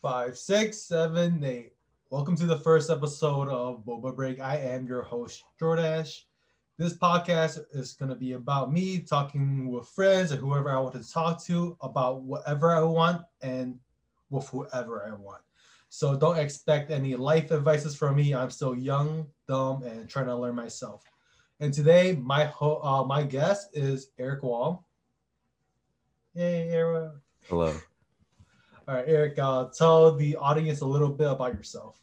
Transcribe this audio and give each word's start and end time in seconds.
five, 0.00 0.38
six, 0.38 0.82
seven, 0.82 1.42
eight. 1.42 1.72
Welcome 2.10 2.36
to 2.36 2.46
the 2.46 2.58
first 2.58 2.88
episode 2.88 3.48
of 3.48 3.84
Boba 3.84 4.14
Break. 4.14 4.40
I 4.40 4.56
am 4.56 4.86
your 4.86 5.02
host, 5.02 5.42
Jordash. 5.60 6.22
This 6.78 6.96
podcast 6.96 7.58
is 7.72 7.94
going 7.94 8.08
to 8.08 8.14
be 8.14 8.34
about 8.34 8.72
me 8.72 9.00
talking 9.00 9.68
with 9.68 9.88
friends 9.88 10.32
or 10.32 10.36
whoever 10.36 10.70
I 10.70 10.78
want 10.78 10.94
to 10.94 11.12
talk 11.12 11.42
to 11.46 11.76
about 11.80 12.22
whatever 12.22 12.70
I 12.70 12.82
want 12.82 13.22
and 13.42 13.76
with 14.30 14.48
whoever 14.48 15.04
I 15.04 15.14
want. 15.14 15.42
So 15.88 16.16
don't 16.16 16.38
expect 16.38 16.92
any 16.92 17.16
life 17.16 17.50
advices 17.50 17.96
from 17.96 18.14
me. 18.14 18.34
I'm 18.34 18.50
still 18.50 18.76
young, 18.76 19.26
dumb, 19.48 19.82
and 19.82 20.08
trying 20.08 20.26
to 20.26 20.36
learn 20.36 20.54
myself. 20.54 21.02
And 21.58 21.74
today, 21.74 22.16
my 22.22 22.44
ho- 22.44 22.80
uh, 22.84 23.04
my 23.04 23.24
guest 23.24 23.70
is 23.72 24.12
Eric 24.16 24.44
Wall. 24.44 24.86
Hey, 26.34 26.68
Eric. 26.70 27.14
Hello. 27.48 27.74
All 28.88 28.94
right, 28.94 29.04
Eric, 29.06 29.38
uh, 29.38 29.66
tell 29.66 30.14
the 30.14 30.36
audience 30.36 30.80
a 30.80 30.86
little 30.86 31.10
bit 31.10 31.30
about 31.30 31.52
yourself. 31.52 32.00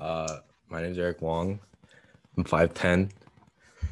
Uh, 0.00 0.38
my 0.68 0.82
name 0.82 0.90
is 0.90 0.98
Eric 0.98 1.22
Wong. 1.22 1.60
I'm 2.36 2.42
5'10, 2.42 3.12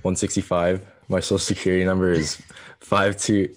165. 0.02 0.84
My 1.08 1.20
social 1.20 1.38
security 1.38 1.84
number 1.84 2.10
is 2.10 2.42
52. 2.80 3.54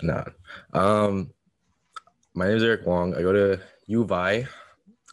No. 0.00 0.24
Um, 0.72 1.34
my 2.32 2.46
name 2.46 2.56
is 2.56 2.62
Eric 2.62 2.86
Wong. 2.86 3.14
I 3.14 3.20
go 3.20 3.34
to 3.34 3.60
U 3.88 4.00
of 4.00 4.12
I. 4.12 4.48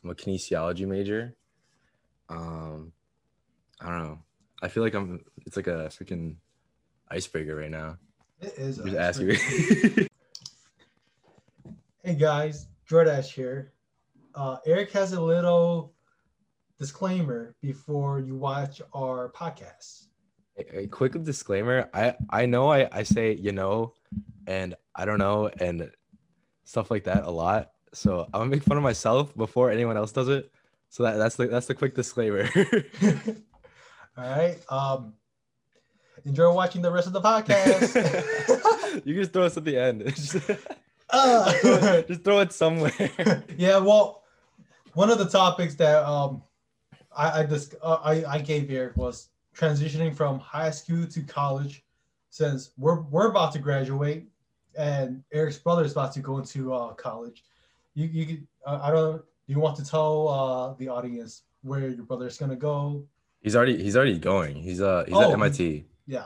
I'm 0.02 0.10
a 0.10 0.16
kinesiology 0.16 0.88
major. 0.88 1.36
Um, 2.30 2.94
I 3.82 3.90
don't 3.90 4.04
know. 4.04 4.20
I 4.64 4.70
feel 4.70 4.84
like 4.84 4.94
I'm. 4.94 5.26
It's 5.46 5.58
like 5.58 5.68
a 5.68 5.90
freaking 5.90 6.36
icebreaker 7.10 7.58
right 7.58 7.70
now. 7.70 7.98
It 8.40 8.54
is. 8.58 8.78
Just 8.78 8.96
ask 8.96 9.20
you. 9.20 10.08
Hey 12.04 12.16
guys, 12.16 12.68
Jordash 12.90 13.32
here. 13.32 13.74
Uh, 14.34 14.58
Eric 14.66 14.92
has 14.92 15.14
a 15.14 15.22
little 15.22 15.94
disclaimer 16.80 17.56
before 17.62 18.20
you 18.20 18.36
watch 18.36 18.82
our 18.94 19.32
podcast. 19.34 20.08
a 20.58 20.80
a 20.80 20.88
quick 20.88 21.14
disclaimer 21.24 21.88
i 21.94 22.16
i 22.32 22.46
know 22.46 22.72
i 22.72 22.90
i 22.92 23.04
say 23.04 23.34
you 23.36 23.52
know 23.52 23.94
and 24.48 24.76
i 24.96 25.06
don't 25.06 25.20
know 25.20 25.48
and 25.60 25.90
stuff 26.66 26.90
like 26.92 27.04
that 27.04 27.24
a 27.24 27.30
lot 27.30 27.72
so 27.94 28.26
i'm 28.34 28.42
gonna 28.42 28.50
make 28.50 28.64
fun 28.64 28.78
of 28.78 28.84
myself 28.84 29.36
before 29.38 29.70
anyone 29.70 29.96
else 29.96 30.12
does 30.12 30.28
it 30.28 30.52
so 30.90 31.04
that 31.04 31.18
that's 31.18 31.36
the 31.36 31.48
that's 31.48 31.68
the 31.68 31.76
quick 31.76 31.94
disclaimer 31.96 32.50
All 34.18 34.26
right. 34.26 34.58
Um, 34.70 35.14
enjoy 36.26 36.52
watching 36.54 36.82
the 36.82 36.92
rest 36.92 37.08
of 37.08 37.14
the 37.14 37.22
podcast. 37.22 37.96
you 39.06 39.14
can 39.14 39.22
just 39.24 39.32
throw 39.32 39.44
us 39.46 39.56
at 39.56 39.64
the 39.64 39.78
end 39.78 40.02
just, 41.12 41.66
Uh, 41.84 42.02
just 42.04 42.24
throw 42.24 42.40
it 42.40 42.52
somewhere 42.54 42.92
yeah. 43.58 43.78
Well, 43.78 44.24
one 44.94 45.10
of 45.10 45.18
the 45.18 45.26
topics 45.30 45.76
that 45.76 46.04
um, 46.06 46.42
I 47.16 47.42
I, 47.42 47.46
dis- 47.46 47.76
uh, 47.82 47.98
I 48.04 48.24
I 48.26 48.38
gave 48.40 48.70
Eric 48.72 48.98
was 48.98 49.30
transitioning 49.56 50.16
from 50.16 50.40
high 50.40 50.72
school 50.72 51.06
to 51.08 51.22
college, 51.24 51.84
since 52.30 52.72
we're 52.78 53.02
we're 53.02 53.30
about 53.30 53.52
to 53.54 53.60
graduate, 53.60 54.26
and 54.78 55.24
Eric's 55.34 55.58
brother 55.58 55.84
is 55.84 55.92
about 55.94 56.14
to 56.14 56.20
go 56.22 56.38
into 56.38 56.74
uh, 56.74 56.94
college. 56.94 57.44
You 57.94 58.08
you 58.08 58.26
could- 58.26 58.48
uh, 58.66 58.80
I 58.84 58.92
don't. 58.92 59.22
You 59.48 59.60
want 59.60 59.76
to 59.78 59.86
tell 59.86 60.30
uh, 60.30 60.74
the 60.78 60.88
audience 60.88 61.42
where 61.64 61.90
your 61.90 62.04
brother 62.06 62.28
is 62.28 62.38
gonna 62.38 62.56
go? 62.56 63.04
he's 63.44 63.56
already 63.56 63.82
he's 63.82 63.96
already 63.98 64.20
going 64.20 64.56
he's 64.56 64.80
uh 64.82 65.04
he's 65.08 65.16
Oh, 65.18 65.34
at 65.34 65.40
mit 65.40 65.60
Yeah. 66.06 66.26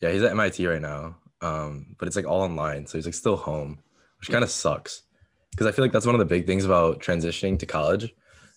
yeah 0.00 0.10
he's 0.12 0.22
at 0.22 0.36
mit 0.36 0.58
right 0.58 0.82
now 0.82 1.16
um 1.40 1.96
but 1.98 2.06
it's 2.06 2.16
like 2.16 2.26
all 2.26 2.42
online 2.42 2.86
so 2.86 2.98
he's 2.98 3.06
like 3.06 3.14
still 3.14 3.36
home 3.36 3.78
which 4.20 4.30
kind 4.30 4.44
of 4.44 4.50
sucks. 4.50 5.02
Because 5.50 5.66
i 5.66 5.72
feel 5.72 5.84
like 5.84 5.92
that's 5.92 6.06
one 6.06 6.14
of 6.14 6.20
the 6.20 6.24
big 6.24 6.46
things 6.46 6.64
about 6.64 7.00
transitioning 7.00 7.58
to 7.58 7.66
college 7.66 8.14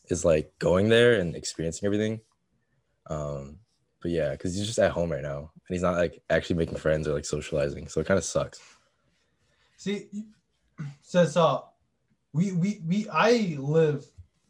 is 0.10 0.24
like 0.24 0.54
going 0.60 0.90
there 0.90 1.20
and 1.20 1.36
experiencing 1.36 1.86
everything. 1.86 2.20
Um 3.10 3.58
but 4.02 4.12
yeah 4.12 4.32
because 4.32 4.54
he's 4.56 4.68
just 4.68 4.80
at 4.80 4.92
home 4.92 5.12
right 5.12 5.24
now 5.24 5.40
and 5.40 5.70
he's 5.70 5.82
not 5.82 5.96
like 5.96 6.22
actually 6.30 6.58
making 6.58 6.76
friends 6.76 7.08
or 7.08 7.14
like 7.14 7.26
socializing 7.26 7.88
so 7.88 8.02
it 8.02 8.08
kind 8.08 8.18
of 8.18 8.24
sucks. 8.24 8.60
See, 9.84 10.08
since 11.02 11.36
uh, 11.36 11.60
we 12.32 12.54
we 12.54 12.82
we 12.88 13.08
I 13.10 13.58
live 13.60 14.06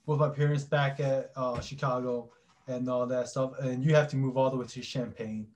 with 0.06 0.20
my 0.20 0.30
parents 0.30 0.64
back 0.64 1.00
at 1.00 1.32
uh, 1.36 1.60
Chicago 1.60 2.30
and 2.68 2.88
all 2.88 3.08
that 3.08 3.30
stuff, 3.30 3.54
and 3.60 3.84
you 3.84 3.96
have 3.96 4.08
to 4.10 4.16
move 4.16 4.38
all 4.38 4.52
the 4.52 4.58
way 4.58 4.68
to 4.68 4.82
Champaign. 4.82 5.48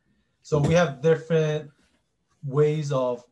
So 0.42 0.58
we 0.58 0.74
have 0.74 1.02
different 1.02 1.70
ways 2.44 2.92
of 2.92 3.24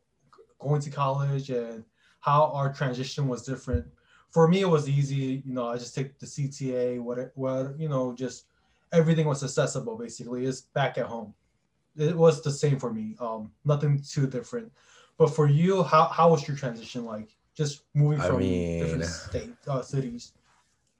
going 0.60 0.80
to 0.82 0.90
college 0.90 1.50
and 1.50 1.84
how 2.26 2.50
our 2.52 2.72
transition 2.72 3.28
was 3.28 3.44
different. 3.44 3.86
For 4.30 4.48
me, 4.48 4.60
it 4.60 4.68
was 4.68 4.88
easy. 4.88 5.42
You 5.46 5.54
know, 5.54 5.68
I 5.68 5.78
just 5.78 5.94
take 5.94 6.18
the 6.18 6.26
CTA. 6.26 7.00
What 7.00 7.30
what 7.36 7.78
you 7.78 7.88
know, 7.88 8.12
just 8.12 8.46
everything 8.92 9.26
was 9.26 9.42
accessible. 9.42 9.96
Basically, 9.96 10.44
it's 10.44 10.62
back 10.62 10.98
at 10.98 11.06
home. 11.06 11.32
It 11.96 12.14
was 12.16 12.42
the 12.42 12.50
same 12.50 12.78
for 12.78 12.92
me. 12.92 13.16
Um, 13.20 13.52
nothing 13.64 14.02
too 14.02 14.26
different. 14.26 14.70
But 15.16 15.28
for 15.28 15.46
you, 15.46 15.82
how 15.84 16.04
how 16.06 16.30
was 16.30 16.46
your 16.46 16.56
transition 16.56 17.04
like? 17.06 17.30
Just 17.54 17.84
moving 17.94 18.20
I 18.20 18.26
from 18.26 18.38
mean- 18.40 18.82
different 18.82 19.04
state 19.06 19.54
uh, 19.66 19.80
cities. 19.80 20.32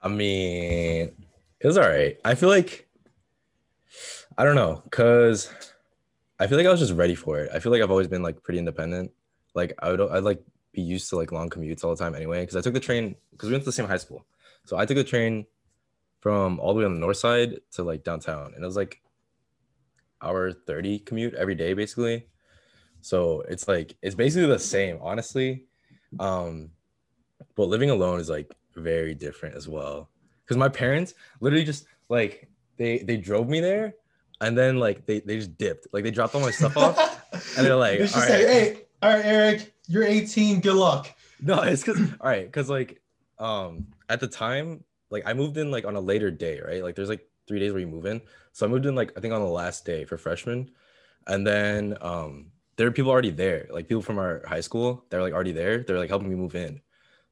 I 0.03 0.09
mean, 0.09 1.13
it 1.61 1.67
was 1.67 1.77
all 1.77 1.89
right. 1.89 2.17
I 2.25 2.35
feel 2.35 2.49
like 2.49 2.89
I 4.39 4.45
don't 4.45 4.55
know, 4.55 4.83
cause 4.91 5.51
I 6.39 6.47
feel 6.47 6.57
like 6.57 6.67
I 6.67 6.71
was 6.71 6.81
just 6.81 6.93
ready 6.95 7.15
for 7.15 7.41
it. 7.41 7.51
I 7.53 7.59
feel 7.59 7.73
like 7.73 7.83
I've 7.83 7.91
always 7.91 8.09
been 8.09 8.23
like 8.23 8.43
pretty 8.43 8.59
independent. 8.59 9.11
Like 9.55 9.75
I 9.81 9.91
would, 9.91 10.01
I'd 10.01 10.23
like 10.23 10.43
be 10.77 10.83
used 10.83 11.09
to 11.11 11.17
like 11.17 11.33
long 11.33 11.51
commutes 11.51 11.83
all 11.83 11.91
the 11.91 11.97
time 11.97 12.15
anyway. 12.15 12.47
Cause 12.47 12.55
I 12.55 12.61
took 12.61 12.75
the 12.75 12.81
train 12.81 13.17
because 13.33 13.49
we 13.49 13.55
went 13.55 13.65
to 13.65 13.71
the 13.71 13.73
same 13.73 13.89
high 13.89 13.97
school, 13.97 14.25
so 14.65 14.77
I 14.77 14.87
took 14.87 14.97
the 14.97 15.05
train 15.05 15.47
from 16.21 16.61
all 16.61 16.75
the 16.75 16.81
way 16.81 16.85
on 16.85 16.95
the 16.95 17.01
north 17.01 17.17
side 17.17 17.57
to 17.73 17.83
like 17.83 18.05
downtown, 18.05 18.53
and 18.55 18.63
it 18.63 18.67
was 18.67 18.77
like 18.77 19.01
hour 20.23 20.53
thirty 20.53 21.01
commute 21.01 21.35
every 21.35 21.57
day 21.57 21.73
basically. 21.73 22.27
So 23.01 23.43
it's 23.49 23.67
like 23.67 23.97
it's 24.03 24.15
basically 24.15 24.49
the 24.49 24.59
same, 24.59 24.99
honestly. 25.01 25.65
Um, 26.21 26.71
but 27.57 27.69
living 27.69 27.91
alone 27.91 28.21
is 28.21 28.29
like 28.29 28.53
very 28.75 29.15
different 29.15 29.57
as 29.57 29.69
well 29.69 30.11
because 30.45 30.57
my 30.57 30.69
parents 30.69 31.15
literally 31.41 31.65
just 31.65 31.87
like 32.09 32.49
they 32.77 32.99
they 32.99 33.17
drove 33.17 33.49
me 33.49 33.61
there 33.61 33.95
and 34.41 34.57
then 34.57 34.79
like 34.79 35.07
they 35.07 35.21
they 35.21 35.37
just 35.37 35.57
dipped 35.57 35.87
like 35.93 36.05
they 36.05 36.11
dropped 36.11 36.35
all 36.35 36.41
my 36.41 36.51
stuff 36.51 36.77
off 36.77 36.99
and 37.57 37.67
they're 37.67 37.77
like 37.77 38.01
all 38.01 38.07
say, 38.07 38.47
"Hey, 38.47 38.83
all 39.07 39.13
right, 39.13 39.25
Eric, 39.25 39.75
you're 39.87 40.05
18. 40.05 40.61
Good 40.61 40.75
luck." 40.75 41.09
no 41.41 41.61
it's 41.63 41.83
because 41.83 42.01
all 42.21 42.31
right 42.31 42.47
because 42.47 42.71
like 42.71 43.01
um 43.39 43.87
at 44.09 44.21
the 44.21 44.27
time 44.27 44.83
like 45.11 45.23
i 45.27 45.35
moved 45.35 45.59
in 45.59 45.71
like 45.71 45.85
on 45.85 45.95
a 45.95 46.01
later 46.01 46.31
day 46.31 46.61
right? 46.67 46.83
Like 46.83 46.95
there's 46.95 47.09
like 47.11 47.29
three 47.47 47.61
days 47.61 47.73
where 47.73 47.81
you 47.81 47.87
move 47.87 48.07
in. 48.07 48.21
So 48.53 48.67
i 48.67 48.69
moved 48.69 48.87
in 48.87 48.95
like 48.95 49.13
i 49.17 49.21
think 49.21 49.35
on 49.35 49.41
the 49.41 49.47
last 49.47 49.85
day 49.85 50.05
for 50.05 50.17
freshmen. 50.17 50.71
And 51.27 51.47
then 51.47 51.97
um 52.01 52.47
there 52.77 52.87
were 52.87 52.93
people 52.93 53.11
already 53.11 53.31
there. 53.31 53.67
Like 53.71 53.89
people 53.89 54.03
from 54.03 54.19
our 54.19 54.43
high 54.47 54.61
school 54.61 55.05
they're 55.11 55.23
like 55.23 55.35
already 55.35 55.53
there. 55.53 55.83
They're 55.83 55.99
like 55.99 56.09
helping 56.09 56.29
me 56.29 56.37
move 56.37 56.55
in. 56.55 56.81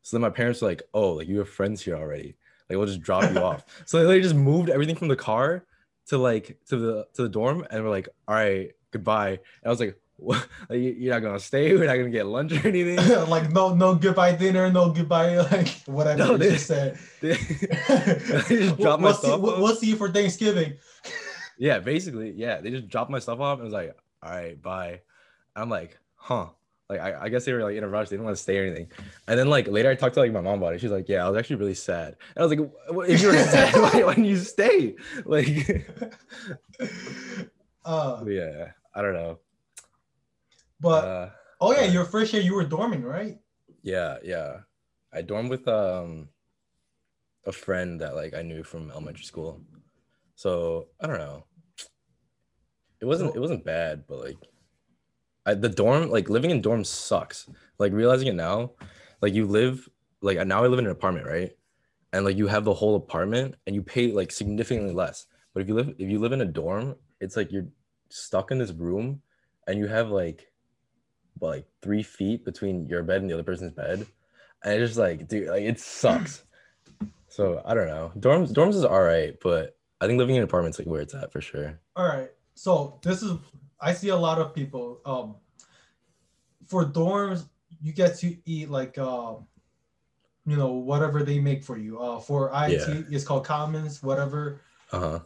So 0.02 0.16
then 0.16 0.22
my 0.22 0.30
parents 0.30 0.60
were 0.60 0.68
like 0.68 0.82
oh 0.92 1.12
like 1.14 1.28
you 1.28 1.38
have 1.38 1.48
friends 1.48 1.82
here 1.82 1.96
already. 1.96 2.36
Like 2.68 2.76
we'll 2.76 2.86
just 2.86 3.00
drop 3.00 3.32
you 3.32 3.38
off. 3.48 3.64
So 3.86 4.06
they 4.06 4.20
just 4.20 4.34
moved 4.34 4.68
everything 4.68 4.96
from 4.96 5.08
the 5.08 5.16
car 5.16 5.64
to 6.08 6.18
like 6.18 6.58
to 6.66 6.76
the 6.76 7.06
to 7.14 7.22
the 7.22 7.28
dorm 7.28 7.66
and 7.70 7.82
we're 7.82 7.91
like 7.91 8.08
all 8.28 8.34
right 8.34 8.72
goodbye. 8.91 9.30
And 9.30 9.66
i 9.66 9.70
was 9.70 9.80
like 9.80 9.98
what 10.25 10.47
you're 10.70 11.12
not 11.12 11.20
gonna 11.22 11.41
stay 11.41 11.75
we're 11.75 11.86
not 11.86 11.97
gonna 11.97 12.08
get 12.08 12.25
lunch 12.26 12.52
or 12.52 12.66
anything 12.69 12.97
like 13.28 13.50
no 13.50 13.75
no 13.75 13.94
goodbye 13.97 14.32
dinner, 14.32 14.70
no 14.70 14.91
goodbye 14.91 15.38
like 15.50 15.69
whatever 15.86 16.19
No, 16.19 16.30
you 16.32 16.38
they- 16.38 16.50
just 16.52 16.66
said. 16.66 16.98
They- 17.20 17.34
just 17.34 18.50
we'll, 18.50 18.76
dropped 18.76 19.03
my 19.03 19.08
we'll 19.08 19.14
see, 19.14 19.26
stuff 19.26 19.41
we'll, 19.41 19.60
we'll 19.62 19.74
see 19.76 19.88
you 19.88 19.97
for 19.97 20.10
Thanksgiving. 20.10 20.74
yeah, 21.58 21.78
basically, 21.80 22.30
yeah. 22.30 22.60
They 22.60 22.70
just 22.70 22.88
dropped 22.88 23.10
my 23.10 23.19
stuff 23.19 23.41
off 23.41 23.58
and 23.58 23.64
was 23.64 23.72
like, 23.74 23.97
all 24.22 24.30
right, 24.30 24.60
bye. 24.60 25.00
I'm 25.56 25.69
like, 25.69 25.98
huh. 26.16 26.47
Like 26.88 27.00
I, 27.00 27.22
I 27.22 27.28
guess 27.30 27.44
they 27.47 27.53
were 27.53 27.62
like 27.64 27.76
in 27.76 27.82
a 27.82 27.88
rush, 27.88 28.08
they 28.08 28.16
didn't 28.16 28.26
want 28.26 28.36
to 28.36 28.42
stay 28.42 28.58
or 28.58 28.64
anything. 28.64 28.88
And 29.26 29.38
then 29.38 29.48
like 29.48 29.66
later 29.69 29.91
I 29.91 29.94
talked 29.94 30.15
to 30.15 30.21
like 30.21 30.33
my 30.33 30.41
mom 30.42 30.59
about 30.62 30.74
it. 30.74 30.80
She's 30.80 30.91
like, 30.91 31.09
Yeah, 31.09 31.24
I 31.24 31.28
was 31.28 31.39
actually 31.39 31.56
really 31.56 31.74
sad. 31.74 32.16
And 32.36 32.42
I 32.42 32.47
was 32.47 32.50
like, 32.56 32.71
"What- 32.89 33.09
if 33.09 33.21
you 33.22 33.28
were 33.28 33.34
sad, 33.39 33.74
why, 33.74 34.03
why 34.04 34.15
didn't 34.15 34.27
you 34.27 34.36
stay? 34.36 34.94
Like 35.24 35.89
uh, 37.84 38.24
yeah, 38.27 38.68
I 38.94 39.03
don't 39.03 39.15
know. 39.15 39.39
But 40.84 41.04
Uh 41.04 41.31
oh 41.60 41.72
yeah, 41.72 41.84
your 41.84 42.04
first 42.04 42.33
year 42.33 42.42
you 42.42 42.54
were 42.54 42.65
dorming, 42.66 43.03
right? 43.04 43.39
yeah, 43.83 44.19
yeah. 44.22 44.60
I 45.13 45.22
dormed 45.22 45.51
with 45.51 45.66
um 45.69 46.28
a 47.47 47.53
friend 47.53 48.01
that 48.01 48.15
like 48.15 48.34
I 48.34 48.42
knew 48.42 48.63
from 48.65 48.91
elementary 48.91 49.25
school. 49.25 49.63
So 50.34 50.89
I 51.01 51.07
don't 51.07 51.19
know. 51.19 51.47
It 53.01 53.07
wasn't 53.07 53.34
it 53.36 53.41
wasn't 53.41 53.65
bad, 53.65 54.07
but 54.09 54.19
like 54.21 54.39
I, 55.47 55.54
the 55.54 55.69
dorm 55.69 56.10
like 56.10 56.28
living 56.28 56.51
in 56.51 56.63
dorms 56.63 56.87
sucks. 56.87 57.48
Like 57.78 57.92
realizing 57.92 58.28
it 58.28 58.34
now, 58.34 58.72
like 59.21 59.34
you 59.34 59.47
live 59.47 59.89
like 60.22 60.45
now 60.47 60.65
I 60.65 60.69
live 60.69 60.78
in 60.78 60.87
an 60.87 60.92
apartment, 60.92 61.27
right? 61.27 61.53
And 62.13 62.25
like 62.25 62.37
you 62.37 62.47
have 62.48 62.65
the 62.65 62.75
whole 62.75 62.97
apartment 62.97 63.57
and 63.66 63.75
you 63.75 63.83
pay 63.83 64.13
like 64.13 64.33
significantly 64.33 64.95
less. 64.95 65.27
But 65.53 65.63
if 65.63 65.69
you 65.69 65.75
live 65.75 65.91
if 65.98 66.09
you 66.09 66.19
live 66.19 66.33
in 66.33 66.41
a 66.41 66.47
dorm, 66.47 66.97
it's 67.21 67.37
like 67.37 67.53
you're 67.53 67.69
stuck 68.10 68.51
in 68.51 68.59
this 68.59 68.72
room 68.72 69.22
and 69.66 69.78
you 69.78 69.87
have 69.87 70.10
like 70.10 70.53
what, 71.39 71.48
like 71.48 71.66
three 71.83 72.03
feet 72.03 72.45
between 72.45 72.86
your 72.86 73.03
bed 73.03 73.21
and 73.21 73.31
the 73.31 73.34
other 73.34 73.42
person's 73.42 73.72
bed 73.72 74.07
and 74.65 74.72
it's 74.81 74.91
just 74.91 74.98
like, 74.98 75.28
dude, 75.28 75.48
like 75.48 75.63
it 75.63 75.78
sucks. 75.78 76.45
so 77.28 77.63
I 77.65 77.75
don't 77.75 77.86
know. 77.86 78.13
Dorms, 78.19 78.53
dorms 78.53 78.75
is 78.75 78.84
all 78.84 79.03
right, 79.03 79.36
but 79.42 79.77
I 80.01 80.07
think 80.07 80.19
living 80.19 80.36
in 80.36 80.42
apartments 80.42 80.78
like 80.78 80.89
where 80.89 81.01
it's 81.03 81.15
at 81.15 81.33
for 81.33 81.41
sure. 81.41 81.78
All 81.97 82.07
right. 82.07 82.31
So 82.54 82.98
this 83.03 83.22
is 83.22 83.33
I 83.81 83.92
see 83.92 84.09
a 84.09 84.16
lot 84.16 84.39
of 84.39 84.54
people. 84.54 85.01
Um, 85.04 85.36
for 86.66 86.84
dorms, 86.86 87.47
you 87.83 87.92
get 87.92 88.16
to 88.19 88.37
eat 88.47 88.71
like 88.71 88.97
um, 88.97 89.47
you 90.47 90.57
know, 90.57 90.72
whatever 90.72 91.22
they 91.22 91.39
make 91.41 91.63
for 91.65 91.77
you. 91.77 91.98
Uh, 92.01 92.21
for 92.21 92.51
IT, 92.54 92.72
Yeah. 92.72 93.03
it's 93.10 93.25
called 93.25 93.45
Commons, 93.45 94.03
whatever. 94.03 94.60
Uh 94.92 95.01
huh. 95.01 95.19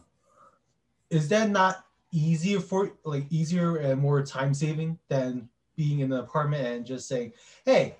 Is 1.09 1.27
that 1.29 1.49
not 1.49 1.85
easier 2.11 2.59
for 2.59 2.91
like 3.05 3.25
easier 3.29 3.77
and 3.77 4.01
more 4.01 4.21
time 4.23 4.53
saving 4.53 4.97
than 5.07 5.47
being 5.79 6.01
in 6.01 6.09
the 6.09 6.19
apartment 6.19 6.67
and 6.67 6.85
just 6.85 7.07
saying, 7.07 7.31
"Hey, 7.63 7.95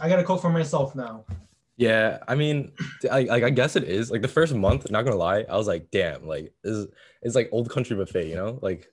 I 0.00 0.08
gotta 0.08 0.24
cook 0.24 0.42
for 0.42 0.50
myself 0.50 0.96
now." 0.96 1.24
Yeah, 1.76 2.18
I 2.26 2.34
mean, 2.34 2.72
I 3.10 3.22
like 3.22 3.44
I 3.44 3.50
guess 3.50 3.76
it 3.76 3.84
is. 3.84 4.10
Like 4.10 4.20
the 4.20 4.28
first 4.28 4.52
month, 4.52 4.90
not 4.90 5.02
gonna 5.02 5.16
lie, 5.16 5.46
I 5.48 5.56
was 5.56 5.68
like, 5.68 5.90
damn, 5.92 6.26
like 6.26 6.52
this 6.64 6.74
is 6.76 6.88
it's 7.22 7.36
like 7.36 7.48
old 7.52 7.70
country 7.70 7.96
buffet, 7.96 8.28
you 8.28 8.34
know? 8.34 8.58
Like 8.60 8.92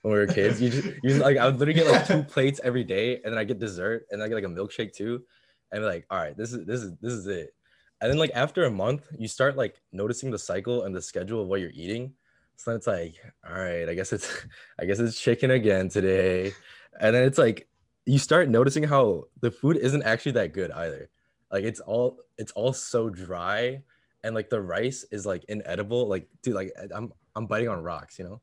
when 0.00 0.14
we 0.14 0.18
were 0.18 0.26
kids, 0.26 0.62
you 0.62 0.70
just 0.70 0.84
you 1.02 1.10
just, 1.10 1.20
like 1.20 1.36
I 1.36 1.44
would 1.44 1.58
literally 1.58 1.78
get 1.78 1.92
like 1.92 2.06
two 2.06 2.22
plates 2.34 2.58
every 2.64 2.84
day, 2.84 3.20
and 3.22 3.34
then 3.34 3.38
I 3.38 3.44
get 3.44 3.58
dessert, 3.58 4.06
and 4.10 4.22
I 4.22 4.28
get 4.28 4.34
like 4.34 4.44
a 4.44 4.48
milkshake 4.48 4.94
too, 4.94 5.22
and 5.70 5.82
be 5.82 5.86
like, 5.86 6.06
all 6.10 6.18
right, 6.18 6.36
this 6.36 6.54
is 6.54 6.64
this 6.64 6.82
is 6.82 6.92
this 7.02 7.12
is 7.12 7.26
it. 7.26 7.54
And 8.00 8.10
then 8.10 8.18
like 8.18 8.32
after 8.34 8.64
a 8.64 8.70
month, 8.70 9.06
you 9.18 9.28
start 9.28 9.56
like 9.56 9.80
noticing 9.92 10.30
the 10.30 10.38
cycle 10.38 10.84
and 10.84 10.94
the 10.94 11.02
schedule 11.02 11.42
of 11.42 11.48
what 11.48 11.60
you're 11.60 11.70
eating. 11.74 12.14
So 12.56 12.70
then 12.70 12.78
it's 12.78 12.86
like, 12.86 13.14
all 13.46 13.54
right, 13.54 13.88
I 13.88 13.94
guess 13.94 14.12
it's 14.14 14.30
I 14.80 14.86
guess 14.86 14.98
it's 14.98 15.20
chicken 15.20 15.50
again 15.50 15.90
today. 15.90 16.52
And 16.98 17.14
then 17.14 17.24
it's 17.24 17.38
like 17.38 17.68
you 18.06 18.18
start 18.18 18.48
noticing 18.48 18.82
how 18.82 19.24
the 19.40 19.50
food 19.50 19.76
isn't 19.76 20.02
actually 20.02 20.32
that 20.32 20.52
good 20.52 20.70
either. 20.70 21.10
Like 21.50 21.64
it's 21.64 21.80
all 21.80 22.18
it's 22.36 22.52
all 22.52 22.72
so 22.72 23.08
dry 23.08 23.82
and 24.22 24.34
like 24.34 24.50
the 24.50 24.60
rice 24.60 25.04
is 25.10 25.24
like 25.24 25.44
inedible. 25.44 26.08
Like 26.08 26.28
dude 26.42 26.54
like 26.54 26.72
i'm 26.94 27.12
i'm 27.34 27.46
biting 27.46 27.68
on 27.68 27.82
rocks 27.82 28.18
you 28.18 28.24
know? 28.24 28.40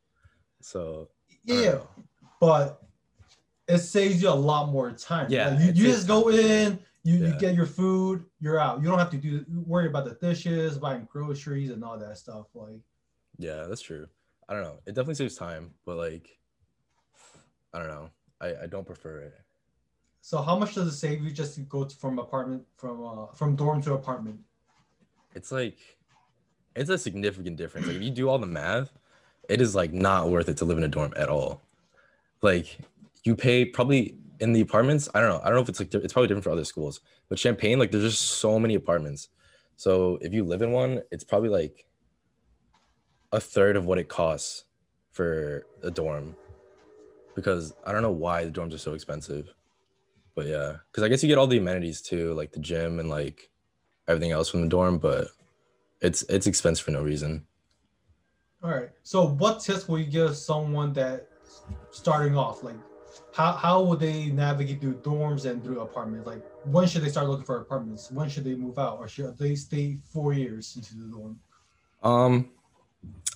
So 0.61 1.09
Yeah, 1.43 1.79
but 2.39 2.81
it 3.67 3.79
saves 3.79 4.21
you 4.21 4.29
a 4.29 4.31
lot 4.31 4.69
more 4.69 4.91
time. 4.91 5.27
Yeah, 5.29 5.49
Like, 5.49 5.59
you, 5.59 5.65
you 5.67 5.91
just 5.91 6.07
go 6.07 6.29
in, 6.29 6.79
you, 7.03 7.15
you 7.25 7.33
get 7.37 7.55
your 7.55 7.65
food, 7.65 8.25
you're 8.39 8.59
out. 8.59 8.81
You 8.81 8.87
don't 8.89 8.99
have 8.99 9.09
to 9.11 9.17
do 9.17 9.45
worry 9.65 9.87
about 9.87 10.05
the 10.05 10.15
dishes, 10.25 10.77
buying 10.77 11.07
groceries, 11.11 11.71
and 11.71 11.83
all 11.83 11.97
that 11.97 12.17
stuff. 12.17 12.47
Like, 12.53 12.79
yeah 13.37 13.65
that's 13.67 13.81
true. 13.81 14.07
I 14.49 14.53
don't 14.53 14.63
know. 14.63 14.79
It 14.85 14.95
definitely 14.95 15.15
saves 15.15 15.35
time 15.35 15.71
but 15.85 15.97
like 15.97 16.37
i 17.73 17.79
don't 17.79 17.87
know. 17.89 18.09
I 18.39 18.63
i 18.63 18.67
don't 18.67 18.85
prefer 18.85 19.19
it 19.19 19.33
so 20.21 20.41
how 20.41 20.57
much 20.57 20.75
does 20.75 20.87
it 20.87 20.97
save 20.97 21.23
you 21.23 21.31
just 21.31 21.55
to 21.55 21.61
go 21.61 21.87
from 21.89 22.19
apartment 22.19 22.63
from 22.77 23.03
uh, 23.03 23.25
from 23.35 23.55
dorm 23.55 23.81
to 23.83 23.93
apartment? 23.93 24.39
it's 25.35 25.51
like 25.51 25.77
it's 26.75 26.89
a 26.89 26.97
significant 26.97 27.57
difference. 27.57 27.87
Like 27.87 27.97
if 27.97 28.01
you 28.01 28.11
do 28.11 28.29
all 28.29 28.39
the 28.39 28.47
math 28.47 28.91
it 29.49 29.59
is 29.59 29.75
like 29.75 29.91
not 29.91 30.29
worth 30.29 30.47
it 30.47 30.57
to 30.57 30.65
live 30.65 30.77
in 30.77 30.83
a 30.83 30.87
dorm 30.87 31.13
at 31.17 31.29
all. 31.29 31.61
Like 32.41 32.77
you 33.23 33.35
pay 33.35 33.65
probably 33.65 34.15
in 34.39 34.53
the 34.53 34.61
apartments 34.61 35.07
i 35.13 35.19
don't 35.19 35.29
know 35.29 35.39
i 35.43 35.45
don't 35.45 35.53
know 35.53 35.61
if 35.61 35.69
it's 35.69 35.79
like 35.79 35.93
it's 35.93 36.13
probably 36.13 36.27
different 36.27 36.43
for 36.43 36.49
other 36.49 36.65
schools 36.65 37.01
but 37.29 37.37
Champaign 37.37 37.77
like 37.77 37.91
there's 37.91 38.03
just 38.03 38.39
so 38.39 38.59
many 38.59 38.75
apartments. 38.75 39.29
So 39.75 40.17
if 40.21 40.33
you 40.33 40.43
live 40.43 40.61
in 40.61 40.71
one 40.71 41.01
it's 41.11 41.23
probably 41.23 41.49
like 41.49 41.85
a 43.31 43.39
third 43.39 43.75
of 43.75 43.85
what 43.85 43.97
it 43.97 44.09
costs 44.09 44.65
for 45.11 45.65
a 45.83 45.91
dorm 45.91 46.35
because 47.35 47.73
i 47.85 47.91
don't 47.91 48.01
know 48.01 48.11
why 48.11 48.43
the 48.45 48.51
dorms 48.51 48.73
are 48.73 48.77
so 48.77 48.93
expensive 48.93 49.53
but 50.35 50.45
yeah 50.45 50.77
because 50.89 51.03
i 51.03 51.07
guess 51.07 51.21
you 51.23 51.29
get 51.29 51.37
all 51.37 51.47
the 51.47 51.57
amenities 51.57 52.01
too 52.01 52.33
like 52.33 52.51
the 52.51 52.59
gym 52.59 52.99
and 52.99 53.09
like 53.09 53.49
everything 54.07 54.31
else 54.31 54.49
from 54.49 54.61
the 54.61 54.67
dorm 54.67 54.97
but 54.97 55.27
it's 56.01 56.23
it's 56.23 56.47
expensive 56.47 56.83
for 56.85 56.91
no 56.91 57.03
reason 57.03 57.45
All 58.63 58.69
right. 58.69 58.89
So 59.03 59.27
what 59.27 59.59
tips 59.59 59.87
will 59.87 59.99
you 59.99 60.05
give 60.05 60.35
someone 60.35 60.93
that 60.93 61.27
starting 61.89 62.37
off? 62.37 62.63
Like, 62.63 62.75
how 63.33 63.53
how 63.53 63.81
would 63.81 63.99
they 63.99 64.27
navigate 64.27 64.81
through 64.81 65.01
dorms 65.01 65.49
and 65.49 65.63
through 65.63 65.79
apartments? 65.81 66.27
Like, 66.27 66.43
when 66.65 66.87
should 66.87 67.01
they 67.01 67.09
start 67.09 67.27
looking 67.27 67.45
for 67.45 67.57
apartments? 67.57 68.11
When 68.11 68.29
should 68.29 68.43
they 68.43 68.55
move 68.55 68.77
out, 68.77 68.99
or 68.99 69.07
should 69.07 69.37
they 69.37 69.55
stay 69.55 69.97
four 70.13 70.33
years 70.33 70.75
into 70.75 70.95
the 70.95 71.07
dorm? 71.11 71.39
Um, 72.03 72.51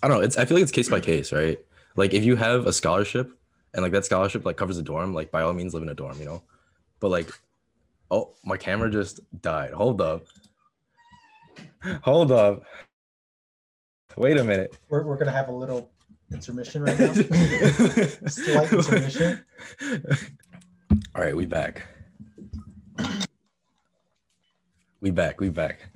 I 0.03 0.07
don't 0.07 0.17
know. 0.17 0.23
It's 0.23 0.37
I 0.37 0.45
feel 0.45 0.57
like 0.57 0.63
it's 0.63 0.71
case 0.71 0.89
by 0.89 0.99
case, 0.99 1.31
right? 1.33 1.59
Like 1.95 2.13
if 2.13 2.23
you 2.23 2.35
have 2.35 2.67
a 2.67 2.73
scholarship 2.73 3.31
and 3.73 3.81
like 3.81 3.93
that 3.93 4.05
scholarship 4.05 4.45
like 4.45 4.57
covers 4.57 4.77
a 4.77 4.83
dorm, 4.83 5.13
like 5.13 5.31
by 5.31 5.41
all 5.41 5.53
means 5.53 5.73
live 5.73 5.83
in 5.83 5.89
a 5.89 5.95
dorm, 5.95 6.19
you 6.19 6.25
know. 6.25 6.43
But 6.99 7.09
like, 7.09 7.29
oh, 8.11 8.33
my 8.43 8.57
camera 8.57 8.89
just 8.89 9.19
died. 9.41 9.71
Hold 9.71 10.01
up. 10.01 10.25
Hold 12.01 12.31
up. 12.31 12.63
Wait 14.17 14.37
a 14.37 14.43
minute. 14.43 14.77
We're, 14.89 15.03
we're 15.03 15.17
gonna 15.17 15.31
have 15.31 15.49
a 15.49 15.53
little 15.53 15.89
intermission 16.31 16.83
right 16.83 16.97
now. 16.97 17.13
Slight 18.27 18.71
intermission. 18.71 19.45
All 21.13 21.21
right, 21.21 21.35
we 21.35 21.45
back. 21.45 21.83
We 25.01 25.11
back. 25.11 25.39
We 25.39 25.49
back. 25.49 25.89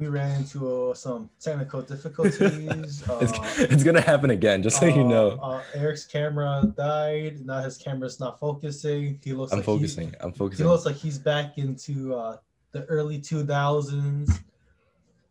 We 0.00 0.08
ran 0.08 0.34
into 0.40 0.88
uh, 0.90 0.94
some 0.94 1.28
technical 1.38 1.82
difficulties. 1.82 3.04
Uh, 3.10 3.18
It's, 3.20 3.58
it's 3.58 3.84
gonna 3.84 4.00
happen 4.00 4.30
again, 4.30 4.62
just 4.62 4.80
so 4.80 4.86
you 4.86 5.02
uh, 5.02 5.08
know. 5.08 5.28
uh, 5.42 5.62
Eric's 5.74 6.06
camera 6.06 6.64
died. 6.74 7.44
Now 7.44 7.60
his 7.60 7.76
camera's 7.76 8.18
not 8.18 8.40
focusing. 8.40 9.20
He 9.22 9.34
looks 9.34 9.52
I'm 9.52 9.58
like 9.58 9.66
he- 9.66 9.72
focusing. 9.72 10.14
I'm 10.20 10.32
focusing. 10.32 10.64
He 10.64 10.70
looks 10.70 10.86
like 10.86 10.96
he's 10.96 11.18
back 11.18 11.58
into 11.58 12.14
uh, 12.14 12.38
the 12.72 12.84
early 12.86 13.18
2000s. 13.18 14.30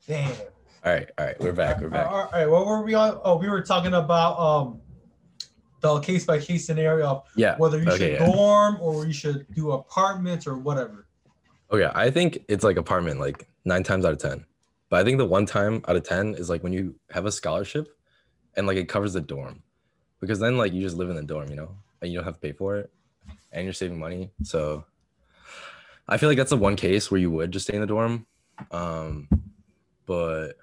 Damn. 0.07 0.31
All 0.85 0.93
right, 0.93 1.09
all 1.17 1.25
right, 1.25 1.39
we're 1.39 1.51
back. 1.51 1.81
We're 1.81 1.89
back. 1.89 2.05
All 2.07 2.29
right, 2.31 2.45
what 2.47 2.67
were 2.67 2.83
we 2.83 2.93
on? 2.93 3.19
Oh, 3.23 3.37
we 3.37 3.49
were 3.49 3.61
talking 3.61 3.93
about 3.95 4.37
um 4.39 4.79
the 5.81 5.99
case 6.01 6.25
by 6.25 6.37
case 6.39 6.65
scenario 6.67 7.07
of 7.07 7.23
Yeah. 7.35 7.57
whether 7.57 7.79
you 7.79 7.87
Okay, 7.89 7.97
should 7.97 8.11
yeah. 8.21 8.31
dorm 8.31 8.77
or 8.81 9.07
you 9.07 9.13
should 9.13 9.47
do 9.55 9.71
apartments 9.71 10.45
or 10.45 10.57
whatever. 10.59 11.07
Okay, 11.71 11.89
I 11.93 12.11
think 12.11 12.43
it's 12.47 12.63
like 12.63 12.77
apartment 12.77 13.19
like 13.19 13.47
nine 13.65 13.81
times 13.83 14.05
out 14.05 14.11
of 14.11 14.19
ten. 14.19 14.45
But 14.89 14.99
I 14.99 15.03
think 15.03 15.17
the 15.17 15.25
one 15.25 15.45
time 15.45 15.83
out 15.87 15.95
of 15.95 16.03
ten 16.03 16.33
is 16.35 16.49
like 16.49 16.63
when 16.63 16.73
you 16.73 16.95
have 17.11 17.25
a 17.25 17.31
scholarship 17.31 17.87
and 18.55 18.67
like 18.67 18.77
it 18.77 18.89
covers 18.89 19.13
the 19.13 19.21
dorm. 19.21 19.61
Because 20.19 20.39
then 20.39 20.57
like 20.57 20.73
you 20.73 20.81
just 20.81 20.97
live 20.97 21.09
in 21.09 21.15
the 21.15 21.23
dorm, 21.23 21.49
you 21.49 21.55
know, 21.55 21.75
and 22.01 22.11
you 22.11 22.17
don't 22.17 22.25
have 22.25 22.35
to 22.35 22.39
pay 22.39 22.51
for 22.51 22.77
it 22.77 22.91
and 23.51 23.63
you're 23.63 23.73
saving 23.73 23.99
money. 23.99 24.31
So 24.43 24.85
I 26.07 26.17
feel 26.17 26.29
like 26.29 26.37
that's 26.37 26.49
the 26.49 26.57
one 26.57 26.75
case 26.75 27.09
where 27.09 27.19
you 27.19 27.31
would 27.31 27.51
just 27.51 27.67
stay 27.67 27.75
in 27.75 27.81
the 27.81 27.87
dorm. 27.87 28.25
Um 28.71 29.29
but 30.05 30.53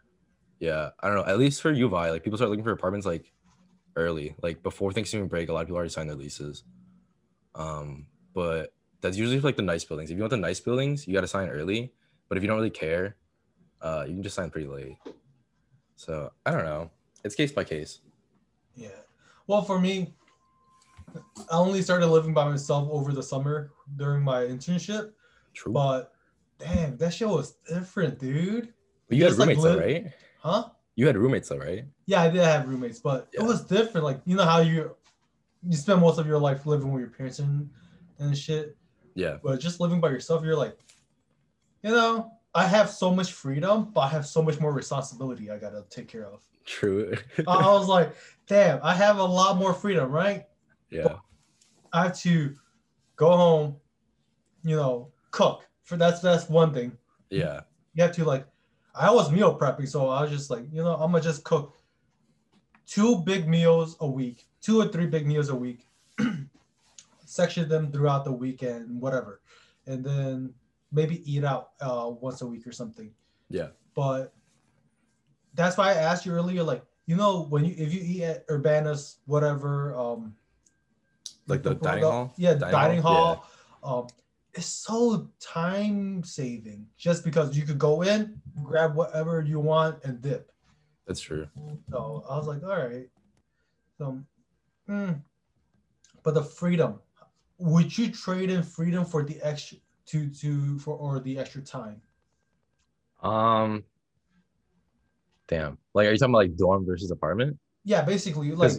yeah, 0.59 0.91
I 1.01 1.07
don't 1.07 1.17
know. 1.17 1.25
At 1.25 1.39
least 1.39 1.63
for 1.63 1.71
U 1.71 1.87
of 1.87 1.95
I, 1.95 2.11
like 2.11 2.25
people 2.25 2.37
start 2.37 2.51
looking 2.51 2.65
for 2.65 2.73
apartments 2.73 3.07
like 3.07 3.33
early, 3.95 4.35
like 4.43 4.63
before 4.63 4.93
Thanksgiving 4.93 5.29
break. 5.29 5.49
A 5.49 5.53
lot 5.53 5.61
of 5.61 5.67
people 5.67 5.77
already 5.77 5.91
signed 5.91 6.09
their 6.09 6.17
leases. 6.17 6.65
Um, 7.55 8.07
but 8.35 8.73
that's 9.01 9.17
usually 9.17 9.39
for 9.39 9.47
like 9.47 9.57
the 9.57 9.63
nice 9.63 9.85
buildings. 9.85 10.11
If 10.11 10.17
you 10.17 10.23
want 10.23 10.31
the 10.31 10.37
nice 10.37 10.61
buildings, 10.61 11.07
you 11.07 11.15
got 11.15 11.23
to 11.23 11.29
sign 11.29 11.49
early. 11.49 11.93
But 12.29 12.37
if 12.37 12.43
you 12.43 12.49
don't 12.49 12.57
really 12.57 12.71
care, 12.71 13.17
uh, 13.87 14.05
you 14.07 14.15
can 14.15 14.23
just 14.23 14.35
sign 14.35 14.51
pretty 14.51 14.67
late. 14.67 14.97
So 15.95 16.33
I 16.45 16.51
don't 16.51 16.65
know. 16.65 16.91
It's 17.25 17.35
case 17.35 17.53
by 17.53 17.65
case. 17.65 18.01
Yeah. 18.75 18.89
Well, 19.47 19.63
for 19.63 19.81
me, 19.81 20.15
I 21.51 21.57
only 21.57 21.83
started 21.83 22.09
living 22.09 22.35
by 22.35 22.49
myself 22.49 22.89
over 22.91 23.13
the 23.13 23.23
summer 23.23 23.71
during 23.97 24.23
my 24.23 24.43
internship, 24.43 25.13
True. 25.55 25.73
but 25.73 26.13
damn, 26.59 26.97
that 26.99 27.15
shit 27.15 27.29
was 27.29 27.57
different, 27.69 28.19
dude. 28.19 28.73
But 29.09 29.17
you 29.17 29.23
had 29.25 29.29
just, 29.31 29.39
like, 29.39 29.49
roommates 29.57 29.65
though, 29.65 29.79
right? 29.79 30.13
Huh? 30.41 30.65
You 30.97 31.07
had 31.07 31.17
roommates 31.17 31.49
though, 31.49 31.59
right? 31.59 31.85
Yeah, 32.07 32.23
I 32.23 32.29
did 32.31 32.43
have 32.43 32.69
roommates, 32.69 32.99
but 33.01 33.29
Yeah. 33.33 33.43
it 33.45 33.47
was 33.47 33.65
different. 33.65 34.05
Like 34.05 34.21
you 34.27 34.37
know 34.37 34.45
how 34.45 34.59
you 34.61 34.97
you 35.63 35.77
spend 35.77 36.01
most 36.01 36.19
of 36.19 36.27
your 36.27 36.39
life 36.39 36.67
living 36.67 36.93
with 36.93 37.01
your 37.01 37.11
parents 37.11 37.39
and 37.39 37.71
and 38.19 38.37
shit, 38.37 38.77
Yeah. 39.15 39.39
but 39.43 39.61
just 39.61 39.79
living 39.81 40.01
by 40.01 40.11
yourself, 40.11 40.45
you're 40.45 40.57
like, 40.57 40.77
you 41.83 41.91
know, 41.91 42.33
I 42.57 42.65
have 42.67 42.89
so 42.89 43.15
much 43.15 43.35
freedom, 43.35 43.91
but 43.93 44.01
I 44.01 44.09
have 44.09 44.27
so 44.27 44.41
much 44.41 44.59
more 44.61 44.73
responsibility 44.73 45.51
I 45.51 45.59
gotta 45.59 45.85
take 45.91 46.09
care 46.09 46.25
of. 46.25 46.41
True. 46.65 47.15
I, 47.47 47.53
I 47.53 47.73
was 47.75 47.87
like, 47.87 48.15
damn, 48.47 48.81
I 48.83 48.95
have 48.95 49.19
a 49.19 49.25
lot 49.25 49.59
more 49.59 49.75
freedom, 49.75 50.11
right? 50.11 50.47
yeah. 50.91 51.17
I 51.93 52.05
have 52.05 52.19
to 52.21 52.55
go 53.17 53.37
home, 53.37 53.77
you 54.65 54.75
know, 54.75 55.13
cook. 55.31 55.69
For 55.85 55.99
that's 55.99 56.21
that's 56.21 56.49
one 56.49 56.73
thing. 56.73 56.97
Yeah. 57.29 57.61
You 57.95 58.03
have 58.03 58.13
to 58.13 58.25
like 58.25 58.47
I 58.95 59.11
was 59.11 59.31
meal 59.31 59.57
prepping, 59.59 59.87
so 59.87 60.09
I 60.09 60.23
was 60.23 60.31
just 60.31 60.51
like, 60.51 60.65
you 60.73 60.83
know, 60.83 60.95
I'm 60.95 61.13
gonna 61.13 61.23
just 61.23 61.45
cook 61.45 61.77
two 62.87 63.19
big 63.19 63.47
meals 63.47 63.97
a 64.01 64.07
week, 64.07 64.47
two 64.63 64.81
or 64.81 64.89
three 64.89 65.07
big 65.07 65.27
meals 65.27 65.51
a 65.51 65.55
week, 65.55 65.87
section 67.27 67.69
them 67.69 67.93
throughout 67.93 68.25
the 68.25 68.33
weekend, 68.33 68.99
whatever, 68.99 69.43
and 69.87 70.03
then 70.03 70.55
maybe 70.97 71.17
eat 71.31 71.45
out 71.45 71.71
uh, 71.81 72.11
once 72.21 72.43
a 72.43 72.47
week 72.47 72.67
or 72.67 72.73
something. 72.73 73.11
Yeah. 73.49 73.69
But 73.95 74.33
that's 75.55 75.77
why 75.77 75.91
I 75.91 75.95
asked 75.95 76.27
you 76.27 76.33
earlier, 76.33 76.63
like, 76.63 76.83
you 77.07 77.17
know, 77.17 77.47
when 77.53 77.65
you 77.65 77.75
if 77.79 77.95
you 77.95 78.01
eat 78.03 78.23
at 78.25 78.45
Urbanus, 78.49 79.19
whatever, 79.27 79.95
um, 79.95 80.35
Like 81.47 81.63
the 81.63 81.75
dining 81.75 82.05
hall? 82.05 82.35
Yeah, 82.37 82.55
the 82.55 82.61
Dining 82.61 82.73
dining, 82.73 83.03
hall? 83.03 83.47
hall. 83.83 84.01
Um, 84.01 84.07
it's 84.55 84.67
so 84.67 85.31
time 85.39 86.25
saving 86.25 86.87
just 86.97 87.25
because 87.25 87.57
you 87.57 87.65
could 87.65 87.79
go 87.79 88.03
in, 88.03 88.41
grab 88.65 88.97
whatever 88.97 89.43
you 89.43 89.61
want, 89.61 90.03
and 90.05 90.21
dip. 90.21 90.51
That's 91.07 91.21
true. 91.21 91.47
So 91.91 92.25
I 92.29 92.37
was 92.37 92.47
like, 92.49 92.63
all 92.65 92.89
right. 92.89 93.09
So, 93.99 94.19
mm. 94.89 95.21
but 96.25 96.35
the 96.35 96.43
freedom, 96.43 96.99
would 97.59 97.97
you 97.97 98.11
trade 98.11 98.51
in 98.51 98.63
freedom 98.63 99.05
for 99.05 99.23
the 99.23 99.39
extra 99.43 99.79
to 100.07 100.29
to 100.31 100.79
for 100.79 100.97
or 100.97 101.21
the 101.21 101.39
extra 101.39 101.63
time? 101.63 102.01
Um, 103.23 103.85
damn. 105.49 105.79
Like, 105.95 106.09
are 106.09 106.13
you 106.13 106.19
talking 106.19 106.33
about 106.35 106.39
like 106.39 106.57
dorm 106.57 106.87
versus 106.87 107.11
apartment? 107.11 107.59
Yeah, 107.85 108.03
basically, 108.03 108.51
like, 108.53 108.73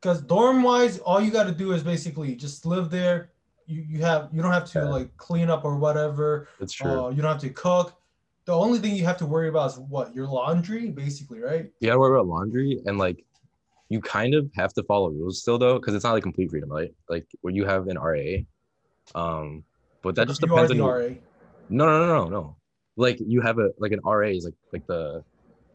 because 0.00 0.20
dorm 0.22 0.62
wise, 0.62 0.98
all 0.98 1.20
you 1.20 1.30
got 1.30 1.44
to 1.44 1.52
do 1.52 1.72
is 1.72 1.82
basically 1.82 2.34
just 2.34 2.66
live 2.66 2.90
there. 2.90 3.30
You 3.66 3.82
you 3.82 4.00
have 4.02 4.30
you 4.32 4.40
don't 4.42 4.52
have 4.52 4.70
to 4.72 4.78
Yeah. 4.80 4.84
like 4.84 5.16
clean 5.16 5.50
up 5.50 5.64
or 5.64 5.76
whatever. 5.76 6.48
That's 6.58 6.72
true. 6.72 7.06
Uh, 7.06 7.08
you 7.10 7.22
don't 7.22 7.32
have 7.32 7.40
to 7.42 7.50
cook. 7.50 7.94
The 8.44 8.54
only 8.54 8.78
thing 8.78 8.94
you 8.94 9.04
have 9.04 9.18
to 9.18 9.26
worry 9.26 9.48
about 9.50 9.72
is 9.72 9.78
what 9.78 10.14
your 10.14 10.26
laundry, 10.26 10.90
basically, 10.90 11.40
right? 11.40 11.70
you 11.80 11.86
gotta 11.86 11.98
worry 11.98 12.18
about 12.18 12.26
laundry 12.26 12.80
and 12.86 12.96
like 12.96 13.24
you 13.90 14.00
kind 14.00 14.34
of 14.34 14.50
have 14.54 14.72
to 14.74 14.82
follow 14.84 15.10
rules 15.10 15.40
still 15.40 15.58
though 15.58 15.78
because 15.78 15.94
it's 15.94 16.04
not 16.04 16.12
like 16.12 16.22
complete 16.22 16.50
freedom 16.50 16.70
right 16.70 16.92
like 17.08 17.26
where 17.40 17.54
you 17.54 17.64
have 17.64 17.88
an 17.88 17.98
ra 17.98 18.20
um 19.14 19.64
but 20.02 20.14
that 20.14 20.28
just 20.28 20.40
you 20.42 20.48
depends 20.48 20.70
on 20.72 20.78
RA. 20.80 21.08
no 21.68 21.86
no 21.86 21.98
no 21.98 22.06
no 22.06 22.28
no. 22.28 22.56
Like 22.96 23.18
you 23.20 23.40
have 23.40 23.58
a 23.58 23.70
like 23.78 23.92
an 23.92 24.00
ra 24.04 24.26
is 24.28 24.44
like 24.44 24.54
like 24.72 24.86
the 24.86 25.22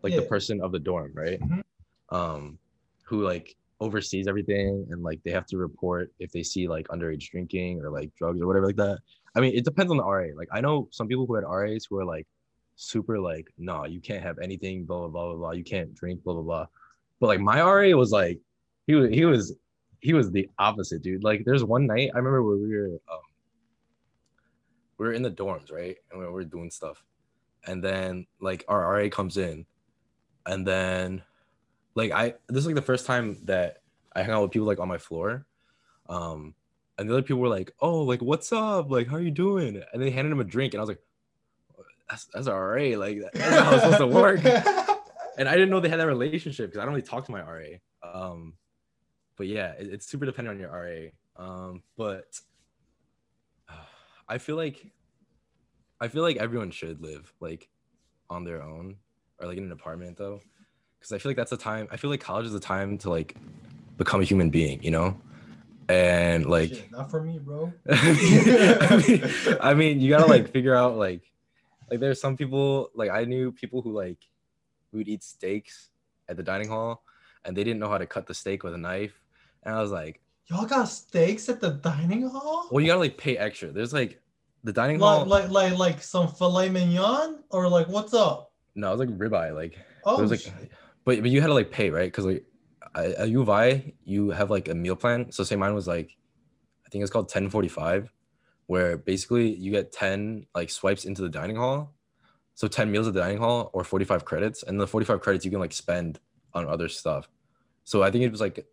like 0.03 0.13
the 0.15 0.22
person 0.24 0.62
of 0.62 0.72
the 0.72 0.80
dorm 0.80 1.12
right? 1.15 1.39
Mhm. 1.39 1.63
um 2.10 2.58
who 3.06 3.24
like 3.24 3.56
oversees 3.80 4.27
everything 4.27 4.88
and 4.92 5.03
like 5.03 5.20
they 5.24 5.32
have 5.32 5.46
to 5.48 5.58
report 5.58 6.12
if 6.20 6.32
they 6.32 6.44
see 6.44 6.68
like 6.68 6.88
underage 6.88 7.30
drinking 7.30 7.82
or 7.82 7.89
like 7.89 8.13
drugs 8.15 8.42
or 8.42 8.48
whatever 8.48 8.65
like 8.68 8.77
that. 8.77 9.00
I 9.36 9.39
mean 9.42 9.53
it 9.56 9.65
depends 9.65 9.92
on 9.92 9.98
the 9.98 10.03
ra 10.03 10.27
like 10.36 10.50
i 10.51 10.62
know 10.62 10.88
some 10.92 11.08
people 11.08 11.25
who 11.25 11.36
had 11.36 11.44
ras 11.44 11.86
who 11.89 11.98
are 11.98 12.06
like 12.06 12.27
super 12.75 13.20
like 13.20 13.48
no 13.58 13.86
you 13.86 14.00
can't 14.00 14.24
have 14.24 14.39
anything 14.39 14.86
blah 14.86 15.00
blah 15.00 15.08
blah 15.10 15.25
blah 15.27 15.36
blah. 15.36 15.51
You 15.51 15.63
can't 15.63 15.94
drink 15.94 16.24
blah 16.24 16.34
blah 16.34 16.44
blah. 16.44 16.65
But 17.20 17.27
like 17.27 17.39
my 17.39 17.62
ra 17.62 17.89
was 17.98 18.12
like 18.12 18.39
he 18.88 18.96
was 18.96 19.10
he 19.12 19.25
was 19.25 19.56
he 20.00 20.13
was 20.13 20.32
the 20.32 20.50
opposite 20.60 21.01
dude. 21.01 21.24
Like 21.24 21.44
there's 21.46 21.63
one 21.63 21.86
night 21.88 22.12
i 22.13 22.18
remember 22.18 22.44
where 22.44 22.58
we 22.58 22.75
were 22.75 23.00
um 23.12 23.20
we 25.03 25.10
were 25.10 25.13
in 25.13 25.22
the 25.24 25.31
dorms 25.31 25.72
right? 25.72 25.98
And 26.12 26.19
we 26.19 26.25
were 26.27 26.43
doing 26.43 26.72
stuff. 26.72 27.03
And 27.65 27.83
then 27.83 28.25
like 28.39 28.65
our 28.67 28.81
ra 28.93 29.10
comes 29.10 29.38
in. 29.38 29.65
And 30.45 30.65
then 30.67 31.24
like 31.95 32.12
i 32.12 32.33
this 32.48 32.60
is 32.60 32.65
like 32.65 32.75
the 32.75 32.81
first 32.81 33.05
time 33.05 33.38
that 33.45 33.81
i 34.15 34.24
hang 34.24 34.31
out 34.33 34.41
with 34.41 34.51
people 34.51 34.67
like 34.67 34.79
on 34.79 34.88
my 34.88 34.98
floor. 34.98 35.45
Um 36.10 36.55
and 36.98 37.10
the 37.10 37.13
other 37.13 37.22
people 37.24 37.41
were 37.41 37.50
like 37.50 37.74
oh 37.79 38.01
like 38.01 38.22
what's 38.22 38.51
up? 38.51 38.89
Like 38.91 39.07
how 39.07 39.15
are 39.17 39.22
you 39.22 39.31
doing? 39.31 39.81
And 39.93 40.01
they 40.01 40.12
handed 40.12 40.31
him 40.31 40.39
a 40.39 40.43
drink 40.43 40.74
and 40.74 40.79
i 40.79 40.83
was 40.83 40.89
like 40.89 41.01
that's 42.10 42.25
that's 42.33 42.48
all 42.48 42.60
right 42.62 42.98
like 43.00 43.19
that's 43.33 43.60
how 43.63 43.74
it's 43.74 43.83
supposed 43.83 44.00
to 44.00 44.07
work. 44.07 44.41
And 45.36 45.50
I 45.50 45.53
didn't 45.53 45.72
know 45.72 45.79
they 45.79 45.89
had 45.89 46.00
that 46.00 46.05
relationship 46.05 46.67
because 46.67 46.79
I 46.79 46.86
don't 46.86 46.93
really 46.93 47.01
talk 47.07 47.25
to 47.25 47.31
my 47.31 47.41
RA. 47.41 47.69
Um, 48.03 48.53
but 49.36 49.48
yeah, 49.48 49.72
it- 49.79 49.91
it's 49.91 50.05
super 50.05 50.27
dependent 50.27 50.55
on 50.55 50.60
your 50.62 50.69
RA. 50.69 51.10
Um, 51.43 51.81
but 51.98 52.39
I 54.27 54.38
feel 54.38 54.56
like 54.56 54.92
I 56.00 56.08
feel 56.08 56.24
like 56.24 56.38
everyone 56.38 56.72
should 56.72 57.01
live 57.01 57.34
like 57.39 57.70
on 58.30 58.44
their 58.44 58.62
own 58.62 58.98
or 59.39 59.48
like 59.48 59.58
in 59.58 59.65
an 59.65 59.72
apartment 59.72 60.18
though, 60.18 60.42
because 61.00 61.12
I 61.12 61.18
feel 61.18 61.30
like 61.30 61.38
that's 61.38 61.51
the 61.51 61.58
time. 61.58 61.88
I 61.92 61.98
feel 61.98 62.10
like 62.10 62.22
college 62.22 62.46
is 62.46 62.53
the 62.53 62.60
time 62.60 62.98
to 63.00 63.10
like 63.10 63.36
become 63.98 64.22
a 64.22 64.24
human 64.24 64.50
being, 64.50 64.82
you 64.84 64.92
know, 64.92 65.20
and 65.89 66.46
like. 66.46 66.70
Shit, 66.70 66.92
not 66.92 67.12
for 67.12 67.22
me, 67.22 67.39
bro. 67.39 67.72
I 67.89 69.03
mean, 69.08 69.24
I 69.62 69.74
mean, 69.74 70.00
you 70.01 70.10
gotta 70.10 70.25
like 70.25 70.51
figure 70.51 70.75
out 70.75 70.98
like, 70.98 71.22
like 71.89 72.00
there's 72.00 72.20
some 72.20 72.38
people 72.38 72.89
like 72.96 73.10
I 73.10 73.25
knew 73.25 73.51
people 73.51 73.82
who 73.82 73.92
like 73.94 74.20
would 74.92 75.08
eat 75.08 75.24
steaks 75.24 75.89
at 76.30 76.38
the 76.38 76.44
dining 76.44 76.70
hall, 76.70 77.03
and 77.46 77.56
they 77.56 77.63
didn't 77.63 77.80
know 77.80 77.89
how 77.89 77.98
to 77.98 78.06
cut 78.06 78.27
the 78.27 78.34
steak 78.34 78.63
with 78.63 78.74
a 78.74 78.77
knife, 78.77 79.22
and 79.63 79.75
I 79.75 79.82
was 79.82 79.92
like, 79.92 80.22
Y'all 80.50 80.65
got 80.65 80.85
steaks 80.85 81.47
at 81.50 81.62
the 81.62 81.71
dining 81.71 82.27
hall? 82.27 82.67
well, 82.71 82.81
you 82.81 82.88
gotta 82.88 83.00
like 83.00 83.17
pay 83.17 83.38
extra. 83.38 83.71
There's 83.71 83.93
like 83.93 84.21
the 84.63 84.73
dining 84.73 85.00
like, 85.00 85.17
hall. 85.19 85.25
like 85.25 85.50
like 85.50 85.77
like 85.77 86.01
some 86.01 86.27
filet 86.27 86.69
mignon 86.69 87.43
or 87.50 87.67
like 87.69 87.88
what's 87.88 88.13
up? 88.13 88.51
no, 88.75 88.88
it 88.89 88.97
was 88.97 89.00
like 89.07 89.17
ribeye. 89.17 89.53
Like 89.55 89.77
Oh, 90.05 90.17
it 90.17 90.21
was 90.21 90.31
like, 90.31 90.39
shit. 90.41 90.53
but 91.05 91.21
but 91.21 91.29
you 91.29 91.39
had 91.41 91.47
to 91.47 91.53
like 91.53 91.71
pay 91.71 91.89
right 91.89 92.12
because 92.12 92.25
like 92.25 92.43
at 92.95 93.12
at 93.12 93.29
U 93.29 93.41
of 93.41 93.50
I 93.50 93.93
you 94.03 94.31
have 94.31 94.50
like 94.50 94.67
a 94.67 94.75
meal 94.75 94.95
plan. 94.95 95.31
So 95.31 95.43
say 95.43 95.55
mine 95.55 95.73
was 95.73 95.88
like, 95.88 96.15
I 96.85 96.89
think 96.89 97.01
it's 97.03 97.12
called 97.12 97.29
ten 97.29 97.50
forty 97.50 97.69
five, 97.69 98.12
where 98.67 98.97
basically 98.97 99.53
you 99.55 99.71
get 99.71 99.91
ten 99.93 100.45
like 100.53 100.69
swipes 100.69 101.05
into 101.05 101.21
the 101.21 101.29
dining 101.29 101.55
hall, 101.55 101.93
so 102.55 102.67
ten 102.67 102.91
meals 102.91 103.07
at 103.07 103.13
the 103.13 103.21
dining 103.21 103.38
hall 103.38 103.69
or 103.73 103.83
forty 103.83 104.05
five 104.05 104.25
credits, 104.25 104.63
and 104.63 104.79
the 104.79 104.88
forty 104.88 105.05
five 105.05 105.21
credits 105.21 105.45
you 105.45 105.51
can 105.51 105.59
like 105.62 105.73
spend 105.73 106.19
on 106.53 106.67
other 106.67 106.89
stuff. 106.89 107.29
So 107.85 108.03
I 108.03 108.12
think 108.12 108.23
it 108.23 108.31
was 108.31 108.39
like, 108.41 108.65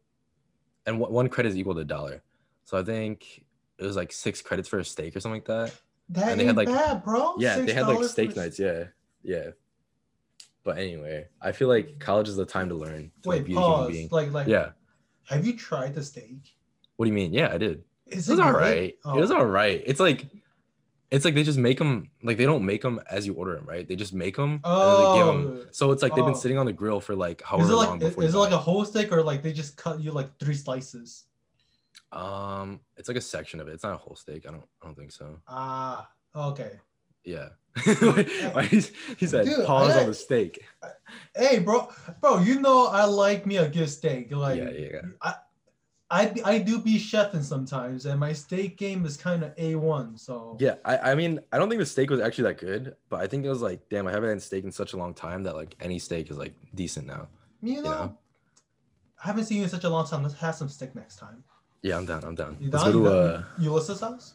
and 0.87 0.99
one 0.99 1.28
credit 1.28 1.50
is 1.50 1.56
equal 1.56 1.75
to 1.75 1.80
a 1.80 1.84
dollar. 1.84 2.22
So 2.64 2.78
I 2.78 2.82
think 2.82 3.44
it 3.78 3.84
was 3.84 3.96
like 3.96 4.12
six 4.12 4.42
credits 4.42 4.68
for 4.68 4.78
a 4.78 4.84
steak 4.84 5.16
or 5.16 5.20
something 5.20 5.40
like 5.40 5.46
that. 5.46 5.75
that 6.10 6.32
and 6.32 6.40
they 6.40 6.44
had, 6.44 6.56
like- 6.56 6.68
bad, 6.68 7.04
bro. 7.04 7.34
Yeah, 7.38 7.58
they 7.60 7.72
had 7.72 7.87
like 7.87 8.04
steak 8.04 8.37
nights. 8.37 8.58
Yeah, 8.58 8.84
yeah. 9.22 9.50
But 10.62 10.78
anyway, 10.78 11.26
I 11.40 11.52
feel 11.52 11.68
like 11.68 11.99
college 11.99 12.28
is 12.28 12.37
the 12.37 12.44
time 12.44 12.68
to 12.68 12.75
learn 12.75 13.10
to 13.22 13.28
Wait, 13.28 13.44
be 13.44 13.54
a 13.54 13.58
human 13.58 14.08
pause. 14.08 14.12
Like 14.12 14.32
like 14.32 14.46
Yeah. 14.46 14.70
have 15.28 15.46
you 15.46 15.56
tried 15.56 15.94
the 15.94 16.02
steak? 16.02 16.54
What 16.96 17.06
do 17.06 17.08
you 17.08 17.14
mean? 17.14 17.32
Yeah, 17.32 17.50
I 17.52 17.58
did. 17.58 17.82
Is 18.06 18.28
It 18.28 18.32
was 18.32 18.38
it 18.40 18.44
all 18.44 18.52
right. 18.52 18.94
Oh. 19.04 19.16
It 19.16 19.20
was 19.20 19.30
oh. 19.30 19.38
all 19.38 19.46
right. 19.46 19.82
It's 19.87 20.00
like, 20.00 20.26
it's 21.11 21.25
like 21.25 21.35
they 21.35 21.43
just 21.43 21.59
make 21.59 21.79
them 21.79 22.11
like 22.23 22.37
they 22.37 22.45
don't 22.45 22.64
make 22.64 22.83
them 22.83 23.00
as 23.11 23.26
you 23.26 23.35
order 23.35 23.57
them, 23.57 23.67
right? 23.67 23.87
They 23.88 23.97
just 23.97 24.12
make 24.14 24.37
them. 24.37 24.61
and 24.64 24.81
then 24.81 24.97
they 25.00 25.19
give 25.19 25.29
'em- 25.29 25.61
Oh. 25.62 25.67
So 25.73 25.90
it's 25.93 26.02
like 26.02 26.14
they've 26.14 26.25
been 26.25 26.35
Oh. 26.35 26.38
sitting 26.38 26.59
on 26.59 26.67
the 26.67 26.73
grill 26.73 27.00
for 27.00 27.14
like 27.17 27.43
however 27.43 27.64
Is 27.64 27.71
it 27.71 27.75
long 27.75 27.90
like 27.90 28.00
before. 28.00 28.25
is 28.25 28.35
it 28.35 28.38
like 28.38 28.52
a 28.52 28.59
whole 28.59 28.85
steak 28.85 29.11
or 29.12 29.23
like 29.23 29.43
they 29.43 29.52
just 29.52 29.76
cut 29.76 30.00
you 30.00 30.12
like 30.12 30.38
three 30.38 30.55
slices? 30.55 31.25
Um, 32.12 32.81
it's 32.97 33.09
like 33.09 33.17
a 33.17 33.21
section 33.21 33.61
of 33.61 33.69
it. 33.69 33.73
It's 33.75 33.85
not 33.85 33.95
a 33.95 33.97
whole 33.97 34.17
steak. 34.17 34.47
I 34.47 34.50
don't. 34.50 34.64
I 34.83 34.87
don't 34.87 34.97
think 34.97 35.12
so. 35.12 35.38
Ah, 35.49 36.09
okay. 36.35 36.81
Yeah. 37.25 37.50
He 39.17 39.26
said 39.26 39.45
Dude, 39.47 39.64
pause 39.67 39.93
I- 39.97 40.00
on 40.00 40.07
the 40.09 40.14
steak. 40.14 40.64
Hey, 41.37 41.59
bro, 41.61 41.88
bro, 42.21 42.38
you 42.40 42.61
know 42.61 42.87
I 42.87 43.05
like 43.05 43.47
me 43.47 43.59
a 43.59 43.69
good 43.69 43.88
steak. 43.88 44.33
Like, 44.33 44.59
Yeah, 44.59 44.71
yeah, 44.71 44.88
yeah. 44.93 45.00
I, 45.23 45.35
I, 46.12 46.35
I 46.45 46.59
do 46.59 46.81
be 46.81 46.97
chefing 46.99 47.43
sometimes, 47.45 48.05
and 48.07 48.19
my 48.19 48.33
steak 48.33 48.76
game 48.76 49.07
is 49.07 49.17
kind 49.17 49.45
of 49.45 49.52
a 49.57 49.76
one. 49.76 50.17
So 50.19 50.57
Yeah, 50.59 50.75
I, 50.85 51.12
I 51.12 51.14
mean, 51.14 51.38
I 51.52 51.59
don't 51.59 51.69
think 51.69 51.79
the 51.79 51.87
steak 51.87 52.11
was 52.11 52.21
actually 52.21 52.45
that 52.45 52.59
good, 52.59 52.97
but 53.09 53.21
I 53.21 53.29
think 53.29 53.45
it 53.45 53.49
was 53.49 53.62
like, 53.62 53.88
damn, 53.88 54.07
I 54.09 54.11
haven't 54.11 54.29
had 54.31 54.43
steak 54.43 54.64
in 54.64 54.73
such 54.73 54.93
a 54.93 54.97
long 54.97 55.14
time 55.14 55.45
that 55.45 55.55
like 55.55 55.76
any 55.81 55.99
steak 56.00 56.31
is 56.31 56.37
like 56.37 56.55
decent 56.75 57.07
now. 57.07 57.29
you 57.62 57.83
know, 57.83 57.90
Yeah. 57.90 58.09
I 59.23 59.26
haven't 59.29 59.45
seen 59.45 59.59
you 59.59 59.64
in 59.64 59.69
such 59.71 59.85
a 59.85 59.88
long 59.90 60.07
time. 60.07 60.23
Let's 60.23 60.35
have 60.40 60.55
some 60.57 60.69
steak 60.69 60.95
next 60.97 61.17
time. 61.17 61.45
Yeah, 61.83 61.97
I'm 61.97 62.07
down. 62.07 62.25
I'm 62.25 62.35
down. 62.35 62.57
You 62.61 62.71
Let's 62.71 62.85
down? 62.85 62.93
go 62.93 63.02
to 63.05 63.11
uh. 63.37 63.43
Ulysses' 63.59 64.00
house. 64.00 64.35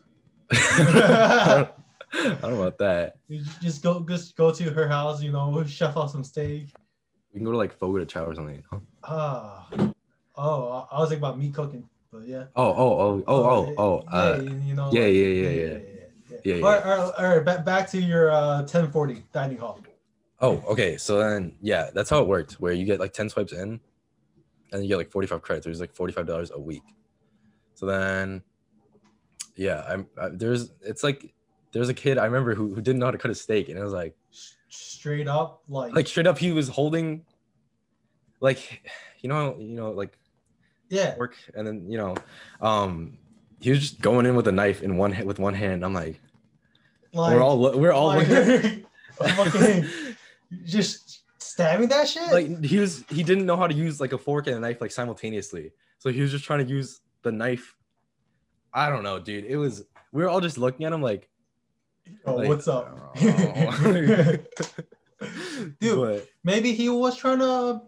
I 0.52 1.68
don't 2.14 2.32
I 2.38 2.42
don't 2.42 2.52
know 2.52 2.62
about 2.62 2.78
that. 2.78 3.18
You 3.28 3.44
just 3.62 3.84
go, 3.84 4.00
just 4.08 4.38
go 4.38 4.52
to 4.52 4.64
her 4.72 4.88
house. 4.88 5.22
You 5.22 5.32
know, 5.32 5.64
chef 5.66 5.98
out 5.98 6.12
some 6.12 6.24
steak. 6.24 6.70
We 7.34 7.40
can 7.40 7.46
go 7.46 7.52
to 7.52 7.58
like 7.58 7.74
Fogo 7.74 7.98
de 7.98 8.06
Chao 8.06 8.26
or 8.26 8.36
something. 8.36 8.64
huh? 8.72 8.80
Ah, 9.04 9.68
oh, 10.38 10.88
I 10.92 11.00
was 11.00 11.10
thinking 11.10 11.24
about 11.24 11.38
me 11.40 11.50
cooking, 11.52 11.88
but 12.12 12.28
yeah. 12.28 12.46
Oh, 12.56 12.66
oh, 12.66 13.00
oh, 13.00 13.24
oh, 13.28 13.44
oh, 13.46 13.74
oh. 13.78 14.04
yeah, 14.12 14.18
Uh, 14.20 14.42
you 14.66 14.74
know, 14.76 14.90
yeah, 14.92 15.02
like- 15.02 15.14
yeah, 15.14 15.28
yeah, 15.28 15.50
yeah. 15.50 15.78
Yeah, 16.44 16.56
All 16.58 16.62
right, 16.62 16.84
all 16.86 16.98
right, 16.98 17.14
all 17.18 17.28
right. 17.38 17.46
Back, 17.46 17.66
back 17.66 17.90
to 17.92 18.00
your 18.00 18.32
uh, 18.32 18.58
1040 18.60 19.24
dining 19.34 19.58
hall. 19.58 19.80
oh, 20.42 20.64
okay. 20.68 20.96
So 20.98 21.18
then, 21.18 21.56
yeah, 21.60 21.90
that's 21.94 22.10
how 22.10 22.22
it 22.22 22.28
worked. 22.28 22.54
Where 22.54 22.72
you 22.72 22.86
get 22.86 23.00
like 23.00 23.14
ten 23.14 23.30
swipes 23.30 23.52
in, 23.52 23.80
and 24.72 24.84
you 24.84 24.88
get 24.88 24.98
like 24.98 25.10
forty 25.10 25.28
five 25.28 25.42
credits. 25.42 25.66
There's 25.66 25.80
like 25.80 25.96
forty 25.96 26.14
five 26.14 26.28
dollars 26.28 26.52
a 26.54 26.60
week. 26.60 26.84
So 27.74 27.88
then, 27.88 28.44
yeah, 29.56 29.86
I'm 29.88 30.08
I, 30.22 30.30
there's 30.30 30.72
it's 30.82 31.04
like 31.04 31.34
there's 31.72 31.90
a 31.90 31.94
kid 31.96 32.20
I 32.20 32.26
remember 32.26 32.54
who 32.54 32.76
who 32.76 32.82
didn't 32.82 33.00
know 33.00 33.06
how 33.08 33.12
to 33.12 33.18
cut 33.18 33.32
a 33.32 33.36
steak, 33.36 33.70
and 33.70 33.78
it 33.80 33.84
was 33.84 33.94
like. 33.94 34.16
Straight 34.68 35.28
up, 35.28 35.62
like, 35.70 35.96
like 35.96 36.08
straight 36.08 36.28
up 36.28 36.38
he 36.38 36.52
was 36.52 36.68
holding 36.68 37.24
like 38.42 38.82
you 39.22 39.30
know 39.30 39.56
you 39.58 39.76
know 39.76 39.92
like 39.92 40.18
yeah, 40.96 41.16
work 41.18 41.36
and 41.54 41.68
then 41.68 41.90
you 41.90 41.98
know 41.98 42.16
um 42.62 43.18
he 43.60 43.70
was 43.70 43.80
just 43.80 44.02
going 44.02 44.26
in 44.26 44.36
with 44.36 44.48
a 44.48 44.52
knife 44.52 44.82
in 44.82 44.98
one 44.98 45.14
with 45.26 45.40
one 45.40 45.54
hand 45.54 45.84
i'm 45.84 45.94
like, 45.94 46.20
like 47.14 47.34
we're 47.34 47.42
all 47.42 47.78
we're 47.78 47.92
all 47.92 48.08
like, 48.08 48.28
fucking 49.18 49.86
just 50.66 51.22
stabbing 51.40 51.88
that 51.90 52.08
shit. 52.08 52.32
like 52.32 52.64
he 52.64 52.80
was 52.80 53.04
he 53.10 53.24
didn't 53.24 53.46
know 53.46 53.56
how 53.56 53.68
to 53.68 53.76
use 53.76 54.00
like 54.00 54.14
a 54.14 54.18
fork 54.18 54.48
and 54.48 54.58
a 54.58 54.60
knife 54.60 54.82
like 54.82 54.92
simultaneously 54.92 55.72
so 55.98 56.10
he 56.10 56.22
was 56.22 56.32
just 56.32 56.44
trying 56.44 56.66
to 56.66 56.72
use 56.72 57.02
the 57.24 57.32
knife 57.32 57.76
i 58.74 58.90
don't 58.90 59.04
know 59.04 59.20
dude 59.20 59.46
it 59.46 59.58
was 59.58 59.84
we 60.12 60.22
were 60.24 60.30
all 60.30 60.42
just 60.42 60.58
looking 60.58 60.86
at 60.86 60.94
him 60.94 61.02
like 61.02 61.30
oh, 62.26 62.36
like, 62.36 62.48
what's 62.48 62.68
up, 62.68 63.14
oh. 63.22 64.38
Dude. 65.80 65.80
but 65.80 66.28
Maybe 66.44 66.74
he 66.74 66.90
was 66.90 67.18
trying 67.18 67.40
to, 67.40 67.82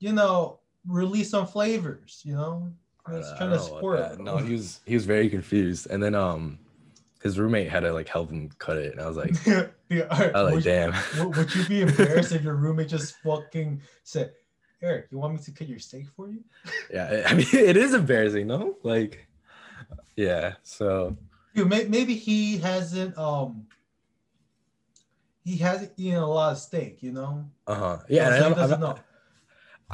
you 0.00 0.12
know, 0.12 0.60
release 0.86 1.30
some 1.30 1.46
flavors. 1.46 2.22
You 2.24 2.34
know, 2.34 2.72
I 3.06 3.12
was 3.14 3.32
trying 3.36 3.50
to 3.50 3.96
that. 3.96 4.20
No, 4.20 4.38
he 4.38 4.52
was 4.52 4.80
he 4.86 4.94
was 4.94 5.04
very 5.06 5.28
confused, 5.28 5.88
and 5.90 6.02
then 6.02 6.14
um, 6.14 6.58
his 7.22 7.38
roommate 7.38 7.68
had 7.68 7.80
to 7.80 7.92
like 7.92 8.08
help 8.08 8.30
him 8.30 8.50
cut 8.58 8.76
it, 8.76 8.92
and 8.92 9.00
I 9.00 9.06
was 9.08 9.16
like, 9.16 9.34
Yeah, 9.90 10.04
right, 10.10 10.34
I 10.34 10.42
was 10.42 10.44
like, 10.44 10.54
would, 10.54 10.64
damn. 10.64 10.94
would- 11.18 11.36
would 11.36 11.54
you 11.54 11.64
be 11.64 11.82
embarrassed 11.82 12.32
if 12.32 12.42
your 12.42 12.54
roommate 12.56 12.88
just 12.88 13.16
fucking 13.22 13.80
said, 14.02 14.32
Eric, 14.82 15.06
you 15.10 15.18
want 15.18 15.34
me 15.34 15.40
to 15.40 15.50
cut 15.52 15.68
your 15.68 15.78
steak 15.78 16.06
for 16.16 16.28
you? 16.30 16.42
yeah, 16.92 17.24
I 17.26 17.34
mean, 17.34 17.46
it 17.52 17.76
is 17.76 17.94
embarrassing, 17.94 18.46
no? 18.46 18.76
Like, 18.82 19.26
yeah. 20.16 20.54
So 20.62 21.16
Dude, 21.54 21.68
may, 21.68 21.84
maybe 21.84 22.14
he 22.14 22.58
hasn't 22.58 23.16
um 23.18 23.66
he 25.44 25.56
hasn't 25.58 25.92
eaten 25.98 26.18
a 26.18 26.26
lot 26.26 26.52
of 26.52 26.58
steak, 26.58 27.02
you 27.02 27.12
know? 27.12 27.44
uh 27.66 27.74
huh. 27.74 27.98
Yeah, 28.08 28.28
So 28.28 28.34
and 28.34 28.36
he 28.36 28.44
I'm, 28.44 28.52
I'm 28.52 28.58
doesn't 28.58 28.80
not, 28.80 28.96
know. 28.96 29.02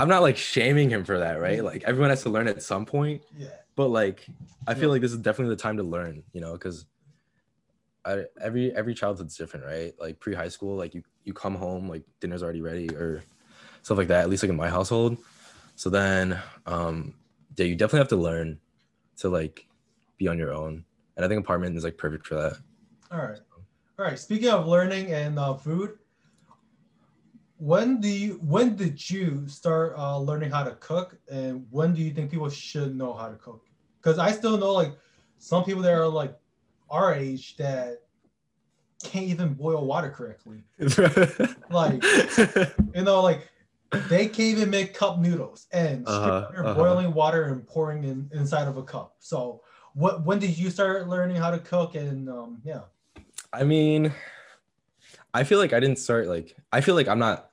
I'm 0.00 0.08
not 0.08 0.22
like 0.22 0.38
shaming 0.38 0.88
him 0.88 1.04
for 1.04 1.18
that, 1.18 1.40
right? 1.40 1.62
Like 1.62 1.84
everyone 1.84 2.08
has 2.08 2.22
to 2.22 2.30
learn 2.30 2.48
at 2.48 2.62
some 2.62 2.86
point, 2.86 3.22
Yeah. 3.36 3.48
but 3.76 3.88
like 3.88 4.26
I 4.66 4.72
feel 4.74 4.84
Yeah. 4.84 4.92
like 4.92 5.02
this 5.02 5.12
is 5.12 5.18
definitely 5.18 5.54
the 5.54 5.60
time 5.62 5.76
to 5.76 5.82
learn, 5.82 6.22
you 6.32 6.40
know, 6.40 6.52
because 6.54 6.86
I, 8.06 8.24
every 8.40 8.74
every 8.74 8.94
childhood's 8.94 9.36
different, 9.36 9.66
right? 9.66 9.92
Like 10.00 10.18
pre 10.18 10.34
high 10.34 10.48
school, 10.48 10.74
like 10.76 10.94
you 10.94 11.02
you 11.24 11.34
come 11.34 11.54
home, 11.54 11.86
like 11.88 12.02
dinner's 12.20 12.42
already 12.42 12.62
ready 12.62 12.88
or 12.94 13.22
stuff 13.82 13.98
like 13.98 14.08
that. 14.08 14.22
At 14.22 14.30
least 14.30 14.42
like 14.42 14.50
in 14.50 14.56
my 14.56 14.70
household. 14.70 15.18
So 15.76 15.90
then, 15.90 16.38
um, 16.66 17.14
yeah, 17.56 17.66
you 17.66 17.76
definitely 17.76 18.00
have 18.00 18.08
to 18.08 18.16
learn 18.16 18.58
to 19.18 19.28
like 19.28 19.66
be 20.16 20.28
on 20.28 20.38
your 20.38 20.52
own, 20.52 20.84
and 21.16 21.24
I 21.26 21.28
think 21.28 21.40
apartment 21.40 21.76
is 21.76 21.84
like 21.84 21.98
perfect 21.98 22.26
for 22.26 22.36
that. 22.36 22.56
All 23.10 23.18
right. 23.18 23.40
All 23.98 24.06
right. 24.06 24.18
Speaking 24.18 24.48
of 24.48 24.66
learning 24.66 25.12
and 25.12 25.38
uh, 25.38 25.54
food, 25.54 25.98
when 27.60 28.00
do 28.00 28.08
you 28.08 28.40
when 28.42 28.74
did 28.74 29.10
you 29.10 29.46
start 29.46 29.92
uh, 29.96 30.18
learning 30.18 30.50
how 30.50 30.64
to 30.64 30.72
cook, 30.76 31.18
and 31.30 31.66
when 31.70 31.92
do 31.92 32.00
you 32.00 32.10
think 32.10 32.30
people 32.30 32.48
should 32.48 32.96
know 32.96 33.12
how 33.12 33.28
to 33.28 33.36
cook? 33.36 33.66
Because 34.02 34.18
I 34.18 34.32
still 34.32 34.56
know 34.56 34.72
like 34.72 34.92
some 35.38 35.62
people 35.62 35.82
that 35.82 35.92
are 35.92 36.08
like 36.08 36.34
our 36.88 37.14
age 37.14 37.58
that 37.58 38.00
can't 39.04 39.26
even 39.26 39.52
boil 39.52 39.84
water 39.86 40.10
correctly. 40.10 40.64
Like 41.70 42.02
you 42.94 43.02
know, 43.02 43.20
like 43.20 43.48
they 44.08 44.26
can't 44.26 44.40
even 44.56 44.70
make 44.70 44.94
cup 44.94 45.18
noodles, 45.18 45.66
and 45.70 46.08
Uh-huh, 46.08 46.48
they're 46.50 46.64
uh-huh. 46.64 46.74
boiling 46.74 47.12
water 47.12 47.44
and 47.44 47.66
pouring 47.66 48.04
in 48.04 48.30
inside 48.32 48.68
of 48.68 48.78
a 48.78 48.82
cup. 48.82 49.16
So, 49.18 49.60
what 49.92 50.24
when 50.24 50.38
did 50.38 50.56
you 50.56 50.70
start 50.70 51.08
learning 51.08 51.36
how 51.36 51.50
to 51.50 51.58
cook? 51.58 51.94
And 51.94 52.28
um, 52.30 52.62
yeah. 52.64 52.84
I 53.52 53.64
mean, 53.64 54.14
I 55.34 55.44
feel 55.44 55.58
like 55.58 55.74
I 55.74 55.80
didn't 55.80 55.98
start 55.98 56.26
like 56.26 56.56
I 56.72 56.80
feel 56.80 56.94
like 56.94 57.06
I'm 57.06 57.18
not 57.18 57.49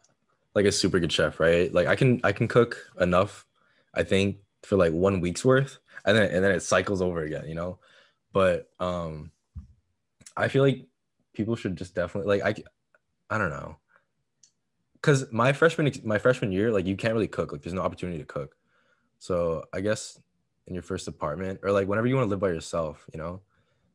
like 0.58 0.66
a 0.66 0.72
super 0.72 1.00
good 1.00 1.12
chef, 1.12 1.40
right? 1.40 1.72
Like 1.72 1.86
I 1.86 1.96
can 1.96 2.20
I 2.24 2.32
can 2.32 2.48
cook 2.48 2.84
enough, 3.00 3.46
I 3.94 4.02
think, 4.02 4.38
for 4.64 4.76
like 4.76 4.92
one 4.92 5.22
week's 5.22 5.46
worth, 5.46 5.78
and 6.04 6.18
then 6.18 6.32
and 6.32 6.44
then 6.44 6.52
it 6.52 6.62
cycles 6.62 7.00
over 7.00 7.22
again, 7.22 7.48
you 7.48 7.54
know. 7.54 7.78
But 8.34 8.68
um, 8.80 9.32
I 10.36 10.48
feel 10.48 10.64
like 10.64 10.88
people 11.34 11.56
should 11.56 11.76
just 11.76 11.94
definitely 11.94 12.40
like 12.40 12.44
I 12.44 13.36
I 13.36 13.38
don't 13.38 13.52
know, 13.52 13.78
because 14.94 15.32
my 15.32 15.54
freshman 15.54 15.92
my 16.04 16.18
freshman 16.18 16.52
year, 16.52 16.72
like 16.72 16.88
you 16.88 16.98
can't 16.98 17.14
really 17.14 17.28
cook, 17.28 17.52
like 17.52 17.62
there's 17.62 17.76
no 17.76 17.84
opportunity 17.84 18.18
to 18.18 18.26
cook. 18.26 18.56
So 19.20 19.64
I 19.72 19.82
guess 19.82 20.20
in 20.66 20.74
your 20.74 20.84
first 20.84 21.08
apartment 21.08 21.60
or 21.62 21.72
like 21.72 21.88
whenever 21.88 22.08
you 22.08 22.16
want 22.16 22.26
to 22.26 22.32
live 22.32 22.40
by 22.40 22.50
yourself, 22.50 23.06
you 23.14 23.20
know, 23.20 23.42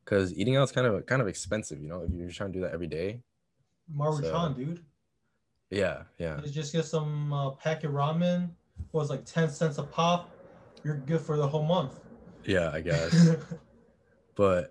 because 0.04 0.32
eating 0.34 0.56
out 0.56 0.62
is 0.62 0.72
kind 0.72 0.86
of 0.86 1.04
kind 1.06 1.20
of 1.20 1.26
expensive, 1.26 1.82
you 1.82 1.88
know, 1.88 2.02
if 2.02 2.12
you're 2.14 2.30
trying 2.30 2.52
to 2.52 2.58
do 2.58 2.64
that 2.64 2.72
every 2.72 2.86
day. 2.86 3.20
Maruchan, 3.92 4.56
dude. 4.56 4.84
Yeah, 5.72 6.02
yeah, 6.18 6.38
You 6.44 6.50
just 6.50 6.74
get 6.74 6.84
some 6.84 7.32
uh, 7.32 7.50
packet 7.52 7.90
ramen. 7.90 8.50
Was 8.92 9.08
like 9.08 9.24
ten 9.24 9.48
cents 9.48 9.78
a 9.78 9.82
pop. 9.82 10.30
You're 10.84 10.98
good 10.98 11.22
for 11.22 11.38
the 11.38 11.48
whole 11.48 11.64
month. 11.64 11.98
yeah, 12.44 12.70
I 12.70 12.82
guess. 12.82 13.30
but, 14.34 14.70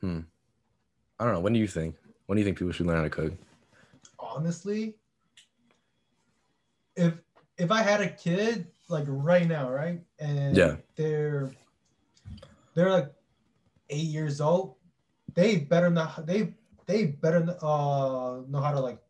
hmm, 0.00 0.20
I 1.18 1.24
don't 1.24 1.34
know. 1.34 1.40
When 1.40 1.52
do 1.52 1.58
you 1.58 1.66
think? 1.66 1.96
When 2.24 2.36
do 2.36 2.40
you 2.40 2.46
think 2.46 2.56
people 2.56 2.72
should 2.72 2.86
learn 2.86 2.96
how 2.96 3.02
to 3.02 3.10
cook? 3.10 3.32
Honestly, 4.18 4.96
if 6.96 7.14
if 7.58 7.70
I 7.70 7.82
had 7.82 8.00
a 8.00 8.08
kid 8.08 8.68
like 8.88 9.04
right 9.08 9.46
now, 9.46 9.70
right, 9.70 10.00
and 10.18 10.56
Yeah. 10.56 10.76
they're 10.96 11.50
they're 12.74 12.90
like 12.90 13.12
eight 13.90 14.06
years 14.06 14.40
old, 14.40 14.76
they 15.34 15.56
better 15.58 15.90
not 15.90 16.26
they 16.26 16.54
they 16.86 17.06
better 17.06 17.56
uh 17.60 18.40
know 18.48 18.60
how 18.60 18.72
to 18.72 18.80
like 18.80 19.00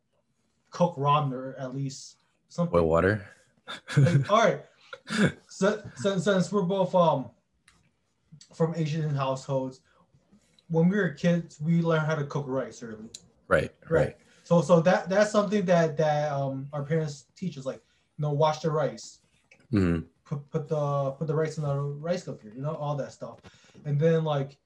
cook 0.76 0.94
ramen 0.96 1.54
at 1.58 1.74
least 1.74 2.18
something. 2.48 2.78
Boil 2.78 2.86
water. 2.86 3.24
like, 3.96 4.30
all 4.30 4.42
right. 4.44 4.60
So, 5.48 5.82
since 5.94 6.24
since 6.24 6.52
we're 6.52 6.68
both 6.68 6.94
um 6.94 7.30
from 8.54 8.74
Asian 8.76 9.08
households, 9.08 9.80
when 10.68 10.90
we 10.90 10.96
were 10.98 11.10
kids, 11.10 11.58
we 11.60 11.80
learned 11.80 12.06
how 12.06 12.14
to 12.14 12.24
cook 12.24 12.44
rice 12.46 12.82
early. 12.82 13.08
right, 13.48 13.72
right, 13.88 14.16
So 14.44 14.60
so 14.60 14.80
that 14.80 15.08
that's 15.08 15.30
something 15.32 15.64
that 15.64 15.96
that 15.96 16.30
um 16.30 16.68
our 16.74 16.82
parents 16.82 17.24
teach 17.34 17.56
us, 17.56 17.64
like 17.64 17.80
you 18.18 18.22
know, 18.22 18.32
wash 18.32 18.60
the 18.60 18.70
rice, 18.70 19.20
hmm 19.70 20.00
put 20.26 20.50
put 20.50 20.68
the 20.68 21.12
put 21.12 21.26
the 21.26 21.34
rice 21.34 21.56
in 21.56 21.64
the 21.64 21.74
rice 21.80 22.24
cooker, 22.24 22.52
you 22.54 22.60
know, 22.60 22.74
all 22.74 22.96
that 22.96 23.12
stuff. 23.12 23.38
And 23.86 23.98
then 23.98 24.24
like 24.24 24.58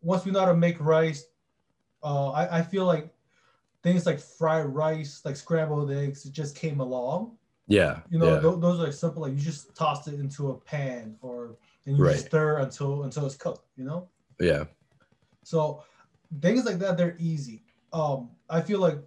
once 0.00 0.24
we 0.24 0.32
know 0.32 0.40
how 0.40 0.46
to 0.46 0.56
make 0.56 0.80
rice, 0.80 1.26
uh 2.02 2.30
I, 2.30 2.60
I 2.60 2.62
feel 2.62 2.86
like 2.86 3.13
things 3.84 4.04
like 4.06 4.18
fried 4.18 4.66
rice, 4.66 5.20
like 5.24 5.36
scrambled 5.36 5.92
eggs, 5.92 6.24
it 6.26 6.32
just 6.32 6.56
came 6.56 6.80
along. 6.80 7.36
Yeah, 7.68 8.00
You 8.10 8.18
know, 8.18 8.34
yeah, 8.34 8.40
tho- 8.40 8.56
those 8.56 8.80
are 8.80 8.90
simple. 8.92 9.22
Like 9.22 9.32
you 9.34 9.38
just 9.40 9.74
toss 9.76 10.06
it 10.08 10.14
into 10.18 10.50
a 10.50 10.54
pan 10.58 11.16
or 11.22 11.56
and 11.86 11.96
you 11.96 12.04
just 12.04 12.16
Right. 12.22 12.26
stir 12.26 12.58
until 12.58 13.04
until 13.04 13.24
it's 13.26 13.36
cooked. 13.36 13.64
You 13.76 13.84
know, 13.84 14.08
yeah, 14.40 14.64
so 15.44 15.82
things 16.42 16.64
like 16.64 16.78
that 16.80 16.96
they're 16.98 17.16
easy. 17.18 17.62
Um, 17.92 18.30
I 18.50 18.60
feel 18.60 18.80
like 18.80 18.98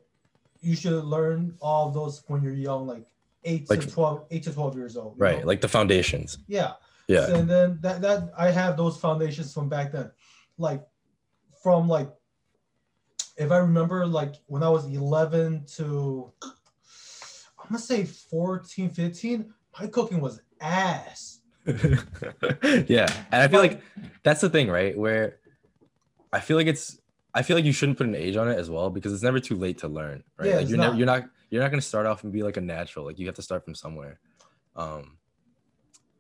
you 0.62 0.76
should 0.76 1.04
learn 1.04 1.56
all 1.60 1.88
of 1.90 1.94
those 1.94 2.24
when 2.28 2.42
you're 2.42 2.54
young, 2.54 2.88
like 2.88 3.06
eight 3.44 3.70
Like- 3.70 3.82
to 3.82 3.90
twelve, 3.92 4.26
eight 4.32 4.44
to 4.44 4.54
twelve 4.54 4.76
years 4.76 4.96
old. 4.98 5.16
right. 5.20 5.42
know? 5.42 5.46
Like 5.48 5.62
the 5.62 5.68
foundations. 5.68 6.40
yeah, 6.48 6.74
Yeah, 7.08 7.30
and 7.36 7.48
then 7.50 7.78
that 7.82 8.02
that 8.02 8.32
I 8.38 8.50
have 8.52 8.76
those 8.78 8.98
foundations 8.98 9.54
from 9.54 9.70
back 9.70 9.92
then, 9.92 10.10
like 10.58 10.82
from 11.62 11.88
like 11.88 12.10
if 13.38 13.52
I 13.52 13.58
remember 13.58 14.06
like 14.06 14.36
when 14.48 14.64
I 14.64 14.70
was 14.70 14.86
11 14.86 15.66
to 15.76 16.34
I'm 16.44 17.74
gonna 17.74 17.80
say 17.80 18.06
14, 18.06 18.90
15, 18.90 19.54
my 19.80 19.88
cooking 19.88 20.22
was 20.22 20.42
ass. 20.62 21.40
yeah, 21.66 23.12
and 23.32 23.42
I 23.42 23.48
feel 23.50 23.60
like 23.60 23.82
that's 24.24 24.40
the 24.40 24.50
thing, 24.50 24.70
right? 24.70 24.98
Where 24.98 25.40
I 26.32 26.40
feel 26.40 26.56
like 26.56 26.68
it's, 26.68 26.98
I 27.34 27.42
feel 27.42 27.58
like 27.58 27.66
you 27.66 27.74
shouldn't 27.74 27.98
put 27.98 28.08
an 28.08 28.16
age 28.16 28.38
on 28.38 28.48
it 28.48 28.58
as 28.58 28.70
well 28.70 28.90
because 28.90 29.12
it's 29.12 29.24
never 29.24 29.42
too 29.42 29.58
late 29.58 29.80
to 29.80 29.90
learn, 29.90 30.24
right? 30.38 30.50
Yeah, 30.50 30.56
like 30.58 30.70
you're 30.70 30.78
never, 30.78 30.92
not. 30.92 30.98
you're 30.98 31.06
not, 31.06 31.24
you're 31.50 31.62
not 31.62 31.72
gonna 31.72 31.82
start 31.82 32.06
off 32.06 32.24
and 32.24 32.32
be 32.32 32.42
like 32.42 32.56
a 32.56 32.62
natural. 32.62 33.06
Like 33.06 33.20
you 33.20 33.26
have 33.26 33.36
to 33.36 33.42
start 33.42 33.66
from 33.66 33.76
somewhere. 33.76 34.20
Um. 34.76 35.18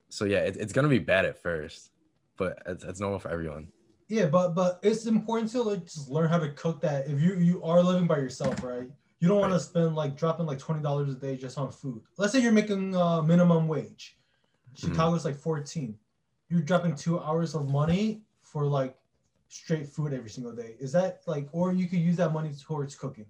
So 0.09 0.25
yeah, 0.25 0.39
it, 0.39 0.57
it's 0.57 0.73
gonna 0.73 0.89
be 0.89 0.99
bad 0.99 1.23
at 1.23 1.41
first, 1.41 1.91
but 2.35 2.61
it's, 2.65 2.83
it's 2.83 2.99
normal 2.99 3.19
for 3.19 3.29
everyone. 3.31 3.69
Yeah, 4.07 4.27
but 4.27 4.55
but 4.55 4.79
it's 4.83 5.05
important 5.05 5.51
to 5.51 5.61
like 5.61 5.83
just 5.83 6.09
learn 6.09 6.29
how 6.29 6.39
to 6.39 6.49
cook 6.53 6.81
that. 6.81 7.07
If 7.07 7.19
you 7.21 7.35
you 7.35 7.63
are 7.63 7.81
living 7.83 8.07
by 8.07 8.17
yourself, 8.17 8.63
right? 8.63 8.89
You 9.19 9.27
don't 9.27 9.39
want 9.39 9.53
to 9.53 9.59
spend 9.59 9.95
like 9.95 10.15
dropping 10.15 10.45
like 10.45 10.59
twenty 10.59 10.81
dollars 10.81 11.09
a 11.09 11.15
day 11.15 11.35
just 11.35 11.57
on 11.57 11.71
food. 11.71 12.01
Let's 12.17 12.33
say 12.33 12.39
you're 12.39 12.51
making 12.51 12.95
uh, 12.95 13.21
minimum 13.21 13.67
wage. 13.67 14.17
Chicago's 14.75 15.25
like 15.25 15.35
fourteen. 15.35 15.97
You're 16.49 16.61
dropping 16.61 16.95
two 16.95 17.19
hours 17.19 17.55
of 17.55 17.67
money 17.67 18.21
for 18.43 18.65
like 18.65 18.95
straight 19.49 19.87
food 19.87 20.13
every 20.13 20.29
single 20.29 20.53
day. 20.53 20.75
Is 20.79 20.91
that 20.93 21.21
like, 21.25 21.49
or 21.51 21.73
you 21.73 21.87
could 21.87 21.99
use 21.99 22.15
that 22.17 22.31
money 22.31 22.51
towards 22.53 22.95
cooking? 22.95 23.25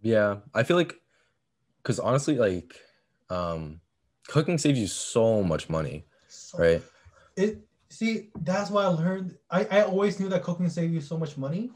Yeah, 0.00 0.36
I 0.54 0.62
feel 0.62 0.76
like, 0.76 1.00
cause 1.82 2.00
honestly, 2.00 2.36
like, 2.36 2.74
um, 3.30 3.80
cooking 4.26 4.58
saves 4.58 4.78
you 4.78 4.86
so 4.86 5.42
much 5.42 5.68
money, 5.68 6.06
So, 6.28 6.58
right? 6.58 6.82
It 7.36 7.60
see 7.92 8.30
that's 8.40 8.70
why 8.70 8.84
I 8.84 8.88
learned. 8.88 9.36
I 9.50 9.64
I 9.70 9.82
always 9.82 10.18
knew 10.18 10.28
that 10.30 10.42
cooking 10.42 10.68
saved 10.68 10.92
you 10.92 11.00
so 11.00 11.16
much 11.18 11.36
money, 11.36 11.70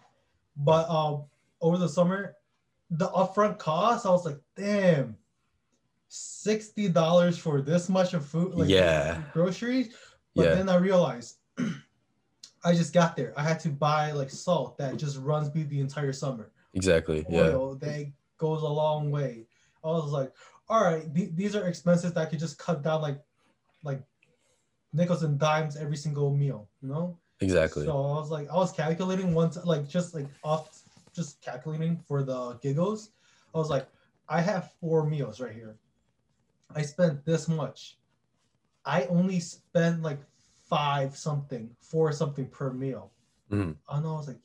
but 0.57 0.89
um 0.89 1.25
over 1.61 1.77
the 1.79 1.89
summer, 1.89 2.35
the 2.91 3.09
upfront 3.09 3.59
cost 3.59 4.07
I 4.07 4.11
was 4.11 4.25
like, 4.25 4.39
damn, 4.57 5.17
sixty 6.09 6.89
dollars 6.89 7.39
for 7.39 7.61
this 7.61 7.89
much 7.89 8.15
of 8.15 8.25
food, 8.27 8.55
like 8.55 8.69
Yeah. 8.69 9.23
groceries. 9.33 9.95
But 10.35 10.45
Yeah. 10.47 10.55
then 10.55 10.69
I 10.69 10.77
realized 10.77 11.37
I 12.65 12.75
just 12.75 12.93
got 12.93 13.17
there. 13.17 13.33
I 13.37 13.43
had 13.43 13.61
to 13.61 13.69
buy 13.69 14.13
like 14.13 14.31
salt 14.31 14.79
that 14.79 14.97
just 14.97 15.19
runs 15.19 15.55
me 15.55 15.63
the 15.63 15.81
entire 15.81 16.13
summer. 16.13 16.51
Exactly. 16.75 17.25
Yeah. 17.29 17.55
Oil 17.55 17.77
that 17.77 18.13
goes 18.39 18.63
a 18.63 18.69
long 18.69 19.11
way. 19.11 19.47
I 19.85 19.89
was 19.89 20.11
like, 20.11 20.33
all 20.69 20.83
right, 20.83 21.15
th- 21.15 21.31
these 21.35 21.55
are 21.55 21.67
expenses 21.69 22.13
that 22.13 22.27
I 22.27 22.31
could 22.31 22.41
just 22.41 22.59
cut 22.59 22.83
down 22.83 23.03
like 23.03 23.21
like 23.85 24.03
nickels 24.97 25.23
and 25.23 25.39
dimes 25.39 25.77
every 25.77 25.97
single 25.97 26.35
meal, 26.35 26.69
you 26.83 26.89
know? 26.89 27.17
Exactly. 27.41 27.85
So 27.85 27.93
I 27.93 28.19
was 28.21 28.31
like, 28.31 28.49
I 28.51 28.57
was 28.57 28.73
calculating 28.73 29.35
once, 29.35 29.59
like 29.65 29.87
just 29.89 30.15
like 30.15 30.27
off, 30.43 30.83
just 31.15 31.41
calculating 31.43 31.99
for 32.09 32.23
the 32.23 32.55
giggles. 32.63 33.11
I 33.55 33.59
was 33.59 33.71
like, 33.71 33.87
I 34.29 34.41
have 34.41 34.73
four 34.81 35.07
meals 35.07 35.41
right 35.41 35.53
here. 35.53 35.77
I 36.75 36.83
spent 36.83 37.25
this 37.25 37.49
much. 37.49 37.99
I 38.85 39.05
only 39.05 39.41
spend 39.41 40.03
like 40.03 40.21
five 40.69 41.17
something, 41.17 41.71
four 41.81 42.13
something 42.13 42.47
per 42.49 42.73
meal. 42.73 43.13
Mhm. 43.51 43.77
I 43.89 44.01
know 44.01 44.15
I 44.15 44.19
was 44.19 44.29
like, 44.29 44.41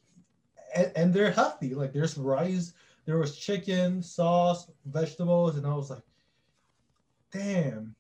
and, 0.75 0.91
and 0.95 1.13
they're 1.13 1.31
healthy. 1.31 1.73
Like 1.73 1.93
there's 1.93 2.17
rice, 2.17 2.73
there 3.05 3.17
was 3.17 3.37
chicken, 3.37 4.03
sauce, 4.03 4.69
vegetables, 4.85 5.57
and 5.57 5.65
I 5.65 5.73
was 5.73 5.89
like, 5.89 6.03
damn, 7.31 7.95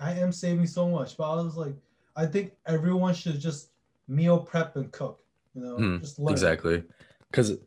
I 0.00 0.12
am 0.12 0.32
saving 0.32 0.66
so 0.66 0.88
much. 0.88 1.16
But 1.16 1.30
I 1.30 1.42
was 1.42 1.56
like, 1.56 1.74
I 2.16 2.26
think 2.26 2.52
everyone 2.66 3.14
should 3.14 3.38
just 3.40 3.68
meal 4.08 4.38
prep 4.38 4.76
and 4.76 4.90
cook. 4.92 5.20
You 5.54 5.62
know, 5.62 5.76
Mhm, 5.76 6.00
just. 6.00 6.18
Exactly. 6.28 6.82
Because 7.30 7.58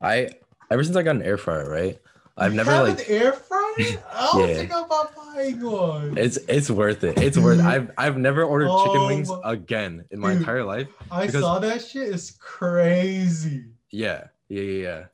I 0.00 0.30
ever 0.70 0.84
since 0.84 0.96
I 0.96 1.02
got 1.02 1.16
an 1.16 1.22
air 1.22 1.36
fryer, 1.38 1.68
right? 1.70 1.98
I've 2.36 2.52
You 2.52 2.58
never 2.58 2.70
have 2.70 2.88
like 2.88 3.00
an 3.08 3.14
air 3.14 3.32
fryer. 3.32 3.58
I 3.78 4.30
don't 4.32 4.48
Yeah. 4.48 4.54
think 4.54 4.70
about 4.70 5.14
buying 5.16 5.60
one. 5.60 6.16
it's 6.18 6.36
it's 6.48 6.70
worth 6.70 7.02
it. 7.04 7.18
It's 7.18 7.36
worth 7.38 7.58
Dude. 7.58 7.66
I've 7.66 7.90
I've 7.98 8.16
never 8.16 8.42
ordered 8.44 8.68
chicken 8.84 9.00
Oh 9.00 9.06
wings 9.06 9.30
again 9.44 10.04
in 10.10 10.20
my 10.20 10.32
Dude. 10.32 10.40
entire 10.42 10.64
life. 10.64 10.88
I 11.10 11.26
because- 11.26 11.42
saw 11.42 11.58
that 11.60 11.84
shit. 11.84 12.08
It's 12.14 12.30
crazy. 12.32 13.64
Yeah, 13.90 14.24
yeah, 14.48 14.62
yeah, 14.62 14.82
yeah. 14.82 15.04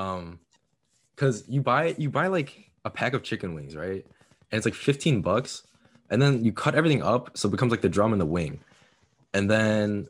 Um, 0.00 0.40
cause 1.16 1.44
you 1.48 1.60
buy 1.60 1.94
you 1.98 2.10
buy 2.10 2.26
like 2.28 2.70
a 2.84 2.90
pack 2.90 3.12
of 3.14 3.22
chicken 3.22 3.54
wings, 3.54 3.76
right? 3.76 4.04
And 4.50 4.58
it's 4.58 4.64
like 4.66 4.74
15 4.74 5.20
bucks, 5.22 5.62
and 6.12 6.22
then 6.22 6.44
you 6.44 6.52
cut 6.52 6.76
everything 6.76 7.02
up 7.02 7.36
so 7.36 7.48
it 7.48 7.50
becomes 7.50 7.70
like 7.72 7.80
the 7.80 7.88
drum 7.88 8.12
and 8.12 8.20
the 8.20 8.26
wing, 8.26 8.60
and 9.34 9.50
then 9.50 10.06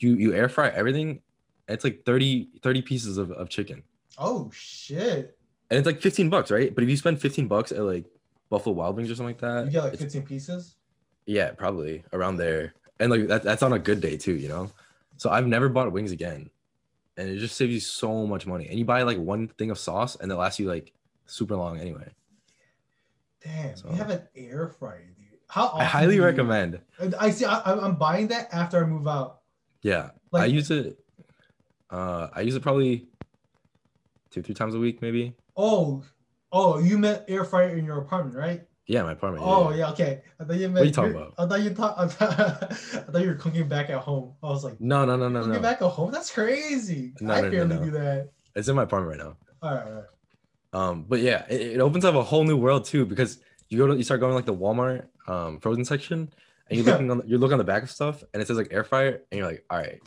you 0.00 0.14
you 0.14 0.34
air 0.34 0.48
fry 0.48 0.68
everything. 0.70 1.20
It's 1.68 1.84
like 1.84 2.04
30 2.04 2.48
30 2.62 2.82
pieces 2.82 3.18
of, 3.18 3.30
of 3.30 3.48
chicken, 3.48 3.84
Oh 4.18 4.50
shit! 4.52 5.38
and 5.70 5.78
it's 5.78 5.86
like 5.86 6.00
15 6.02 6.28
bucks, 6.28 6.50
right? 6.50 6.74
But 6.74 6.82
if 6.84 6.90
you 6.90 6.96
spend 6.96 7.20
15 7.20 7.46
bucks 7.46 7.70
at 7.70 7.80
like 7.82 8.04
Buffalo 8.50 8.74
Wild 8.74 8.96
Wings 8.96 9.10
or 9.10 9.14
something 9.14 9.36
like 9.36 9.40
that, 9.40 9.66
You 9.66 9.72
get 9.72 9.84
like 9.84 9.92
it's- 9.94 10.12
15 10.12 10.22
pieces. 10.26 10.74
yeah, 11.26 11.52
probably 11.52 12.02
around 12.12 12.36
there, 12.38 12.74
and 12.98 13.10
like 13.10 13.28
that, 13.28 13.42
that's 13.44 13.62
on 13.62 13.72
a 13.72 13.78
good 13.78 14.00
day 14.00 14.16
too, 14.16 14.34
you 14.34 14.48
know. 14.48 14.70
So 15.18 15.30
I've 15.30 15.46
never 15.46 15.68
bought 15.68 15.92
wings 15.92 16.10
again, 16.12 16.50
and 17.16 17.28
it 17.28 17.38
just 17.38 17.56
saves 17.56 17.72
you 17.72 17.80
so 17.80 18.26
much 18.26 18.44
money. 18.46 18.66
And 18.68 18.78
you 18.78 18.84
buy 18.84 19.02
like 19.04 19.18
one 19.18 19.48
thing 19.48 19.70
of 19.70 19.78
sauce, 19.78 20.16
and 20.16 20.32
it 20.32 20.34
lasts 20.34 20.58
you 20.58 20.66
like 20.68 20.92
super 21.26 21.54
long 21.56 21.78
anyway. 21.78 22.08
Damn, 23.42 23.76
So- 23.76 23.88
you 23.90 23.96
have 23.96 24.10
an 24.10 24.22
air 24.36 24.68
fryer. 24.68 25.08
How 25.52 25.68
I 25.74 25.84
highly 25.84 26.14
you- 26.14 26.24
recommend. 26.24 26.80
I 27.20 27.30
see. 27.30 27.44
I, 27.44 27.58
I'm- 27.58 27.78
I'm 27.80 27.96
buying 27.96 28.28
that 28.28 28.48
after 28.54 28.82
I 28.82 28.86
move 28.86 29.06
out. 29.06 29.40
Yeah, 29.82 30.12
I 30.32 30.46
use 30.46 30.70
it. 30.70 30.98
Uh, 31.90 32.28
I 32.34 32.40
use 32.40 32.54
it 32.54 32.62
probably 32.62 33.06
two, 34.30 34.40
three 34.40 34.54
times 34.54 34.74
a 34.74 34.78
week, 34.78 35.02
maybe. 35.02 35.34
Oh, 35.54 36.04
oh, 36.52 36.78
you 36.78 36.96
meant 36.96 37.24
air 37.28 37.44
fryer 37.44 37.76
in 37.76 37.84
your 37.84 37.98
apartment, 37.98 38.34
right? 38.34 38.62
Yeah, 38.86 39.02
my 39.02 39.12
apartment. 39.12 39.44
Oh 39.46 39.74
yeah, 39.74 39.90
okay. 39.90 40.22
I 40.40 40.44
thought 40.44 40.56
you 40.56 40.70
meant. 40.70 40.84
are 40.84 40.86
you 40.86 40.90
talking 40.90 41.10
about? 41.14 41.34
I 41.36 41.46
thought 41.46 41.60
you 41.60 41.74
thought. 41.74 41.98
I 41.98 42.06
thought, 42.08 42.40
I 42.72 42.74
thought 43.12 43.20
you 43.20 43.28
were 43.28 43.34
cooking 43.34 43.68
back 43.68 43.90
at 43.90 43.98
home. 43.98 44.32
I 44.42 44.46
was 44.46 44.64
like, 44.64 44.80
No, 44.80 45.04
no, 45.04 45.16
no, 45.16 45.28
no, 45.28 45.40
no. 45.40 45.40
cooking 45.40 45.52
no. 45.52 45.60
back 45.60 45.82
at 45.82 45.88
home? 45.88 46.10
That's 46.12 46.30
crazy. 46.32 47.12
No, 47.20 47.34
I 47.34 47.42
no, 47.42 47.46
no, 47.48 47.50
barely 47.50 47.76
no. 47.76 47.84
do 47.84 47.90
that. 47.90 48.30
It's 48.54 48.68
in 48.68 48.76
my 48.76 48.84
apartment 48.84 49.18
right 49.20 49.26
now. 49.26 49.36
All 49.60 49.74
right, 49.74 49.86
all 49.86 49.92
right. 49.92 50.04
Um, 50.72 51.04
but 51.06 51.20
yeah, 51.20 51.44
it, 51.50 51.60
it 51.76 51.80
opens 51.80 52.06
up 52.06 52.14
a 52.14 52.22
whole 52.22 52.44
new 52.44 52.56
world 52.56 52.86
too 52.86 53.04
because 53.04 53.38
you 53.72 53.78
go 53.78 53.86
to 53.88 53.96
you 53.96 54.02
start 54.02 54.20
going 54.20 54.34
like 54.34 54.44
the 54.44 54.54
Walmart 54.54 55.06
um 55.26 55.58
frozen 55.60 55.84
section 55.84 56.30
and 56.68 56.78
you're 56.78 56.86
Yeah. 56.86 56.92
looking 56.92 57.10
on 57.10 57.18
the, 57.18 57.26
you 57.26 57.38
look 57.38 57.52
on 57.52 57.58
the 57.58 57.64
back 57.64 57.82
of 57.82 57.90
stuff 57.90 58.22
and 58.32 58.42
it 58.42 58.46
says 58.46 58.56
like 58.56 58.68
air 58.70 58.84
fryer 58.84 59.22
and 59.30 59.38
you're 59.38 59.46
like, 59.46 59.64
all 59.70 59.78
right, 59.78 60.00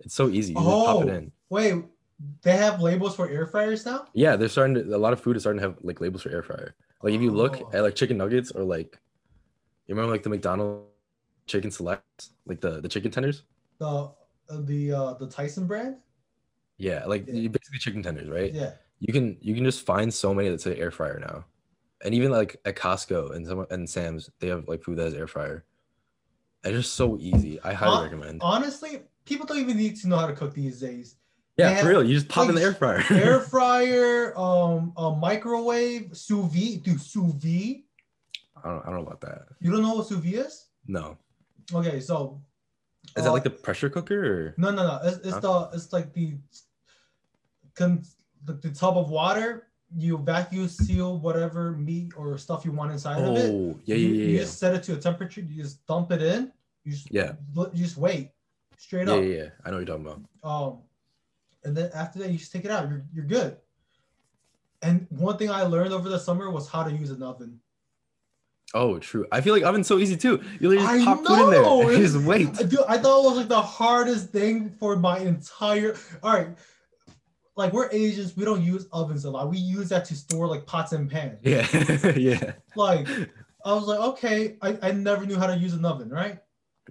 it's 0.00 0.14
so 0.14 0.28
easy. 0.28 0.52
You 0.52 0.58
just 0.60 0.66
pop 0.86 1.02
it 1.04 1.10
Oh. 1.10 1.14
in. 1.14 1.32
Wait, 1.50 1.84
they 2.42 2.56
have 2.56 2.80
labels 2.80 3.16
for 3.16 3.28
air 3.28 3.46
fryers 3.46 3.84
now? 3.86 4.06
Yeah, 4.12 4.36
they're 4.36 4.48
starting 4.48 4.74
to 4.74 4.82
a 4.96 4.98
lot 4.98 5.12
of 5.12 5.20
food 5.20 5.36
is 5.36 5.42
starting 5.42 5.60
to 5.62 5.68
have 5.68 5.76
like 5.82 6.00
labels 6.00 6.22
for 6.22 6.30
air 6.30 6.42
fryer. 6.42 6.74
Like 7.02 7.14
if 7.14 7.20
you 7.22 7.30
look 7.30 7.56
Oh. 7.62 7.70
at 7.72 7.82
like 7.82 7.94
chicken 7.94 8.16
nuggets 8.18 8.50
or 8.50 8.62
like 8.64 8.98
you 9.86 9.94
remember 9.94 10.12
like 10.12 10.22
the 10.22 10.28
McDonald's 10.30 10.86
chicken 11.46 11.70
select, 11.70 12.28
like 12.46 12.60
the 12.60 12.80
the 12.80 12.88
chicken 12.88 13.10
tenders? 13.10 13.44
The 13.78 13.86
uh, 13.86 14.60
the 14.64 14.92
uh, 14.92 15.14
the 15.14 15.28
Tyson 15.28 15.66
brand? 15.66 15.96
Yeah, 16.78 17.04
like 17.06 17.26
Yeah. 17.26 17.34
you- 17.34 17.50
basically 17.50 17.78
chicken 17.78 18.02
tenders, 18.02 18.28
right? 18.28 18.52
Yeah. 18.52 18.72
You 19.00 19.12
can 19.12 19.36
you 19.40 19.54
can 19.54 19.64
just 19.64 19.86
find 19.86 20.12
so 20.12 20.34
many 20.34 20.48
that 20.50 20.60
say 20.60 20.76
air 20.76 20.90
fryer 20.90 21.18
now. 21.20 21.44
And 22.04 22.14
even 22.14 22.30
like 22.30 22.60
at 22.64 22.76
Costco 22.76 23.34
and 23.34 23.46
some 23.46 23.66
and 23.70 23.88
Sam's, 23.88 24.30
they 24.40 24.48
have 24.48 24.68
like 24.68 24.82
food 24.82 24.98
that 24.98 25.08
is 25.08 25.14
air 25.14 25.26
fryer. 25.26 25.64
It's 26.64 26.72
just 26.76 26.94
so 26.94 27.18
easy. 27.20 27.60
I 27.62 27.72
highly 27.72 27.96
Hon- 27.96 28.04
recommend. 28.04 28.40
Honestly, 28.42 29.02
people 29.24 29.46
don't 29.46 29.58
even 29.58 29.76
need 29.76 29.96
to 29.96 30.08
know 30.08 30.16
how 30.16 30.26
to 30.26 30.32
cook 30.32 30.54
these 30.54 30.80
days. 30.80 31.16
Yeah, 31.56 31.74
they 31.74 31.82
for 31.82 31.88
real. 31.88 32.04
You 32.04 32.14
just 32.14 32.28
pop 32.28 32.48
in 32.48 32.54
the 32.54 32.62
air 32.62 32.72
fryer. 32.74 33.02
Air 33.10 33.40
fryer, 33.40 34.38
um, 34.38 34.92
a 34.96 35.10
microwave, 35.10 36.16
sous 36.16 36.46
vide. 36.52 36.84
Dude, 36.84 37.00
sous 37.00 37.32
vide. 37.34 37.82
I 38.62 38.68
don't 38.68 38.82
I 38.82 38.86
don't 38.86 38.94
know 38.96 39.06
about 39.06 39.20
that. 39.22 39.46
You 39.60 39.72
don't 39.72 39.82
know 39.82 39.94
what 39.94 40.06
sous 40.06 40.18
vide 40.18 40.34
is? 40.34 40.66
No. 40.86 41.16
Okay, 41.74 41.98
so 42.00 42.40
Is 43.16 43.24
that 43.24 43.30
uh, 43.30 43.32
like 43.32 43.42
the 43.44 43.50
pressure 43.50 43.90
cooker 43.90 44.24
or 44.50 44.54
No, 44.56 44.70
no, 44.70 44.86
no. 44.86 45.00
It's, 45.02 45.16
it's 45.18 45.30
Huh? 45.30 45.40
the 45.40 45.70
it's 45.76 45.92
like 45.92 46.12
the 46.12 46.36
con 47.74 48.02
the, 48.44 48.54
the 48.54 48.70
tub 48.70 48.96
of 48.96 49.10
water. 49.10 49.67
You 49.96 50.18
vacuum 50.18 50.68
seal 50.68 51.18
whatever 51.18 51.72
meat 51.72 52.12
or 52.16 52.36
stuff 52.38 52.64
you 52.64 52.72
want 52.72 52.92
inside 52.92 53.22
of 53.22 53.36
it. 53.36 53.50
Oh, 53.50 53.78
yeah, 53.84 53.96
you, 53.96 54.08
yeah, 54.08 54.24
you 54.26 54.32
yeah. 54.34 54.40
just 54.40 54.58
set 54.58 54.74
it 54.74 54.82
to 54.84 54.94
a 54.94 54.96
temperature. 54.96 55.40
You 55.40 55.62
just 55.62 55.84
dump 55.86 56.12
it 56.12 56.22
in. 56.22 56.52
You 56.84 56.92
just 56.92 57.10
Yeah. 57.10 57.32
You 57.56 57.70
just 57.84 57.96
wait 57.96 58.30
straight 58.76 59.08
Yeah, 59.08 59.14
up. 59.14 59.22
yeah, 59.24 59.28
yeah. 59.28 59.48
I 59.64 59.70
know 59.70 59.76
what 59.78 59.86
you're 59.88 59.96
talking 59.98 60.06
about. 60.06 60.20
Um, 60.44 60.78
and 61.64 61.76
then 61.76 61.90
after 61.94 62.18
that, 62.20 62.30
you 62.30 62.38
just 62.38 62.52
take 62.52 62.64
it 62.64 62.70
out. 62.70 62.88
You're 62.88 63.04
you're 63.14 63.24
good. 63.24 63.56
And 64.82 65.06
one 65.10 65.36
thing 65.38 65.50
I 65.50 65.62
learned 65.62 65.92
over 65.92 66.08
the 66.08 66.18
summer 66.18 66.50
was 66.50 66.68
how 66.68 66.84
to 66.84 66.92
use 66.92 67.10
an 67.10 67.22
oven. 67.22 67.58
Oh, 68.74 68.98
true. 68.98 69.26
I 69.32 69.40
feel 69.40 69.54
like 69.54 69.62
oven's 69.62 69.86
so 69.86 69.98
easy 69.98 70.16
too. 70.16 70.42
You 70.60 70.68
literally 70.68 70.86
I 70.88 70.94
just 70.98 71.06
pop 71.06 71.26
food 71.26 71.44
in 71.44 71.50
there 71.50 71.90
and 71.94 72.02
just 72.02 72.16
wait. 72.18 72.54
Dude, 72.54 72.78
I 72.86 72.98
thought 72.98 73.24
it 73.24 73.28
was 73.28 73.36
like 73.38 73.48
the 73.48 73.62
hardest 73.62 74.28
thing 74.30 74.70
for 74.78 74.94
my 74.96 75.18
entire. 75.18 75.96
All 76.22 76.34
right, 76.34 76.48
like 77.58 77.72
we're 77.72 77.90
Asians, 77.90 78.36
we 78.36 78.44
don't 78.44 78.62
use 78.62 78.86
ovens 78.92 79.24
a 79.24 79.30
lot. 79.30 79.50
We 79.50 79.58
use 79.58 79.88
that 79.88 80.04
to 80.06 80.14
store 80.14 80.46
like 80.46 80.64
pots 80.64 80.92
and 80.92 81.10
pans. 81.10 81.40
Yeah, 81.42 81.66
yeah. 82.16 82.52
Like 82.76 83.06
I 83.64 83.74
was 83.74 83.86
like, 83.86 83.98
okay, 83.98 84.56
I, 84.62 84.78
I 84.80 84.92
never 84.92 85.26
knew 85.26 85.36
how 85.36 85.48
to 85.48 85.56
use 85.56 85.74
an 85.74 85.84
oven, 85.84 86.08
right? 86.08 86.38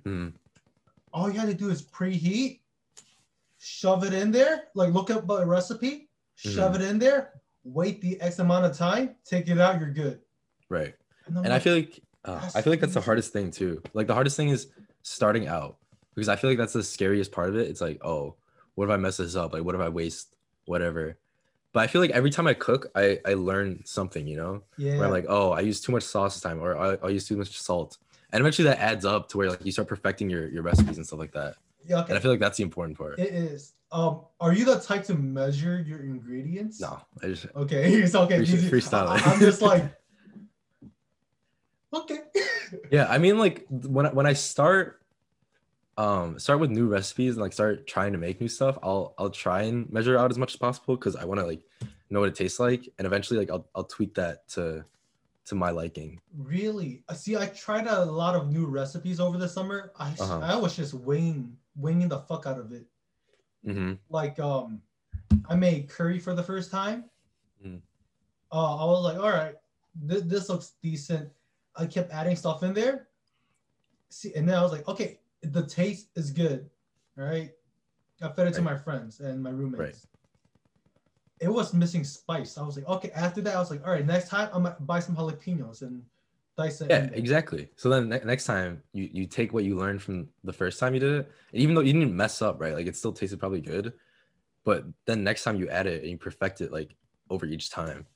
Mm. 0.03 0.33
All 1.13 1.31
you 1.31 1.39
had 1.39 1.47
to 1.47 1.55
do 1.55 1.69
is 1.69 1.81
preheat, 1.81 2.59
shove 3.57 4.03
it 4.03 4.13
in 4.13 4.31
there, 4.31 4.65
like 4.75 4.93
look 4.93 5.09
up 5.09 5.27
a 5.29 5.45
recipe, 5.45 6.09
shove 6.35 6.73
Mm-hmm. 6.73 6.81
it 6.83 6.89
in 6.89 6.99
there, 6.99 7.31
wait 7.63 8.01
the 8.01 8.19
X 8.21 8.39
amount 8.39 8.65
of 8.65 8.77
time, 8.77 9.15
take 9.25 9.47
it 9.47 9.57
out, 9.59 9.79
you're 9.79 9.89
good. 9.91 10.19
Right. 10.69 10.93
I'm 11.27 11.37
And 11.37 11.53
I 11.53 11.59
feel 11.59 11.75
like 11.75 11.99
uh, 12.25 12.41
I 12.55 12.61
feel 12.61 12.71
like 12.73 12.81
that's 12.81 12.93
the 12.93 13.01
hardest 13.01 13.31
thing 13.31 13.51
too. 13.51 13.81
Like 13.93 14.07
the 14.07 14.13
hardest 14.13 14.35
thing 14.35 14.49
is 14.49 14.67
starting 15.01 15.47
out 15.47 15.77
because 16.13 16.27
I 16.27 16.35
feel 16.35 16.49
like 16.49 16.59
that's 16.59 16.73
the 16.73 16.83
scariest 16.83 17.31
part 17.31 17.49
of 17.49 17.55
it. 17.55 17.69
It's 17.69 17.79
like, 17.81 18.03
oh, 18.03 18.35
what 18.75 18.85
if 18.85 18.91
I 18.91 18.97
mess 18.97 19.17
this 19.17 19.35
up? 19.35 19.53
Like, 19.53 19.63
what 19.63 19.75
if 19.75 19.81
I 19.81 19.89
waste 19.89 20.35
whatever? 20.67 21.17
But 21.73 21.81
I 21.83 21.87
feel 21.87 22.01
like 22.01 22.11
every 22.11 22.29
time 22.31 22.47
I 22.47 22.53
cook, 22.53 22.87
I 22.95 23.19
I 23.25 23.33
learn 23.35 23.81
something. 23.85 24.27
You 24.27 24.37
know, 24.37 24.63
yeah, 24.77 24.97
where 24.97 25.05
I'm 25.05 25.11
like, 25.11 25.25
oh, 25.27 25.51
I 25.51 25.61
use 25.61 25.81
too 25.81 25.91
much 25.91 26.03
sauce 26.03 26.35
this 26.35 26.41
time, 26.41 26.61
or 26.61 26.77
I, 26.77 26.97
I 27.05 27.09
use 27.09 27.27
too 27.27 27.37
much 27.37 27.59
salt, 27.59 27.97
and 28.31 28.39
eventually 28.39 28.67
that 28.67 28.79
adds 28.79 29.05
up 29.05 29.29
to 29.29 29.37
where 29.37 29.49
like 29.49 29.65
you 29.65 29.71
start 29.71 29.87
perfecting 29.87 30.29
your 30.29 30.47
your 30.49 30.63
recipes 30.63 30.97
and 30.97 31.05
stuff 31.05 31.19
like 31.19 31.33
that. 31.33 31.55
yeah, 31.85 31.99
okay. 31.99 32.09
And 32.09 32.17
I 32.17 32.21
feel 32.21 32.31
like 32.31 32.39
that's 32.39 32.57
the 32.57 32.63
important 32.63 32.97
part. 32.97 33.19
It 33.19 33.33
is. 33.33 33.73
Um, 33.91 34.21
are 34.41 34.51
you 34.53 34.65
the 34.65 34.79
type 34.79 35.03
to 35.05 35.13
measure 35.13 35.79
your 35.81 35.99
ingredients? 36.03 36.81
No, 36.81 36.99
I 37.23 37.27
just 37.27 37.45
Okay, 37.55 37.93
it's 38.03 38.15
okay. 38.15 38.43
Free- 38.43 38.79
freestyle 38.81 39.07
I, 39.07 39.15
it. 39.17 39.27
am 39.27 39.39
just 39.39 39.61
like, 39.61 39.83
okay. 41.93 42.19
yeah 42.91 43.07
i 43.09 43.17
mean 43.17 43.37
like 43.37 43.65
when 43.69 44.05
I, 44.05 44.09
when 44.11 44.25
i 44.25 44.33
start 44.33 45.01
um 45.97 46.37
start 46.37 46.59
with 46.59 46.69
new 46.69 46.87
recipes 46.87 47.33
and 47.35 47.41
like 47.41 47.53
start 47.53 47.87
trying 47.87 48.11
to 48.11 48.17
make 48.19 48.39
new 48.39 48.47
stuff 48.47 48.77
i'll 48.83 49.13
i'll 49.17 49.29
try 49.29 49.63
and 49.63 49.91
measure 49.91 50.17
out 50.17 50.29
as 50.29 50.37
much 50.37 50.53
as 50.53 50.57
possible 50.57 50.95
because 50.95 51.15
i 51.15 51.25
want 51.25 51.39
to 51.39 51.45
like 51.45 51.61
know 52.09 52.19
what 52.19 52.29
it 52.29 52.35
tastes 52.35 52.59
like 52.59 52.87
and 52.97 53.05
eventually 53.05 53.37
like 53.39 53.49
I'll, 53.49 53.67
I'll 53.75 53.83
tweak 53.83 54.13
that 54.15 54.47
to 54.49 54.85
to 55.45 55.55
my 55.55 55.71
liking 55.71 56.19
really? 56.37 57.03
Uh, 57.09 57.13
See, 57.13 57.35
I 57.37 57.47
tried 57.47 57.87
a 57.87 58.03
lot 58.05 58.35
of 58.35 58.49
new 58.51 58.65
recipes 58.65 59.19
over 59.19 59.37
the 59.37 59.47
summer. 59.47 59.91
I 59.97 60.09
Uh-huh. 60.19 60.39
I 60.43 60.55
was 60.55 60.75
just 60.75 60.93
winging 60.93 61.57
winging 61.75 62.09
the 62.09 62.19
fuck 62.19 62.45
out 62.45 62.59
of 62.59 62.71
it. 62.73 62.85
hmm 63.65 63.93
Like 64.09 64.39
um, 64.39 64.81
I 65.49 65.55
made 65.55 65.89
curry 65.89 66.19
for 66.19 66.33
the 66.35 66.43
first 66.43 66.69
time. 66.69 67.05
Mhm. 67.65 67.81
Uh, 68.51 68.75
I 68.75 68.85
was 68.85 69.03
like, 69.03 69.17
all 69.17 69.29
right, 69.31 69.55
th- 70.07 70.23
this 70.25 70.47
looks 70.49 70.73
decent. 70.81 71.29
I 71.75 71.85
kept 71.87 72.11
adding 72.11 72.35
stuff 72.35 72.63
in 72.63 72.73
there. 72.73 73.07
See, 74.09 74.33
and 74.35 74.47
then 74.47 74.57
I 74.57 74.61
was 74.63 74.71
like, 74.71 74.87
okay, 74.87 75.19
the 75.41 75.65
taste 75.65 76.09
is 76.15 76.31
good. 76.31 76.69
All 77.17 77.25
right. 77.25 77.51
I 78.21 78.29
fed 78.29 78.47
it 78.47 78.53
to 78.55 78.61
my 78.61 78.75
friends 78.75 79.19
and 79.19 79.41
my 79.41 79.51
roommates. 79.51 80.07
It 81.39 81.49
was 81.49 81.73
missing 81.73 82.03
spice. 82.03 82.57
I 82.57 82.63
was 82.63 82.77
like, 82.77 82.87
okay. 82.87 83.11
After 83.11 83.41
that, 83.41 83.55
I 83.55 83.59
was 83.59 83.69
like, 83.69 83.85
all 83.85 83.91
right, 83.93 84.05
next 84.05 84.29
time 84.29 84.49
I'm 84.51 84.63
gonna 84.63 84.75
buy 84.79 84.99
some 84.99 85.15
jalapenos 85.15 85.83
and 85.83 86.01
dice 86.57 86.81
it. 86.81 86.89
yeah 86.89 87.07
exactly 87.13 87.69
so 87.75 87.87
then 87.87 88.09
ne- 88.09 88.23
next 88.25 88.45
time 88.45 88.81
you 88.91 89.07
you 89.13 89.27
take 89.27 89.53
what 89.53 89.63
you 89.63 89.75
learned 89.75 90.01
from 90.01 90.27
the 90.43 90.51
first 90.51 90.79
time 90.79 90.95
you 90.95 90.99
did 90.99 91.13
it 91.13 91.31
and 91.53 91.61
even 91.61 91.75
though 91.75 91.81
you 91.81 91.93
didn't 91.93 92.15
mess 92.15 92.41
up 92.41 92.59
right 92.59 92.73
like 92.73 92.87
it 92.87 92.95
still 92.95 93.13
tasted 93.13 93.39
probably 93.39 93.61
good 93.61 93.93
but 94.65 94.83
then 95.05 95.23
next 95.23 95.43
time 95.43 95.55
you 95.55 95.69
add 95.69 95.85
it 95.85 96.01
and 96.01 96.09
you 96.09 96.17
perfect 96.17 96.59
it 96.61 96.71
like 96.71 96.95
over 97.29 97.45
each 97.45 97.69
time 97.69 98.07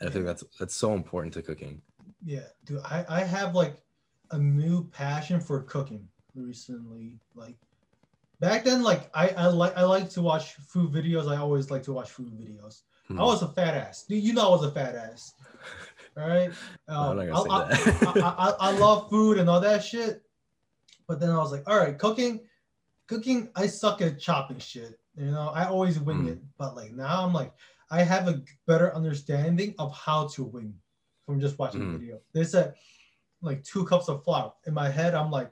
and 0.00 0.08
i 0.08 0.12
think 0.12 0.24
that's 0.24 0.42
that's 0.58 0.74
so 0.74 0.92
important 0.94 1.32
to 1.32 1.40
cooking 1.40 1.80
Yeah, 2.24 2.48
dude, 2.64 2.80
I, 2.84 3.04
I 3.08 3.20
have 3.20 3.54
like 3.54 3.76
a 4.32 4.38
new 4.38 4.88
passion 4.88 5.38
for 5.40 5.62
cooking 5.62 6.08
recently. 6.34 7.18
Like 7.34 7.56
back 8.40 8.64
then, 8.64 8.82
like 8.82 9.10
I 9.14 9.28
I 9.28 9.46
like 9.46 9.76
I 9.76 9.82
like 9.84 10.10
to 10.10 10.22
watch 10.22 10.54
food 10.54 10.92
videos. 10.92 11.30
I 11.30 11.36
always 11.38 11.70
like 11.70 11.82
to 11.84 11.92
watch 11.92 12.10
food 12.10 12.32
videos. 12.32 12.82
Hmm. 13.08 13.20
I 13.20 13.24
was 13.24 13.42
a 13.42 13.48
fat 13.48 13.74
ass. 13.74 14.04
You 14.08 14.32
know, 14.32 14.46
I 14.46 14.50
was 14.50 14.64
a 14.64 14.70
fat 14.70 14.94
ass. 14.94 15.32
All 16.16 16.28
right. 16.28 16.50
Um, 16.86 17.18
I, 17.18 17.24
I. 17.32 18.54
I, 18.60 18.70
love 18.72 19.08
food 19.08 19.38
and 19.38 19.48
all 19.48 19.60
that 19.60 19.82
shit. 19.82 20.22
But 21.08 21.18
then 21.18 21.30
I 21.30 21.38
was 21.38 21.50
like, 21.50 21.62
all 21.66 21.78
right, 21.78 21.98
cooking, 21.98 22.40
cooking, 23.06 23.48
I 23.56 23.66
suck 23.66 24.02
at 24.02 24.20
chopping 24.20 24.58
shit. 24.58 24.98
You 25.16 25.30
know, 25.30 25.48
I 25.54 25.64
always 25.64 25.98
wing 25.98 26.18
Hmm. 26.24 26.28
it. 26.28 26.38
But 26.58 26.76
like 26.76 26.92
now 26.92 27.24
I'm 27.24 27.32
like, 27.32 27.52
I 27.90 28.02
have 28.02 28.28
a 28.28 28.42
better 28.66 28.94
understanding 28.94 29.74
of 29.78 29.94
how 29.96 30.28
to 30.28 30.44
wing 30.44 30.74
from 31.24 31.40
just 31.40 31.58
watching 31.58 31.80
Hmm. 31.80 31.92
the 31.92 31.98
video. 31.98 32.20
They 32.34 32.44
said 32.44 32.74
like 33.40 33.64
two 33.64 33.84
cups 33.86 34.08
of 34.08 34.22
flour. 34.24 34.52
In 34.66 34.74
my 34.74 34.88
head, 34.90 35.14
I'm 35.14 35.30
like, 35.30 35.50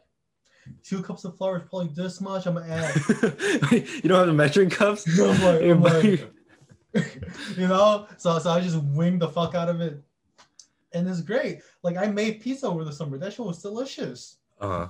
two 0.82 1.02
cups 1.02 1.24
of 1.24 1.36
flour 1.36 1.58
is 1.58 1.62
probably 1.68 1.90
this 1.94 2.20
much. 2.20 2.46
I'm 2.46 2.54
gonna 2.54 2.68
add. 2.68 2.94
you 3.72 4.08
don't 4.08 4.18
have 4.18 4.26
the 4.26 4.32
measuring 4.32 4.70
cups? 4.70 5.06
I'm 5.20 5.42
like, 5.42 5.62
I'm 5.62 5.82
like- 5.82 6.32
you 7.56 7.68
know, 7.68 8.06
so 8.18 8.38
so 8.38 8.50
I 8.50 8.60
just 8.60 8.76
wing 8.76 9.18
the 9.18 9.28
fuck 9.28 9.54
out 9.54 9.68
of 9.68 9.80
it, 9.80 10.02
and 10.92 11.08
it's 11.08 11.22
great. 11.22 11.60
Like 11.82 11.96
I 11.96 12.06
made 12.06 12.40
pizza 12.40 12.66
over 12.66 12.84
the 12.84 12.92
summer. 12.92 13.16
That 13.18 13.32
shit 13.32 13.46
was 13.46 13.62
delicious. 13.62 14.36
Uh-huh. 14.60 14.88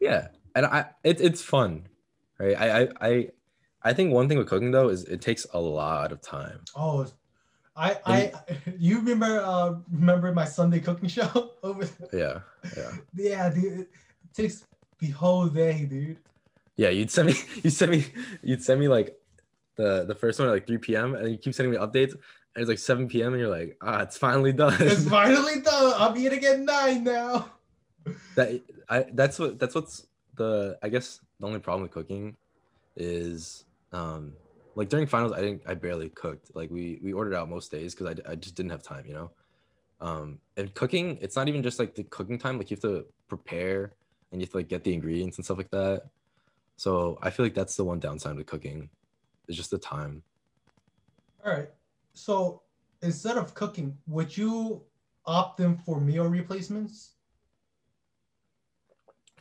Yeah, 0.00 0.28
and 0.54 0.66
I 0.66 0.86
it, 1.02 1.20
it's 1.20 1.42
fun, 1.42 1.88
right? 2.38 2.56
I, 2.56 2.82
I 2.82 2.88
I 3.00 3.28
I 3.82 3.92
think 3.92 4.12
one 4.12 4.28
thing 4.28 4.38
with 4.38 4.46
cooking 4.48 4.70
though 4.70 4.90
is 4.90 5.04
it 5.04 5.20
takes 5.20 5.44
a 5.52 5.60
lot 5.60 6.12
of 6.12 6.20
time. 6.20 6.60
Oh, 6.76 7.04
I 7.76 7.98
I 8.06 8.32
you 8.78 8.98
remember 8.98 9.40
uh 9.40 9.74
remember 9.90 10.32
my 10.32 10.44
Sunday 10.44 10.78
cooking 10.80 11.08
show 11.08 11.52
over 11.62 11.88
Yeah, 12.12 12.40
yeah, 12.76 12.90
yeah 13.14 13.50
dude 13.50 13.80
it 13.80 13.88
takes 14.34 14.64
the 14.98 15.10
whole 15.10 15.46
day 15.46 15.84
dude 15.84 16.18
yeah. 16.78 16.90
You'd 16.90 17.10
send 17.10 17.28
me, 17.28 17.34
you 17.62 17.68
send 17.68 17.90
me, 17.90 18.06
you'd 18.42 18.62
send 18.62 18.80
me 18.80 18.88
like 18.88 19.14
the 19.76 20.06
the 20.06 20.14
first 20.14 20.38
one 20.38 20.48
at 20.48 20.52
like 20.52 20.66
3 20.66 20.78
p.m. 20.78 21.14
and 21.14 21.30
you 21.30 21.36
keep 21.36 21.52
sending 21.52 21.72
me 21.72 21.78
updates. 21.78 22.12
And 22.12 22.62
it's 22.62 22.68
like 22.68 22.78
7 22.78 23.08
p.m. 23.08 23.34
and 23.34 23.40
you're 23.40 23.50
like, 23.50 23.76
ah, 23.82 24.00
it's 24.00 24.16
finally 24.16 24.52
done. 24.52 24.74
it's 24.80 25.06
finally 25.08 25.60
done 25.60 25.92
I'm 25.96 26.16
eating 26.16 26.42
at 26.44 26.60
nine 26.60 27.04
now 27.04 27.50
that 28.36 28.62
I 28.88 29.04
that's 29.12 29.38
what 29.38 29.58
that's 29.58 29.74
what's 29.74 30.06
the 30.36 30.78
I 30.82 30.88
guess 30.88 31.20
the 31.40 31.46
only 31.46 31.58
problem 31.58 31.82
with 31.82 31.90
cooking 31.90 32.36
is 32.96 33.64
um 33.92 34.32
like 34.76 34.88
during 34.88 35.06
finals 35.06 35.32
I 35.32 35.40
didn't 35.40 35.62
I 35.66 35.74
barely 35.74 36.08
cooked 36.08 36.52
like 36.54 36.70
we 36.70 37.00
we 37.02 37.12
ordered 37.12 37.34
out 37.34 37.50
most 37.50 37.70
days 37.70 37.94
because 37.94 38.16
I, 38.26 38.32
I 38.32 38.34
just 38.36 38.54
didn't 38.54 38.70
have 38.70 38.82
time 38.82 39.04
you 39.06 39.14
know 39.14 39.30
um 40.00 40.38
and 40.56 40.72
cooking 40.74 41.18
it's 41.20 41.36
not 41.36 41.48
even 41.48 41.62
just 41.62 41.78
like 41.78 41.94
the 41.94 42.04
cooking 42.04 42.38
time 42.38 42.56
like 42.56 42.70
you 42.70 42.76
have 42.76 42.82
to 42.82 43.04
prepare 43.28 43.92
and 44.30 44.40
you 44.40 44.46
have 44.46 44.52
to 44.52 44.58
like 44.58 44.68
get 44.68 44.84
the 44.84 44.92
ingredients 44.92 45.38
and 45.38 45.44
stuff 45.44 45.58
like 45.58 45.70
that 45.70 46.04
so 46.76 47.18
I 47.22 47.30
feel 47.30 47.46
like 47.46 47.54
that's 47.54 47.76
the 47.76 47.84
one 47.84 47.98
downside 47.98 48.36
with 48.36 48.46
cooking 48.46 48.90
is 49.48 49.56
just 49.56 49.70
the 49.70 49.78
time 49.78 50.22
all 51.44 51.52
right 51.52 51.70
so 52.14 52.62
instead 53.02 53.36
of 53.36 53.54
cooking 53.54 53.96
would 54.06 54.36
you 54.36 54.82
opt 55.26 55.60
in 55.60 55.76
for 55.76 56.00
meal 56.00 56.26
replacements 56.26 57.12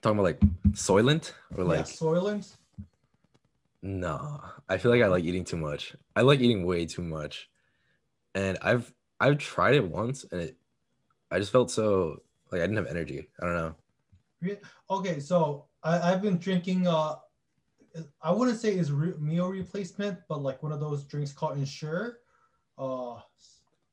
talking 0.01 0.19
about 0.19 0.23
like 0.23 0.39
soylent 0.71 1.33
or 1.55 1.63
yeah, 1.63 1.69
like 1.69 1.85
Soylent 1.85 2.55
No, 3.81 4.41
I 4.69 4.77
feel 4.77 4.91
like 4.91 5.01
I 5.01 5.07
like 5.07 5.23
eating 5.23 5.43
too 5.43 5.57
much. 5.57 5.95
I 6.15 6.21
like 6.21 6.39
eating 6.39 6.65
way 6.65 6.85
too 6.85 7.01
much, 7.01 7.49
and 8.35 8.57
I've 8.61 8.93
I've 9.19 9.37
tried 9.37 9.75
it 9.75 9.87
once, 9.87 10.25
and 10.31 10.41
it 10.41 10.57
I 11.31 11.39
just 11.39 11.51
felt 11.51 11.71
so 11.71 12.21
like 12.51 12.61
I 12.61 12.65
didn't 12.65 12.77
have 12.77 12.87
energy. 12.87 13.27
I 13.41 13.45
don't 13.45 13.55
know. 13.55 13.75
Okay, 14.89 15.19
so 15.19 15.65
I, 15.83 16.11
I've 16.11 16.21
been 16.21 16.37
drinking. 16.37 16.87
Uh, 16.87 17.15
I 18.21 18.31
wouldn't 18.31 18.59
say 18.59 18.73
it's 18.73 18.89
re- 18.89 19.13
meal 19.19 19.49
replacement, 19.49 20.19
but 20.29 20.41
like 20.41 20.61
one 20.61 20.71
of 20.71 20.79
those 20.79 21.03
drinks 21.03 21.31
called 21.33 21.57
Ensure. 21.57 22.19
Uh, 22.77 23.15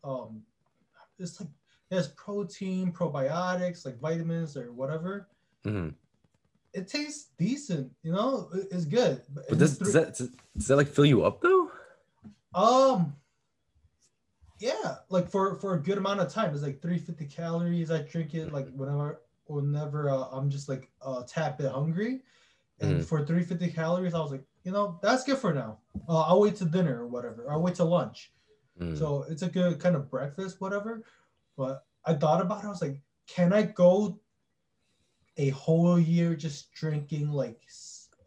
um, 0.03 0.43
it's 1.19 1.41
like 1.41 1.49
it 1.91 1.95
has 1.95 2.09
protein, 2.09 2.93
probiotics, 2.93 3.85
like 3.87 3.99
vitamins 4.01 4.57
or 4.57 4.73
whatever. 4.73 5.29
hmm 5.65 5.91
It 6.73 6.89
tastes 6.89 7.31
decent, 7.39 7.91
you 8.03 8.13
know. 8.13 8.51
It's 8.71 8.85
good. 8.85 9.23
But 9.33 9.45
it's 9.49 9.59
does, 9.59 9.79
three- 9.79 9.85
does 9.87 9.93
that 9.95 10.07
does, 10.17 10.31
does 10.57 10.67
that 10.69 10.77
like 10.77 10.89
fill 10.89 11.07
you 11.07 11.25
up 11.25 11.41
though? 11.41 11.71
Um. 12.55 13.15
Yeah, 14.61 14.97
like 15.09 15.29
for 15.29 15.57
for 15.57 15.75
a 15.75 15.81
good 15.81 15.99
amount 15.99 16.21
of 16.21 16.33
time, 16.33 16.55
it's 16.55 16.63
like 16.63 16.81
350 16.81 17.27
calories. 17.27 17.91
I 17.91 18.03
drink 18.03 18.35
it 18.35 18.53
like 18.53 18.69
whenever 18.73 19.21
whenever 19.47 20.11
uh, 20.11 20.29
I'm 20.33 20.51
just 20.51 20.69
like 20.69 20.91
a 21.03 21.25
tad 21.27 21.57
bit 21.59 21.71
hungry, 21.71 22.23
and 22.81 23.01
Mhm. 23.01 23.05
for 23.05 23.25
350 23.25 23.71
calories, 23.73 24.15
I 24.15 24.21
was 24.21 24.33
like, 24.33 24.45
you 24.65 24.73
know, 24.73 24.99
that's 25.03 25.25
good 25.25 25.39
for 25.39 25.53
now. 25.53 25.79
Uh, 26.09 26.23
I'll 26.23 26.41
wait 26.41 26.57
to 26.57 26.65
dinner 26.65 27.03
or 27.03 27.07
whatever. 27.07 27.51
I'll 27.51 27.63
wait 27.63 27.77
to 27.77 27.85
lunch. 27.85 28.33
Mm. 28.81 28.99
So 28.99 29.25
it's 29.29 29.43
a 29.43 29.49
good 29.49 29.79
kind 29.79 29.95
of 29.95 30.11
breakfast, 30.11 30.61
whatever. 30.61 31.05
But 31.57 31.85
I 32.05 32.15
thought 32.15 32.41
about 32.41 32.65
it. 32.65 32.67
I 32.67 32.71
was 32.71 32.83
like, 32.83 33.01
can 33.27 33.53
I 33.53 33.63
go 33.63 34.21
a 35.37 35.51
whole 35.51 35.99
year 35.99 36.35
just 36.35 36.73
drinking 36.73 37.31
like 37.31 37.61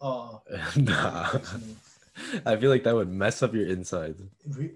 uh 0.02 0.38
nah, 0.76 1.40
I 2.46 2.56
feel 2.58 2.70
like 2.70 2.84
that 2.84 2.96
would 2.96 3.10
mess 3.10 3.42
up 3.42 3.54
your 3.54 3.66
insides. 3.68 4.22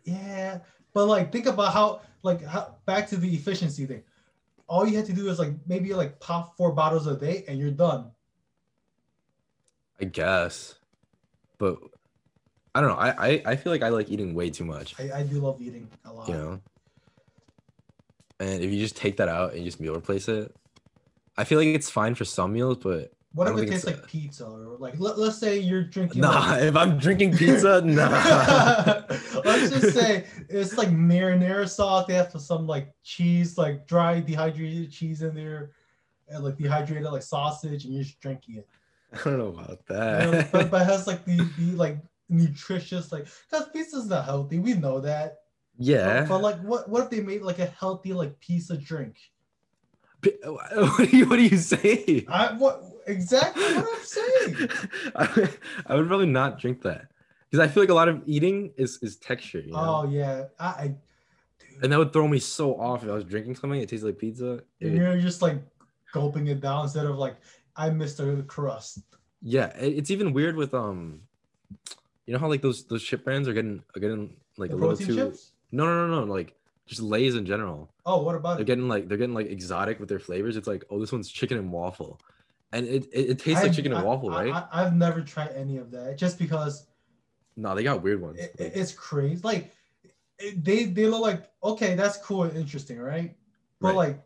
Yeah, 0.03 0.59
but 0.93 1.05
like 1.07 1.31
think 1.31 1.45
about 1.45 1.73
how 1.73 2.01
like 2.23 2.43
how, 2.43 2.75
back 2.85 3.07
to 3.09 3.17
the 3.17 3.33
efficiency 3.33 3.85
thing. 3.85 4.03
All 4.71 4.87
you 4.87 4.95
had 4.95 5.05
to 5.07 5.13
do 5.13 5.27
is 5.27 5.37
like 5.37 5.51
maybe 5.67 5.93
like 5.93 6.17
pop 6.21 6.55
four 6.55 6.71
bottles 6.71 7.05
a 7.05 7.17
day 7.17 7.43
and 7.49 7.59
you're 7.59 7.71
done. 7.71 8.09
I 9.99 10.05
guess, 10.05 10.75
but 11.57 11.77
I 12.73 12.79
don't 12.79 12.89
know. 12.91 12.95
I, 12.95 13.09
I 13.27 13.41
I 13.47 13.55
feel 13.57 13.73
like 13.73 13.83
I 13.83 13.89
like 13.89 14.09
eating 14.09 14.33
way 14.33 14.49
too 14.49 14.63
much. 14.63 14.95
I, 14.97 15.19
I 15.19 15.23
do 15.23 15.41
love 15.41 15.61
eating 15.61 15.89
a 16.05 16.13
lot. 16.13 16.29
you 16.29 16.35
know. 16.35 16.61
And 18.39 18.63
if 18.63 18.71
you 18.71 18.79
just 18.79 18.95
take 18.95 19.17
that 19.17 19.27
out 19.27 19.53
and 19.55 19.65
just 19.65 19.81
meal 19.81 19.93
replace 19.93 20.29
it, 20.29 20.55
I 21.37 21.43
feel 21.43 21.59
like 21.59 21.67
it's 21.67 21.89
fine 21.89 22.15
for 22.15 22.23
some 22.23 22.53
meals, 22.53 22.77
but 22.77 23.11
What 23.33 23.47
if 23.47 23.57
it 23.59 23.69
tastes 23.69 23.85
like 23.87 24.05
pizza 24.07 24.45
or 24.45 24.75
like 24.77 24.99
let, 24.99 25.17
let's 25.17 25.37
say 25.37 25.57
you're 25.57 25.83
drinking 25.85 26.21
nah. 26.21 26.31
like- 26.51 26.63
If 26.63 26.75
I'm 26.75 26.97
drinking 26.97 27.37
pizza, 27.37 27.81
nah. 27.85 29.03
let's 29.45 29.69
just 29.71 29.93
say 29.97 30.25
it's 30.49 30.77
like 30.77 30.89
marinara 30.89 31.69
sauce. 31.69 32.07
They 32.07 32.13
have 32.15 32.29
some 32.41 32.67
like 32.67 32.93
cheese, 33.03 33.57
like 33.57 33.87
dry 33.87 34.19
dehydrated 34.19 34.91
cheese 34.91 35.21
in 35.21 35.33
there, 35.33 35.71
and 36.27 36.43
like 36.43 36.57
dehydrated 36.57 37.09
like 37.09 37.23
sausage, 37.23 37.85
and 37.85 37.93
you're 37.93 38.03
just 38.03 38.19
drinking 38.19 38.55
it. 38.57 38.67
I 39.13 39.23
don't 39.29 39.37
know 39.37 39.47
about 39.47 39.79
You 39.89 39.95
know, 39.95 40.31
that. 40.31 40.51
but, 40.51 40.69
but 40.71 40.81
it 40.81 40.85
has 40.85 41.07
like 41.07 41.23
the, 41.23 41.37
the 41.57 41.71
like 41.77 41.99
nutritious 42.27 43.11
like 43.13 43.27
because 43.49 43.69
pizza's 43.69 44.07
not 44.07 44.25
healthy. 44.25 44.59
We 44.59 44.73
know 44.73 44.99
that. 44.99 45.39
yeah. 45.77 46.21
But, 46.23 46.27
but, 46.29 46.41
like 46.41 46.59
what 46.63 46.89
what 46.89 47.03
if 47.03 47.09
they 47.09 47.21
made 47.21 47.43
like 47.43 47.59
a 47.59 47.67
healthy 47.67 48.11
like 48.11 48.37
pizza 48.41 48.75
drink? 48.75 49.15
What 50.43 51.09
do 51.09 51.17
you, 51.17 51.25
what 51.27 51.37
do 51.37 51.43
you 51.43 51.57
say? 51.57 52.25
I 52.27 52.53
what 52.53 52.83
exactly 53.11 53.63
what 53.63 53.85
I'm 53.87 54.03
saying. 54.03 54.69
I, 55.15 55.29
would- 55.35 55.57
I 55.87 55.95
would 55.95 56.07
probably 56.07 56.25
not 56.27 56.59
drink 56.59 56.81
that 56.83 57.07
because 57.49 57.65
I 57.65 57.71
feel 57.71 57.83
like 57.83 57.89
a 57.89 57.93
lot 57.93 58.09
of 58.09 58.21
eating 58.25 58.71
is 58.77 58.97
is 59.01 59.17
texture, 59.17 59.59
you 59.59 59.71
know? 59.73 60.03
Oh 60.05 60.09
yeah. 60.09 60.45
I, 60.59 60.65
I 60.65 60.95
dude, 61.59 61.83
and 61.83 61.91
that 61.91 61.99
would 61.99 62.13
throw 62.13 62.27
me 62.27 62.39
so 62.39 62.75
off 62.79 63.03
if 63.03 63.09
I 63.09 63.13
was 63.13 63.23
drinking 63.25 63.55
something. 63.55 63.79
It 63.81 63.89
tastes 63.89 64.05
like 64.05 64.17
pizza. 64.17 64.61
It 64.79 64.87
and 64.87 64.95
you're 64.97 65.17
just 65.19 65.41
like 65.41 65.57
gulping 66.13 66.47
it 66.47 66.61
down 66.61 66.83
instead 66.83 67.05
of 67.05 67.17
like 67.17 67.35
I 67.75 67.89
missed 67.89 68.17
the 68.17 68.43
crust. 68.47 68.99
yeah, 69.41 69.67
it- 69.77 69.97
it's 69.97 70.11
even 70.11 70.33
weird 70.33 70.55
with 70.55 70.73
um, 70.73 71.21
you 72.25 72.33
know 72.33 72.39
how 72.39 72.47
like 72.47 72.61
those 72.61 72.85
those 72.85 73.03
chip 73.03 73.23
brands 73.23 73.47
are 73.47 73.53
getting 73.53 73.83
are 73.95 73.99
getting 73.99 74.35
like 74.57 74.71
The 74.71 74.75
a 74.75 74.77
little 74.77 74.97
too. 74.97 75.15
chips? 75.15 75.51
No, 75.71 75.85
no, 75.85 76.07
no, 76.07 76.25
no. 76.25 76.31
Like 76.31 76.53
just 76.85 77.01
Lay's 77.01 77.35
in 77.35 77.45
general. 77.45 77.89
Oh, 78.05 78.21
what 78.23 78.35
about 78.35 78.53
it? 78.53 78.55
They're 78.55 78.63
it? 78.63 78.67
getting 78.67 78.87
like 78.89 79.07
they're 79.07 79.17
getting 79.17 79.33
like 79.35 79.47
exotic 79.49 79.99
with 79.99 80.09
their 80.09 80.19
flavors. 80.19 80.57
It's 80.57 80.67
like 80.67 80.83
oh, 80.89 80.99
this 80.99 81.11
one's 81.11 81.29
chicken 81.29 81.57
and 81.57 81.71
waffle, 81.71 82.19
and 82.71 82.87
it 82.87 83.05
it, 83.11 83.29
it 83.31 83.39
tastes 83.39 83.61
like 83.61 83.69
I've- 83.69 83.75
chicken 83.75 83.93
and 83.93 84.05
waffle, 84.05 84.31
I, 84.33 84.45
right? 84.49 84.63
I, 84.71 84.83
have 84.83 84.95
never 84.95 85.21
tried 85.21 85.49
any 85.55 85.77
of 85.77 85.91
that 85.91 86.17
just 86.17 86.37
because 86.39 86.87
no, 87.57 87.75
they 87.75 87.83
got 87.83 88.01
weird 88.01 88.21
ones. 88.21 88.39
it, 88.39 88.55
Like, 88.59 88.71
it's 88.75 88.93
crazy. 88.93 89.41
Like 89.43 89.71
it, 90.39 90.63
they 90.63 90.85
they 90.85 91.07
look 91.07 91.21
like 91.21 91.49
okay, 91.63 91.95
that's 91.95 92.17
cool 92.17 92.43
and 92.43 92.55
interesting, 92.57 92.99
right? 92.99 93.35
But 93.79 93.89
Right. 93.89 93.95
like 93.97 94.23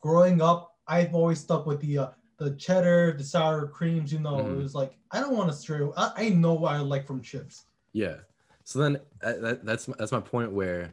growing 0.00 0.40
up, 0.42 0.76
I've 0.86 1.14
always 1.14 1.40
stuck 1.40 1.66
with 1.66 1.80
the 1.80 1.98
uh, 1.98 2.08
the 2.38 2.52
cheddar, 2.56 3.14
the 3.16 3.24
sour 3.24 3.66
creams. 3.68 4.12
You 4.12 4.18
know, 4.18 4.36
Mhm. 4.36 4.52
it 4.58 4.62
was 4.62 4.74
like 4.74 4.94
I 5.10 5.20
don't 5.20 5.36
want 5.36 5.50
to 5.50 5.56
stray. 5.56 5.86
I, 5.96 6.12
I 6.16 6.28
know 6.30 6.54
what 6.54 6.72
I 6.72 6.78
like 6.78 7.06
from 7.06 7.22
chips. 7.22 7.66
Yeah. 7.92 8.16
So 8.64 8.78
then 8.78 8.96
uh, 9.22 9.32
that, 9.40 9.64
that's 9.64 9.86
that's 9.86 10.12
my 10.12 10.20
point 10.20 10.52
where 10.52 10.92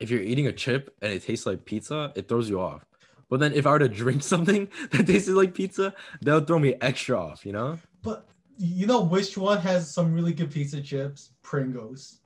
if 0.00 0.10
you're 0.10 0.20
eating 0.22 0.46
a 0.46 0.52
chip 0.52 0.94
and 1.02 1.12
it 1.12 1.22
tastes 1.24 1.44
like 1.46 1.64
pizza, 1.64 2.12
it 2.14 2.28
throws 2.28 2.48
you 2.48 2.60
off. 2.60 2.84
But 3.30 3.40
then 3.40 3.52
if 3.52 3.66
I 3.66 3.72
were 3.72 3.78
to 3.80 3.88
drink 3.88 4.22
something 4.34 4.68
that 4.90 5.06
tasted 5.06 5.34
like 5.34 5.54
pizza, 5.54 5.94
that 6.22 6.34
would 6.34 6.46
throw 6.46 6.58
me 6.58 6.74
extra 6.80 7.18
off, 7.20 7.44
you 7.44 7.52
know? 7.52 7.78
But 8.02 8.26
you 8.58 8.86
know 8.86 9.02
which 9.02 9.36
one 9.36 9.58
has 9.58 9.92
some 9.92 10.12
really 10.14 10.32
good 10.32 10.50
pizza 10.50 10.80
chips? 10.80 11.30
Pringles. 11.42 12.20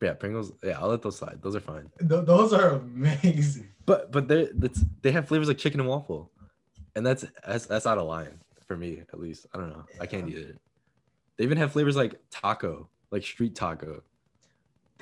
Yeah, 0.00 0.14
Pringles. 0.14 0.52
Yeah, 0.62 0.78
I'll 0.80 0.88
let 0.88 1.02
those 1.02 1.16
slide. 1.16 1.38
Those 1.42 1.56
are 1.56 1.60
fine. 1.60 1.90
Th- 1.98 2.24
those 2.24 2.52
are 2.52 2.70
amazing. 2.76 3.68
But 3.86 4.12
but 4.12 4.28
they 4.28 4.48
they 5.02 5.12
have 5.12 5.28
flavors 5.28 5.48
like 5.48 5.58
chicken 5.58 5.80
and 5.80 5.88
waffle. 5.88 6.30
and 6.96 7.04
that's 7.06 7.24
that's 7.46 7.66
that's 7.66 7.86
out 7.86 7.98
of 7.98 8.06
line 8.06 8.38
for 8.66 8.76
me 8.76 9.02
at 9.12 9.18
least. 9.20 9.46
I 9.54 9.58
don't 9.58 9.68
know. 9.70 9.84
I 10.00 10.06
can't 10.06 10.28
eat 10.28 10.36
it. 10.38 10.58
They 11.36 11.44
even 11.44 11.58
have 11.58 11.72
flavors 11.72 11.96
like 11.96 12.14
taco, 12.30 12.88
like 13.10 13.22
street 13.24 13.54
taco, 13.54 14.02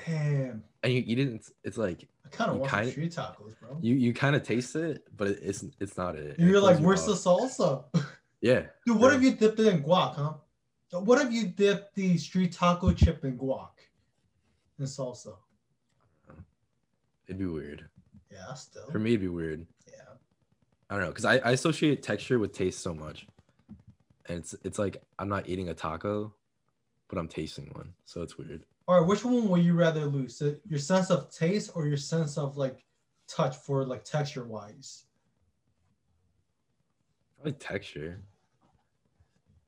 Damn. 0.04 0.62
and 0.82 0.92
you 0.92 1.02
eat 1.06 1.18
it. 1.18 1.28
It's, 1.28 1.52
it's 1.64 1.78
like 1.78 2.08
kind 2.32 2.50
of 2.50 2.56
want 2.58 2.70
kinda- 2.72 2.90
street 2.90 3.12
tacos, 3.12 3.58
bro. 3.60 3.78
you 3.80 3.94
you 3.94 4.12
kind 4.12 4.34
of 4.34 4.42
taste 4.42 4.74
it, 4.74 5.04
but 5.16 5.28
it, 5.28 5.38
it's 5.42 5.64
it's 5.80 5.96
not 5.96 6.16
it. 6.16 6.38
And 6.38 6.48
It 6.48 6.50
you're 6.50 6.60
like, 6.60 6.78
where's 6.78 7.04
the 7.06 7.12
salsa? 7.12 7.84
yeah? 8.40 8.62
Dude, 8.86 8.98
what 8.98 9.10
Yeah. 9.12 9.18
if 9.18 9.22
you 9.22 9.32
dipped 9.32 9.60
it 9.60 9.66
in 9.68 9.82
guac, 9.82 10.14
huh? 10.16 10.34
What 10.98 11.20
if 11.24 11.32
you 11.32 11.46
dipped 11.46 11.94
the 11.94 12.18
street 12.18 12.52
taco 12.52 12.92
chip 12.92 13.24
in 13.24 13.38
guac 13.38 13.70
and 14.78 14.86
salsa? 14.86 15.36
It'd 17.26 17.38
be 17.38 17.46
weird 17.46 17.88
Yeah, 18.30 18.52
still. 18.54 18.90
for 18.90 18.98
me. 18.98 19.10
It'd 19.10 19.20
be 19.20 19.28
weird. 19.28 19.64
Yeah. 19.86 19.94
I 20.90 20.94
don't 20.94 21.04
know 21.04 21.08
because 21.10 21.24
I, 21.24 21.36
I 21.38 21.52
associate 21.52 22.02
texture 22.02 22.38
with 22.38 22.52
taste 22.52 22.80
so 22.80 22.92
much, 22.94 23.26
and 24.26 24.38
it's 24.38 24.54
it's 24.64 24.78
like 24.78 25.02
I'm 25.18 25.28
not 25.28 25.48
eating 25.48 25.68
a 25.70 25.74
taco, 25.74 26.34
but 27.08 27.18
I'm 27.18 27.28
tasting 27.28 27.70
one, 27.74 27.94
so 28.04 28.22
it's 28.22 28.36
weird. 28.36 28.64
All 28.88 28.98
right, 29.00 29.06
which 29.08 29.24
one 29.24 29.48
would 29.48 29.62
you 29.64 29.74
rather 29.74 30.04
lose? 30.06 30.36
So 30.36 30.54
Your 30.68 30.78
sense 30.78 31.10
of 31.10 31.30
taste 31.30 31.70
or 31.74 31.86
your 31.86 31.96
sense 31.96 32.36
of 32.36 32.56
like 32.56 32.84
touch 33.28 33.56
for 33.56 33.84
like 33.84 34.04
texture 34.04 34.44
wise? 34.44 35.04
Probably 37.36 37.52
texture. 37.52 38.20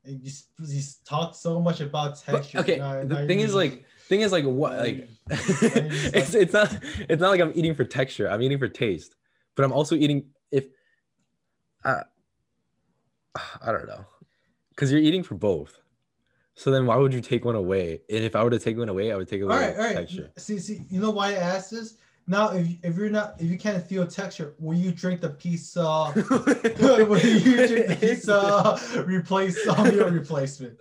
And 0.03 0.21
you, 0.21 0.31
you 0.67 0.81
talk 1.05 1.33
so 1.33 1.59
much 1.59 1.81
about 1.81 2.21
But, 2.25 2.37
texture. 2.43 2.59
okay, 2.59 2.77
now- 2.77 2.99
the 3.03 3.05
now 3.21 3.27
thing 3.27 3.39
is 3.39 3.47
just- 3.47 3.55
like 3.55 3.85
thing 4.07 4.21
is 4.21 4.31
like 4.31 4.45
what 4.45 4.77
like 4.77 4.95
you- 4.97 5.07
now 5.29 5.35
you 5.47 5.53
just 5.89 6.15
it's 6.15 6.35
it's 6.35 6.53
not 6.53 6.77
it's 7.09 7.19
not 7.21 7.29
like 7.29 7.39
I'm 7.41 7.51
eating 7.55 7.73
for 7.73 7.83
texture. 7.85 8.29
I'm 8.29 8.41
eating 8.41 8.59
for 8.59 8.67
taste, 8.67 9.15
but 9.55 9.63
I'm 9.65 9.71
also 9.71 9.95
eating 9.95 10.27
if 10.51 10.65
uh, 11.83 12.01
I 13.35 13.41
I 13.63 13.71
don't 13.71 13.87
know 13.87 14.05
because 14.69 14.91
you're 14.91 15.01
eating 15.01 15.23
for 15.23 15.35
both. 15.35 15.79
So 16.55 16.71
then 16.71 16.85
why 16.85 16.95
would 16.95 17.13
you 17.13 17.21
take 17.21 17.43
one 17.43 17.55
away? 17.55 18.01
And 18.09 18.23
if 18.23 18.35
I 18.35 18.43
were 18.43 18.49
to 18.49 18.59
take 18.59 18.77
one 18.77 18.89
away, 18.89 19.11
I 19.11 19.17
would 19.17 19.27
take 19.27 19.41
away 19.41 19.53
all 19.53 19.61
right, 19.61 19.75
all 19.75 19.83
right. 19.83 19.95
texture. 19.95 20.31
See, 20.37 20.57
see, 20.57 20.81
you 20.89 21.01
know 21.01 21.11
why 21.11 21.31
I 21.31 21.33
asked 21.33 21.71
this? 21.71 21.97
Now, 22.27 22.49
if 22.51 22.67
if 22.81 22.97
you're 22.97 23.09
not, 23.09 23.35
if 23.39 23.51
you 23.51 23.57
can't 23.57 23.85
feel 23.85 24.07
texture, 24.07 24.55
will 24.57 24.77
you 24.77 24.91
drink 24.91 25.21
the 25.21 25.29
pizza? 25.29 25.81
will 26.15 27.19
you 27.19 27.67
drink 27.67 27.87
the 27.87 27.97
pizza 27.99 28.79
replace 29.05 29.67
um, 29.67 29.93
your 29.93 30.09
replacement? 30.09 30.79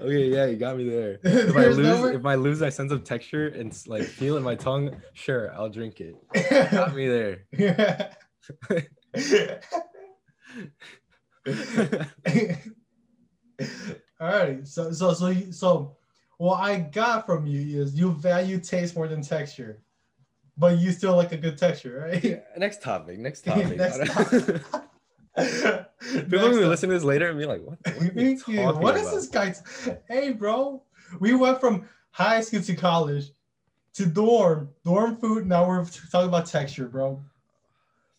Okay, 0.00 0.28
yeah, 0.30 0.46
you 0.46 0.56
got 0.56 0.76
me 0.76 0.88
there. 0.88 1.20
If 1.24 1.56
I 1.56 1.66
lose, 1.66 2.14
if 2.14 2.26
I 2.26 2.34
lose 2.34 2.60
my 2.60 2.70
sense 2.70 2.90
of 2.90 3.04
texture 3.04 3.48
and 3.48 3.72
like 3.86 4.02
feel 4.02 4.34
it 4.34 4.38
in 4.38 4.42
my 4.42 4.56
tongue, 4.56 5.00
sure, 5.12 5.54
I'll 5.54 5.68
drink 5.68 6.00
it. 6.00 6.16
Got 6.72 6.96
me 6.96 7.06
there. 7.06 7.46
All 14.20 14.28
right. 14.28 14.66
So 14.66 14.92
so 14.92 15.12
so 15.14 15.28
you, 15.28 15.52
so 15.52 15.96
what 16.38 16.56
I 16.60 16.78
got 16.78 17.26
from 17.26 17.46
you 17.46 17.80
is 17.82 17.94
you 17.98 18.12
value 18.12 18.58
taste 18.60 18.94
more 18.96 19.08
than 19.08 19.22
texture, 19.22 19.80
but 20.58 20.78
you 20.78 20.92
still 20.92 21.16
like 21.16 21.32
a 21.32 21.36
good 21.36 21.56
texture, 21.58 22.06
right? 22.10 22.42
next 22.58 22.82
topic. 22.82 23.18
Next 23.18 23.42
topic. 23.44 23.76
Next 23.76 23.98
People 25.36 25.84
topic. 26.04 26.32
are 26.32 26.38
gonna 26.38 26.66
listen 26.66 26.88
to 26.88 26.94
this 26.94 27.04
later 27.04 27.28
and 27.30 27.38
be 27.38 27.46
like, 27.46 27.62
"What? 27.62 27.78
What, 27.84 27.96
are 28.00 28.04
you 28.04 28.10
Thank 28.10 28.48
you. 28.48 28.56
talking 28.56 28.80
What 28.82 28.96
is 28.96 29.02
about?" 29.02 29.14
this 29.14 29.26
guy? 29.28 29.54
t- 29.84 29.98
hey, 30.08 30.32
bro. 30.32 30.82
We 31.18 31.34
went 31.34 31.60
from 31.60 31.88
high 32.10 32.40
school 32.40 32.60
to 32.62 32.74
college 32.76 33.30
to 33.94 34.06
dorm, 34.06 34.70
dorm 34.84 35.16
food. 35.16 35.46
Now 35.46 35.66
we're 35.66 35.84
talking 35.84 36.28
about 36.28 36.46
texture, 36.46 36.86
bro. 36.88 37.22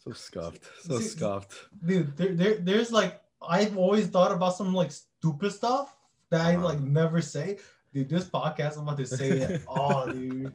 So 0.04 0.12
scuffed. 0.14 0.64
So 0.82 1.00
scuffed. 1.00 1.54
Dude, 1.86 2.16
there, 2.18 2.34
there, 2.34 2.54
there's 2.56 2.92
like 2.92 3.22
I've 3.48 3.78
always 3.78 4.08
thought 4.08 4.32
about 4.32 4.56
some 4.56 4.74
like 4.74 4.92
stupid 5.22 5.52
stuff 5.52 5.96
that 6.32 6.42
I 6.42 6.56
Uh-huh. 6.56 6.66
like 6.66 6.80
never 6.82 7.22
say. 7.22 7.60
Dude, 7.94 8.10
this 8.10 8.26
podcast 8.26 8.78
I'm 8.78 8.84
about 8.84 8.98
to 8.98 9.06
say 9.06 9.30
it 9.30 9.62
all, 9.68 10.08
dude. 10.08 10.52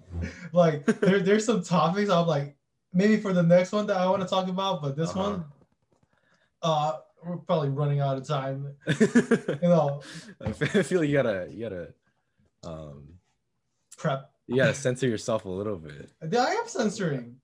Like 0.52 0.84
there, 0.86 1.20
there's 1.20 1.44
some 1.44 1.62
topics 1.62 2.10
I'm 2.10 2.26
like 2.26 2.56
maybe 2.92 3.18
for 3.18 3.32
the 3.32 3.42
next 3.42 3.72
one 3.72 3.86
that 3.88 3.96
I 3.98 4.08
want 4.08 4.22
to 4.22 4.28
talk 4.28 4.48
about, 4.48 4.82
but 4.82 4.96
this 4.96 5.10
Uh-huh. 5.10 5.20
one, 5.30 5.44
uh, 6.62 6.92
we're 7.24 7.36
probably 7.38 7.68
running 7.68 8.00
out 8.00 8.16
of 8.16 8.26
time. 8.26 8.74
You 8.88 9.68
know, 9.68 10.00
I 10.44 10.52
feel 10.52 11.00
like 11.00 11.08
you 11.08 11.14
gotta, 11.14 11.48
you 11.50 11.60
gotta, 11.68 11.94
um, 12.64 13.04
prep. 13.98 14.30
you 14.46 14.56
gotta 14.56 14.74
censor 14.74 15.06
yourself 15.08 15.44
a 15.44 15.48
little 15.48 15.76
bit. 15.76 16.10
I 16.22 16.26
am 16.54 16.66
censoring. 16.68 17.36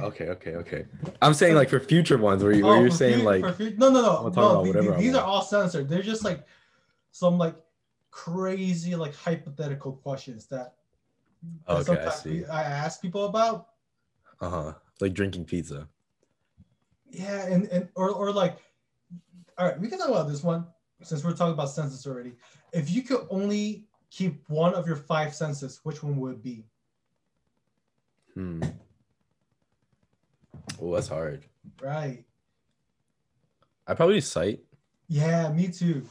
Okay, 0.00 0.26
okay, 0.28 0.56
okay. 0.56 0.84
I'm 1.22 1.32
saying 1.32 1.54
like 1.54 1.70
for 1.70 1.80
future 1.80 2.18
ones 2.18 2.42
where, 2.42 2.52
you, 2.52 2.66
where 2.66 2.76
Oh, 2.76 2.80
you're 2.80 2.90
saying 2.90 3.24
like, 3.24 3.40
no, 3.42 3.88
no, 3.90 4.02
no, 4.02 4.28
no. 4.28 4.30
the- 4.30 4.68
whatever 4.68 4.94
I 4.94 5.00
these 5.00 5.14
are 5.14 5.24
all 5.24 5.40
censored. 5.42 5.88
They're 5.88 6.02
just 6.02 6.24
like 6.24 6.44
some 7.18 7.36
like 7.36 7.56
crazy 8.10 8.94
like 8.94 9.14
hypothetical 9.14 9.92
questions 9.92 10.46
that. 10.46 10.74
Okay, 11.68 11.80
I 11.80 11.82
sometimes 11.82 12.24
we- 12.24 12.44
I 12.46 12.62
ask 12.62 13.00
people 13.02 13.26
about. 13.26 13.68
uh 14.40 14.50
huh, 14.50 14.72
like 15.00 15.14
drinking 15.14 15.44
pizza. 15.44 15.88
Yeah, 17.10 17.46
and 17.46 17.66
and 17.68 17.88
or 17.94 18.10
or 18.10 18.32
like, 18.32 18.58
all 19.56 19.66
right, 19.66 19.80
we 19.80 19.88
can 19.88 19.98
talk 19.98 20.08
about 20.08 20.28
this 20.28 20.42
one 20.42 20.66
since 21.02 21.24
we're 21.24 21.34
talking 21.34 21.54
about 21.54 21.70
senses 21.70 22.06
already. 22.06 22.34
If 22.72 22.90
you 22.90 23.02
could 23.02 23.26
only 23.30 23.86
keep 24.10 24.48
one 24.48 24.74
of 24.74 24.86
your 24.86 24.96
five 24.96 25.34
senses, 25.34 25.80
which 25.84 26.02
one 26.02 26.16
would 26.18 26.34
it 26.34 26.42
be? 26.42 26.64
Hmm. 28.34 28.62
Oh, 30.80 30.94
that's 30.94 31.08
hard. 31.08 31.44
Right. 31.82 32.24
I 33.86 33.94
probably 33.94 34.20
sight 34.20 34.60
Yeah, 35.08 35.50
me 35.50 35.68
too. 35.68 36.06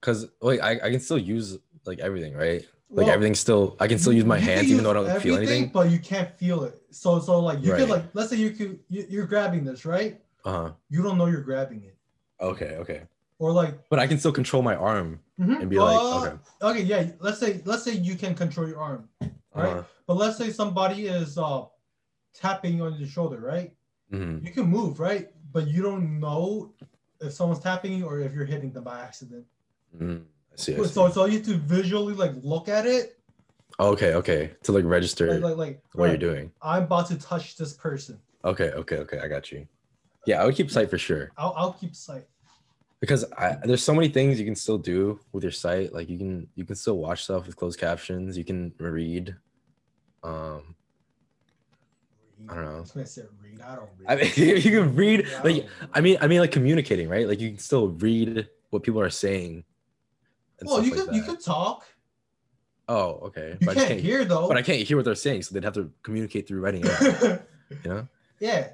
Because 0.00 0.26
like 0.40 0.60
I, 0.60 0.72
I 0.86 0.90
can 0.90 1.00
still 1.00 1.18
use 1.18 1.58
like 1.84 1.98
everything, 2.00 2.34
right? 2.34 2.62
Like 2.92 3.06
Well, 3.06 3.10
everything's 3.14 3.38
still 3.40 3.76
I 3.78 3.86
can 3.86 3.98
still 3.98 4.12
use 4.12 4.24
my 4.24 4.38
hands 4.38 4.68
even 4.70 4.82
though 4.84 4.90
I 4.90 4.94
don't 4.94 5.20
feel 5.22 5.36
anything. 5.36 5.68
but 5.68 5.90
you 5.90 5.98
can't 5.98 6.30
feel 6.38 6.64
it. 6.64 6.80
So 6.90 7.20
so 7.20 7.38
like 7.40 7.62
you 7.62 7.74
could 7.74 7.88
like 7.88 8.04
let's 8.14 8.30
say 8.30 8.36
you 8.36 8.50
could 8.50 8.80
you, 8.88 9.06
you're 9.08 9.26
grabbing 9.26 9.64
this 9.64 9.84
right. 9.84 10.20
Uh 10.44 10.52
huh. 10.52 10.72
You 10.88 11.02
don't 11.02 11.18
know 11.18 11.26
you're 11.26 11.42
grabbing 11.42 11.82
it, 11.84 11.96
Okay, 12.40 12.76
okay. 12.80 13.02
or 13.38 13.52
like 13.52 13.74
But 13.90 13.98
I 13.98 14.06
can 14.06 14.18
still 14.18 14.32
control 14.32 14.62
my 14.62 14.74
arm 14.74 15.20
mhm, 15.38 15.60
and 15.60 15.68
be 15.70 15.78
like, 15.78 15.96
uh, 15.96 16.18
okay. 16.22 16.36
okay, 16.62 16.82
yeah. 16.82 17.10
Let's 17.20 17.38
say 17.38 17.60
let's 17.64 17.82
say 17.84 17.92
you 17.92 18.14
can 18.16 18.34
control 18.34 18.66
your 18.66 18.80
arm, 18.80 19.08
right? 19.20 19.30
Uh-huh. 19.54 19.82
But 20.06 20.14
let's 20.16 20.36
say 20.38 20.50
somebody 20.50 21.06
is 21.06 21.36
uh 21.38 21.64
tapping 22.34 22.80
on 22.82 22.94
your 22.98 23.08
shoulder, 23.08 23.38
right? 23.38 23.72
mhm. 24.12 24.44
You 24.44 24.50
can 24.50 24.64
move, 24.66 24.98
right? 24.98 25.28
But 25.52 25.68
you 25.68 25.82
don't 25.82 26.18
know 26.20 26.72
if 27.20 27.32
someone's 27.32 27.60
tapping 27.62 27.92
you 27.92 28.06
or 28.06 28.18
if 28.20 28.32
you're 28.34 28.44
hitting 28.46 28.72
them 28.72 28.84
by 28.84 29.00
accident. 29.00 29.44
Mm, 29.98 30.22
I 30.52 30.56
see. 30.56 30.74
I 30.74 30.78
see. 30.78 30.84
So 30.88 31.10
so 31.10 31.24
you 31.26 31.38
have 31.38 31.46
to 31.46 31.54
visually 31.56 32.14
like 32.14 32.32
look 32.42 32.68
at 32.68 32.86
it, 32.86 33.16
Okay, 33.80 34.14
okay. 34.14 34.50
To 34.64 34.72
like 34.72 34.84
register 34.84 35.32
like 35.32 35.42
like, 35.42 35.56
like 35.56 35.82
what 35.94 36.04
right, 36.04 36.10
you're 36.10 36.32
doing. 36.32 36.52
I'm 36.60 36.82
about 36.82 37.08
to 37.08 37.18
touch 37.18 37.56
this 37.56 37.72
person. 37.72 38.20
Okay, 38.44 38.70
okay, 38.72 38.96
okay. 38.96 39.18
I 39.18 39.28
got 39.28 39.50
you. 39.50 39.66
Yeah, 40.26 40.42
I 40.42 40.44
would 40.44 40.54
keep 40.54 40.70
sight 40.70 40.90
for 40.90 40.98
sure 40.98 41.32
I'll 41.38 41.54
I'll 41.56 41.72
keep 41.72 41.96
sight. 41.96 42.26
because 43.00 43.24
I, 43.38 43.56
there's 43.64 43.82
so 43.82 43.94
many 43.94 44.08
things 44.08 44.38
you 44.38 44.44
can 44.44 44.54
still 44.54 44.76
do 44.76 45.18
with 45.32 45.42
your 45.42 45.52
sight. 45.52 45.94
Like 45.94 46.10
you 46.10 46.18
can 46.18 46.46
you 46.56 46.66
can 46.66 46.76
still 46.76 46.98
watch 46.98 47.24
stuff 47.24 47.46
with 47.46 47.56
closed 47.56 47.80
captions. 47.80 48.36
You 48.36 48.44
can 48.44 48.74
read. 48.78 49.34
Um, 50.22 50.74
I 52.50 52.54
don't 52.54 52.64
know. 52.64 52.76
I 52.76 52.80
was 52.80 52.94
read. 52.94 53.60
I 53.62 53.76
don't 53.76 53.88
read. 53.96 54.08
I 54.08 54.16
mean, 54.16 54.32
you 54.62 54.70
can 54.70 54.94
read. 54.94 55.26
Yeah, 55.26 55.40
Like 55.42 55.56
don't 55.56 55.90
I 55.94 56.00
mean, 56.02 56.18
I 56.20 56.26
mean, 56.26 56.40
like 56.40 56.52
communicating, 56.52 57.08
right? 57.08 57.26
Like 57.26 57.40
you 57.40 57.48
can 57.48 57.58
still 57.58 57.88
read 57.88 58.46
what 58.68 58.82
people 58.82 59.00
are 59.00 59.08
saying. 59.08 59.64
Well, 60.66 60.82
you 60.82 60.94
like 60.94 61.06
could 61.06 61.14
you 61.16 61.22
could 61.22 61.40
talk. 61.40 61.84
Oh, 62.88 63.20
okay. 63.28 63.56
You 63.60 63.66
But 63.66 63.70
I 63.70 63.74
just 63.74 63.86
can't 63.88 64.00
hear 64.00 64.24
though. 64.24 64.48
But 64.48 64.56
I 64.56 64.62
can't 64.62 64.86
hear 64.86 64.96
what 64.96 65.04
they're 65.04 65.14
saying, 65.14 65.42
so 65.42 65.54
they'd 65.54 65.64
have 65.64 65.74
to 65.74 65.90
communicate 66.02 66.48
through 66.48 66.60
writing 66.60 66.82
you 67.70 67.78
know. 67.84 68.08
yeah. 68.40 68.70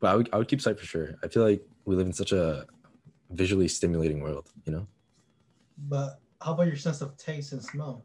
But 0.00 0.08
I 0.10 0.16
would, 0.16 0.28
I 0.32 0.36
would 0.38 0.48
keep 0.48 0.60
sight 0.60 0.78
for 0.78 0.84
sure. 0.84 1.14
I 1.22 1.28
feel 1.28 1.42
like 1.42 1.62
we 1.86 1.96
live 1.96 2.06
in 2.06 2.12
such 2.12 2.32
a 2.32 2.66
visually 3.30 3.68
stimulating 3.68 4.20
world. 4.20 4.50
You 4.66 4.72
know, 4.72 4.86
But 5.88 6.20
how 6.42 6.52
about 6.52 6.66
your 6.66 6.76
sense 6.76 7.00
of 7.00 7.16
taste 7.16 7.52
and 7.52 7.62
smell? 7.62 8.04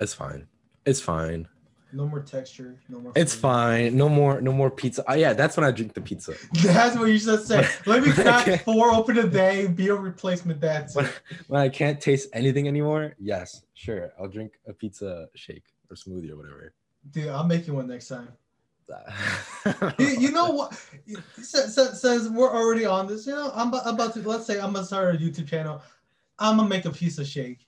it's 0.00 0.12
fine. 0.14 0.46
It's 0.84 1.00
fine. 1.00 1.46
No 1.92 2.06
more 2.06 2.20
texture. 2.20 2.78
No 2.88 3.00
more. 3.00 3.12
It's 3.16 3.34
flavor. 3.34 3.54
fine. 3.54 3.96
No 3.96 4.08
more. 4.08 4.40
No 4.40 4.52
more 4.52 4.70
pizza. 4.70 5.02
Oh, 5.08 5.14
yeah, 5.14 5.32
that's 5.32 5.56
when 5.56 5.64
I 5.64 5.70
drink 5.70 5.94
the 5.94 6.00
pizza. 6.02 6.34
That's 6.52 6.96
what 6.96 7.06
you 7.06 7.18
should 7.18 7.46
say. 7.46 7.66
Let 7.86 8.02
me 8.04 8.12
crack 8.12 8.62
four 8.64 8.92
open 8.92 9.16
a 9.18 9.26
day. 9.26 9.66
Be 9.68 9.88
a 9.88 9.94
replacement 9.94 10.60
dad. 10.60 10.90
When, 10.92 11.08
when 11.46 11.60
I 11.60 11.68
can't 11.70 11.98
taste 12.00 12.28
anything 12.34 12.68
anymore, 12.68 13.14
yes, 13.18 13.62
sure, 13.74 14.12
I'll 14.20 14.28
drink 14.28 14.52
a 14.66 14.72
pizza 14.74 15.28
shake 15.34 15.64
or 15.90 15.96
smoothie 15.96 16.30
or 16.30 16.36
whatever. 16.36 16.74
Dude, 17.10 17.28
I'll 17.28 17.44
make 17.44 17.66
you 17.66 17.72
one 17.74 17.86
next 17.88 18.08
time. 18.08 18.28
You, 19.98 20.06
you 20.06 20.30
know 20.32 20.50
what? 20.50 20.72
Since, 21.42 21.74
since, 21.74 22.00
since 22.00 22.28
we're 22.28 22.50
already 22.50 22.86
on 22.86 23.06
this, 23.06 23.26
you 23.26 23.34
know, 23.34 23.50
I'm, 23.54 23.68
about- 23.68 23.86
I'm 23.86 23.94
about 23.94 24.14
to. 24.14 24.20
Let's 24.26 24.46
say 24.46 24.58
I'm 24.60 24.72
gonna 24.72 24.86
start 24.86 25.14
a 25.14 25.18
YouTube 25.18 25.46
channel. 25.48 25.82
I'm 26.38 26.56
gonna 26.56 26.68
make 26.68 26.84
a 26.86 26.90
pizza 26.90 27.24
shake. 27.24 27.66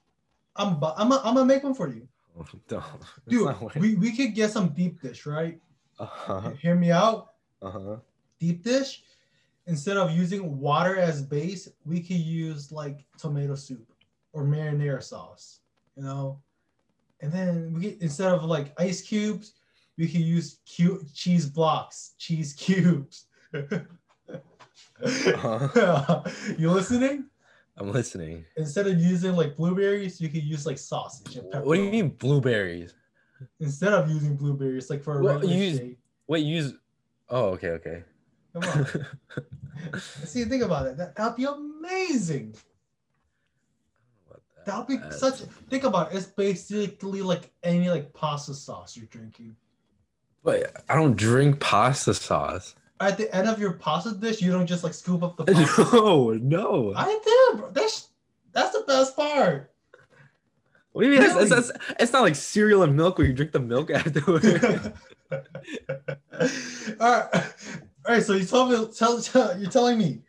I'm 0.56 0.74
about, 0.74 0.94
I'm 0.98 1.08
gonna, 1.10 1.20
I'm 1.24 1.34
gonna 1.34 1.46
make 1.46 1.62
one 1.62 1.74
for 1.74 1.88
you, 1.88 2.08
Don't. 2.68 2.84
dude. 3.28 3.54
We, 3.76 3.94
we 3.96 4.16
could 4.16 4.34
get 4.34 4.50
some 4.50 4.70
deep 4.70 5.00
dish, 5.00 5.26
right? 5.26 5.60
uh 5.98 6.06
huh. 6.06 6.50
Hear 6.60 6.74
me 6.74 6.90
out. 6.90 7.32
Uh 7.62 7.70
huh. 7.70 7.96
Deep 8.38 8.62
dish. 8.64 9.02
instead 9.66 9.96
of 9.96 10.10
using 10.10 10.58
water 10.58 10.96
as 10.96 11.22
base, 11.22 11.68
we 11.84 12.00
could 12.00 12.16
use 12.16 12.72
like 12.72 13.04
tomato 13.18 13.54
soup 13.54 13.92
or 14.32 14.44
marinara 14.44 15.02
sauce, 15.02 15.60
you 15.96 16.02
know. 16.02 16.40
And 17.20 17.32
then 17.32 17.72
we 17.74 17.80
get, 17.82 18.02
instead 18.02 18.32
of 18.32 18.44
like 18.44 18.72
ice 18.78 19.02
cubes, 19.02 19.54
we 19.98 20.08
can 20.08 20.22
use 20.22 20.60
cube 20.66 21.06
cheese 21.14 21.46
blocks, 21.46 22.14
cheese 22.18 22.54
cubes. 22.54 23.26
Uh-huh. 25.02 26.22
you 26.58 26.70
listening? 26.70 27.29
I'm 27.80 27.92
listening. 27.92 28.44
Instead 28.58 28.86
of 28.86 29.00
using 29.00 29.34
like 29.34 29.56
blueberries, 29.56 30.20
you 30.20 30.28
could 30.28 30.44
use 30.44 30.66
like 30.66 30.76
sausage 30.78 31.36
and 31.36 31.50
pepper. 31.50 31.64
What 31.64 31.76
do 31.76 31.82
you 31.82 31.90
mean 31.90 32.10
blueberries? 32.10 32.92
Instead 33.58 33.94
of 33.94 34.10
using 34.10 34.36
blueberries, 34.36 34.90
like 34.90 35.02
for 35.02 35.18
a 35.18 35.22
Well, 35.22 35.34
regular 35.36 35.54
you 35.54 35.62
use- 35.64 35.78
shake. 35.78 35.98
Wait, 36.28 36.40
use. 36.44 36.74
Oh, 37.30 37.46
okay, 37.50 37.70
okay. 37.70 38.04
Come 38.52 38.62
on. 38.64 40.00
See, 40.00 40.44
think 40.44 40.62
about 40.62 40.86
it. 40.88 40.96
That 40.98 41.16
that'd 41.16 41.36
be 41.36 41.44
amazing. 41.46 42.54
That'd 44.66 44.86
be 44.86 44.96
That's- 44.96 45.18
such. 45.18 45.40
Think 45.70 45.84
about 45.84 46.12
it. 46.12 46.16
It's 46.16 46.26
basically 46.26 47.22
like 47.22 47.50
any 47.62 47.88
like 47.88 48.12
pasta 48.12 48.52
sauce 48.54 48.94
you're 48.96 49.06
drinking. 49.06 49.56
But 50.44 50.84
I 50.88 50.96
don't 50.96 51.16
drink 51.16 51.60
pasta 51.60 52.12
sauce. 52.12 52.74
At 53.00 53.16
the 53.16 53.34
end 53.34 53.48
of 53.48 53.58
your 53.58 53.72
pasta 53.72 54.12
dish, 54.12 54.42
you 54.42 54.52
don't 54.52 54.66
just 54.66 54.84
like 54.84 54.92
scoop 54.94 55.22
up 55.22 55.36
the 55.36 55.44
pasta. 55.52 55.88
No, 55.92 56.30
no. 56.32 56.92
I 56.94 57.18
did, 57.24 57.58
bro. 57.58 57.70
That's 57.70 58.08
that's 58.52 58.72
the 58.72 58.84
best 58.86 59.16
part. 59.16 59.70
What 60.92 61.02
do 61.02 61.08
you 61.08 61.20
mean? 61.20 61.22
Really? 61.22 61.50
it's, 61.56 61.70
it's 62.00 62.12
not 62.12 62.22
like 62.22 62.34
cereal 62.34 62.82
and 62.82 62.96
milk 62.96 63.16
where 63.18 63.26
you 63.26 63.32
drink 63.32 63.52
the 63.52 63.60
milk 63.60 63.90
afterwards. 63.94 64.46
all 65.30 65.40
right, 67.00 67.28
all 67.32 67.42
right. 68.08 68.22
So 68.22 68.34
you 68.34 68.44
told 68.44 68.70
me, 68.70 68.92
tell, 68.96 69.20
tell, 69.22 69.58
you're 69.58 69.70
telling 69.70 69.98
me 69.98 70.22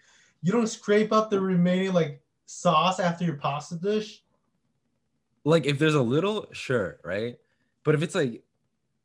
you 0.44 0.52
don't 0.52 0.68
scrape 0.68 1.12
up 1.12 1.30
the 1.30 1.40
remaining 1.42 1.94
like 1.94 2.22
sauce 2.46 3.00
after 3.00 3.26
your 3.26 3.38
pasta 3.38 3.76
dish. 3.76 4.24
like 5.44 5.66
if 5.66 5.80
there's 5.80 5.96
a 5.96 6.02
little, 6.02 6.48
sure, 6.52 7.00
right? 7.04 7.38
But 7.84 7.96
if 7.96 8.04
it's 8.04 8.14
like, 8.14 8.44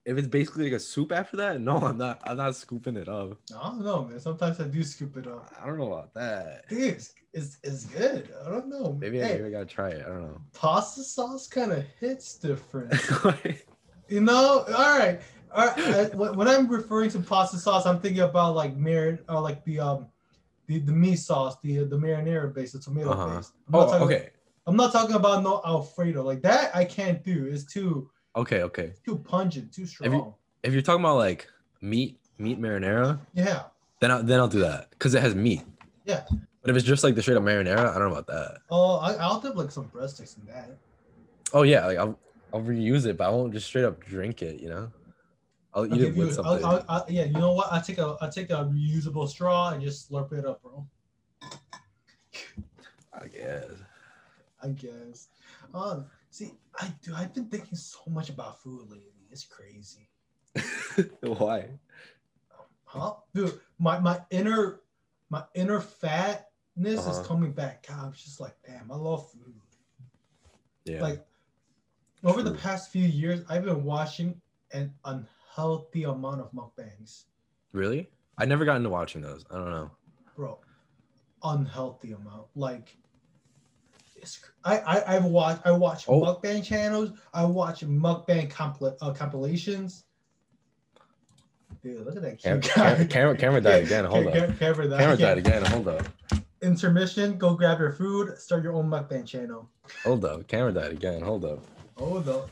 if 0.07 0.16
it's 0.16 0.28
basically 0.28 0.64
like 0.64 0.74
a 0.74 0.80
soup 0.80 1.11
after 1.11 1.36
that, 1.38 1.61
no, 1.61 1.78
I'm 1.78 1.98
not. 1.98 2.20
I'm 2.24 2.36
not 2.36 2.54
scooping 2.54 2.96
it 2.96 3.09
up. 3.09 3.36
I 3.59 3.62
don't 3.68 3.84
know, 3.84 4.04
man. 4.04 4.20
Sometimes 4.20 4.61
I 4.61 4.64
do 4.64 4.82
scoop 4.84 5.16
it 5.16 5.26
up. 5.26 5.52
I 5.61 5.66
don't 5.66 5.78
know 5.78 5.92
about 5.92 6.14
that. 6.14 6.68
Dude, 6.68 6.80
it's, 6.94 7.12
it's, 7.34 7.59
it's 7.64 7.84
good. 7.86 8.32
I 8.46 8.50
don't 8.50 8.68
know. 8.68 8.96
Maybe, 9.00 9.20
I, 9.20 9.26
hey, 9.26 9.32
maybe 9.34 9.48
I 9.48 9.50
gotta 9.50 9.66
try 9.66 9.88
it. 9.90 10.04
I 10.07 10.09
don't 10.09 10.22
know. 10.22 10.40
pasta 10.54 11.02
sauce 11.02 11.48
kind 11.48 11.72
of 11.72 11.84
hits 12.00 12.38
different. 12.38 12.94
you 14.09 14.20
know? 14.20 14.64
All 14.68 14.98
right. 14.98 15.20
All 15.52 15.66
right. 15.66 15.78
I- 16.14 16.30
when 16.30 16.46
I'm 16.46 16.68
referring 16.68 17.11
to 17.11 17.18
pasta 17.18 17.59
sauce, 17.59 17.84
I'm 17.84 17.98
thinking 18.00 18.22
about 18.22 18.54
like 18.54 18.76
marin 18.76 19.18
or 19.28 19.40
like 19.40 19.64
the 19.64 19.80
um 19.80 20.07
the, 20.68 20.78
the 20.78 20.92
meat 20.92 21.16
sauce, 21.16 21.57
the 21.62 21.78
the 21.78 21.96
marinara 21.98 22.54
base, 22.54 22.72
the 22.72 22.78
tomato 22.78 23.11
Uh-huh. 23.11 23.36
base. 23.36 23.52
I'm 23.68 23.74
oh, 23.74 24.04
okay, 24.04 24.30
I'm 24.68 24.76
not 24.76 24.92
talking 24.92 25.16
about 25.16 25.42
no 25.42 25.61
Alfredo. 25.66 26.22
Like 26.22 26.42
that 26.42 26.74
I 26.76 26.84
can't 26.84 27.24
do. 27.24 27.46
It's 27.46 27.64
too 27.64 28.09
okay, 28.37 28.62
okay. 28.62 28.93
too 29.05 29.16
pungent, 29.16 29.72
too 29.72 29.87
strong. 29.87 30.12
you- 30.12 30.34
If 30.62 30.72
you're 30.72 30.82
talking 30.82 31.01
about 31.05 31.16
like 31.16 31.49
meat, 31.80 32.18
meat 32.39 32.61
marinara, 32.61 33.18
yeah. 33.34 33.64
then 34.01 34.11
I, 34.11 34.22
then 34.22 34.39
I'll 34.39 34.49
do 34.49 34.61
that 34.61 34.91
because 34.91 35.14
it 35.14 35.22
has 35.22 35.34
meat. 35.34 35.62
Yeah. 36.05 36.24
But 36.62 36.70
if 36.70 36.76
it's 36.76 36.87
just 36.87 37.05
like 37.05 37.14
the 37.14 37.22
straight 37.22 37.37
up 37.37 37.45
marinara, 37.45 37.91
I 37.95 37.99
don't 37.99 38.11
know 38.11 38.16
about 38.16 38.26
that. 38.26 38.59
Oh, 38.70 38.97
I, 38.97 39.14
I'll 39.14 39.41
dip 39.41 39.55
like 39.55 39.70
some 39.70 39.89
breadsticks 39.89 40.37
in 40.39 40.47
that. 40.47 40.76
Oh 41.53 41.62
yeah, 41.62 41.87
like 41.87 41.99
I'll 41.99 42.18
I'll 42.53 42.61
reuse 42.62 43.07
it, 43.07 43.16
but 43.16 43.26
I 43.26 43.30
won't 43.30 43.53
just 43.53 43.66
straight 43.66 43.84
up 43.84 44.01
drink 44.05 44.43
it. 44.43 44.61
You 44.61 44.68
know, 44.70 44.93
I'll 45.74 45.84
I'll 45.84 45.95
eat 45.95 46.01
it 46.01 46.14
you, 46.16 46.26
with 46.26 46.39
I'll, 46.39 46.45
something. 46.45 46.64
I'll, 46.64 46.84
I'll, 46.89 47.07
yeah, 47.09 47.24
you 47.24 47.34
know 47.34 47.53
what? 47.53 47.72
I 47.72 47.80
take 47.80 47.99
a 47.99 48.16
I 48.20 48.28
take 48.28 48.51
a 48.51 48.64
reusable 48.64 49.28
straw 49.28 49.70
and 49.70 49.80
just 49.82 50.11
slurp 50.11 50.32
it 50.32 50.45
up, 50.45 50.61
bro. 50.62 50.84
I 53.12 53.28
guess. 53.28 53.64
I 54.62 54.68
guess. 54.68 55.28
Um, 55.72 56.07
see, 56.37 56.53
I 56.78 56.93
do. 57.03 57.14
I've 57.14 57.32
been 57.34 57.47
thinking 57.47 57.76
so 57.76 57.99
much 58.09 58.28
about 58.30 58.61
food 58.62 58.91
lately. 58.91 59.26
It's 59.30 59.45
crazy. 59.45 60.09
Why? 61.22 61.68
Huh? 62.84 63.14
Dude, 63.34 63.61
my 63.78 63.99
my 63.99 64.20
inner 64.30 64.80
my 65.30 65.45
inner 65.55 65.80
fatness 65.80 66.47
Uh-huh. 66.99 67.11
is 67.11 67.26
coming 67.26 67.53
back. 67.53 67.87
God, 67.87 68.05
I'm 68.07 68.12
just 68.12 68.41
like, 68.41 68.55
damn, 68.66 68.91
I 68.91 68.97
love 68.97 69.30
food. 69.30 69.55
Yeah. 70.84 71.03
Like 71.03 71.26
over 72.24 72.43
the 72.43 72.53
past 72.53 72.91
few 72.93 73.05
years, 73.07 73.41
I've 73.49 73.64
been 73.64 73.82
watching 73.84 74.41
an 74.72 74.95
unhealthy 75.05 76.05
amount 76.05 76.41
of 76.41 76.53
mukbangs, 76.53 77.24
really? 77.72 78.11
I 78.39 78.45
never 78.47 78.64
got 78.64 78.76
into 78.76 78.91
watching 78.91 79.22
those. 79.22 79.45
I 79.51 79.55
don't 79.57 79.70
know. 79.70 79.91
bro. 80.37 80.59
Unhealthy 81.43 82.12
amount. 82.12 82.47
Like 82.55 82.97
I 84.64 84.78
I 84.78 85.16
I've 85.16 85.24
watched 85.24 85.62
I 85.66 85.70
watch 85.72 86.04
Oh. 86.08 86.20
mukbang 86.22 86.62
channels. 86.64 87.10
I 87.34 87.44
watch 87.44 87.80
mukbang 87.80 88.50
compil- 88.50 88.96
uh, 89.00 89.12
compilations. 89.12 90.04
Dude, 91.82 92.04
look 92.04 92.16
at 92.16 92.22
that 92.22 92.38
cute 92.38 92.62
cam- 92.62 92.96
guy. 92.98 93.04
camera- 93.04 93.36
camera 93.36 93.60
died 93.60 93.84
again, 93.84 94.04
hold 94.12 94.26
up. 94.26 94.58
Camera 94.58 94.88
died 94.88 94.98
Camera 94.98 95.14
again. 95.14 95.26
died 95.28 95.38
again. 95.38 95.64
Hold 95.66 95.88
up. 95.88 96.06
intermission, 96.62 97.38
go 97.38 97.54
grab 97.54 97.78
your 97.78 97.92
food, 97.92 98.36
start 98.38 98.62
your 98.64 98.72
own 98.72 98.88
mukbang 98.88 99.26
channel. 99.26 99.68
Hold 100.04 100.24
up. 100.24 100.48
Camera 100.48 100.72
died 100.72 100.90
again. 100.92 101.22
Hold 101.22 101.44
up. 101.44 101.60
Oh 101.98 102.18
no. 102.26 102.46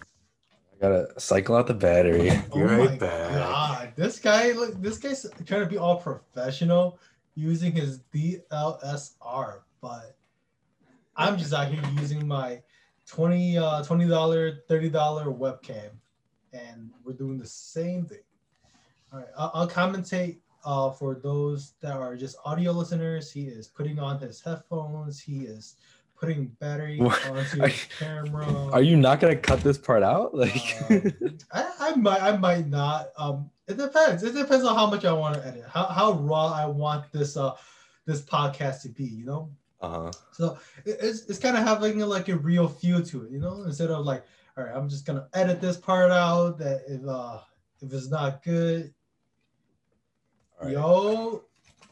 I 0.72 0.76
gotta 0.80 1.08
cycle 1.18 1.56
out 1.56 1.66
the 1.66 1.74
battery. 1.74 2.30
Be 2.30 2.40
Oh 2.52 2.60
right 2.60 2.90
my 2.90 2.96
back. 2.96 3.30
god. 3.32 3.92
This 3.96 4.18
guy 4.20 4.52
look 4.52 4.80
this 4.80 4.98
guy's 4.98 5.24
trying 5.46 5.62
to 5.62 5.66
be 5.66 5.78
all 5.78 5.96
professional 6.00 6.98
using 7.34 7.72
his 7.72 8.00
DLSR, 8.14 9.60
but 9.80 10.16
I'm 11.16 11.38
just 11.38 11.52
out 11.52 11.68
here 11.68 11.82
using 12.00 12.26
my 12.26 12.60
20 13.06 13.58
uh 13.58 13.82
$20, 13.84 14.58
$30 14.68 14.92
webcam 15.38 15.90
and 16.52 16.90
we're 17.04 17.12
doing 17.12 17.38
the 17.38 17.46
same 17.46 18.06
thing. 18.06 18.18
All 19.12 19.18
right, 19.20 19.28
I'll, 19.36 19.50
I'll 19.54 19.68
commentate 19.68 20.38
uh, 20.64 20.90
for 20.90 21.20
those 21.22 21.74
that 21.82 21.92
are 21.92 22.16
just 22.16 22.36
audio 22.44 22.72
listeners. 22.72 23.30
He 23.30 23.42
is 23.44 23.68
putting 23.68 23.98
on 23.98 24.18
his 24.18 24.40
headphones. 24.40 25.20
He 25.20 25.40
is 25.40 25.76
putting 26.18 26.46
battery 26.60 26.98
What? 27.00 27.26
onto 27.28 27.62
Are 27.62 27.68
his 27.68 27.86
camera. 27.98 28.46
Are 28.72 28.82
you 28.82 28.96
not 28.96 29.20
gonna 29.20 29.36
cut 29.36 29.60
this 29.60 29.78
part 29.78 30.02
out? 30.02 30.34
Like, 30.34 30.76
Um, 30.90 31.38
I, 31.52 31.72
I 31.80 31.96
might 31.96 32.22
I 32.22 32.36
might 32.36 32.66
not. 32.66 33.08
Um, 33.18 33.50
it 33.68 33.76
depends. 33.76 34.22
It 34.22 34.34
depends 34.34 34.64
on 34.64 34.74
how 34.74 34.88
much 34.88 35.04
I 35.04 35.12
want 35.12 35.34
to 35.36 35.46
edit. 35.46 35.64
How 35.68 35.84
how 35.84 36.12
raw 36.12 36.52
I 36.52 36.66
want 36.66 37.10
this 37.12 37.36
uh 37.36 37.54
this 38.06 38.22
podcast 38.22 38.82
to 38.82 38.88
be. 38.88 39.04
You 39.04 39.26
know. 39.26 39.50
Uh 39.84 39.88
huh. 40.04 40.12
So 40.32 40.58
it's 40.84 41.26
it's 41.26 41.38
kind 41.38 41.56
of 41.56 41.62
having 41.62 41.98
like 42.00 42.28
a 42.28 42.36
real 42.36 42.68
feel 42.68 43.02
to 43.02 43.24
it. 43.24 43.30
You 43.30 43.38
know, 43.38 43.62
instead 43.64 43.90
of 43.90 44.04
like, 44.06 44.24
all 44.56 44.64
right, 44.64 44.74
I'm 44.74 44.88
just 44.88 45.04
gonna 45.04 45.28
edit 45.34 45.60
this 45.60 45.76
part 45.76 46.10
out. 46.10 46.58
That 46.58 46.82
if 46.88 47.06
uh 47.06 47.40
if 47.82 47.92
it's 47.92 48.08
not 48.08 48.42
good, 48.42 48.94
yo, 50.66 51.44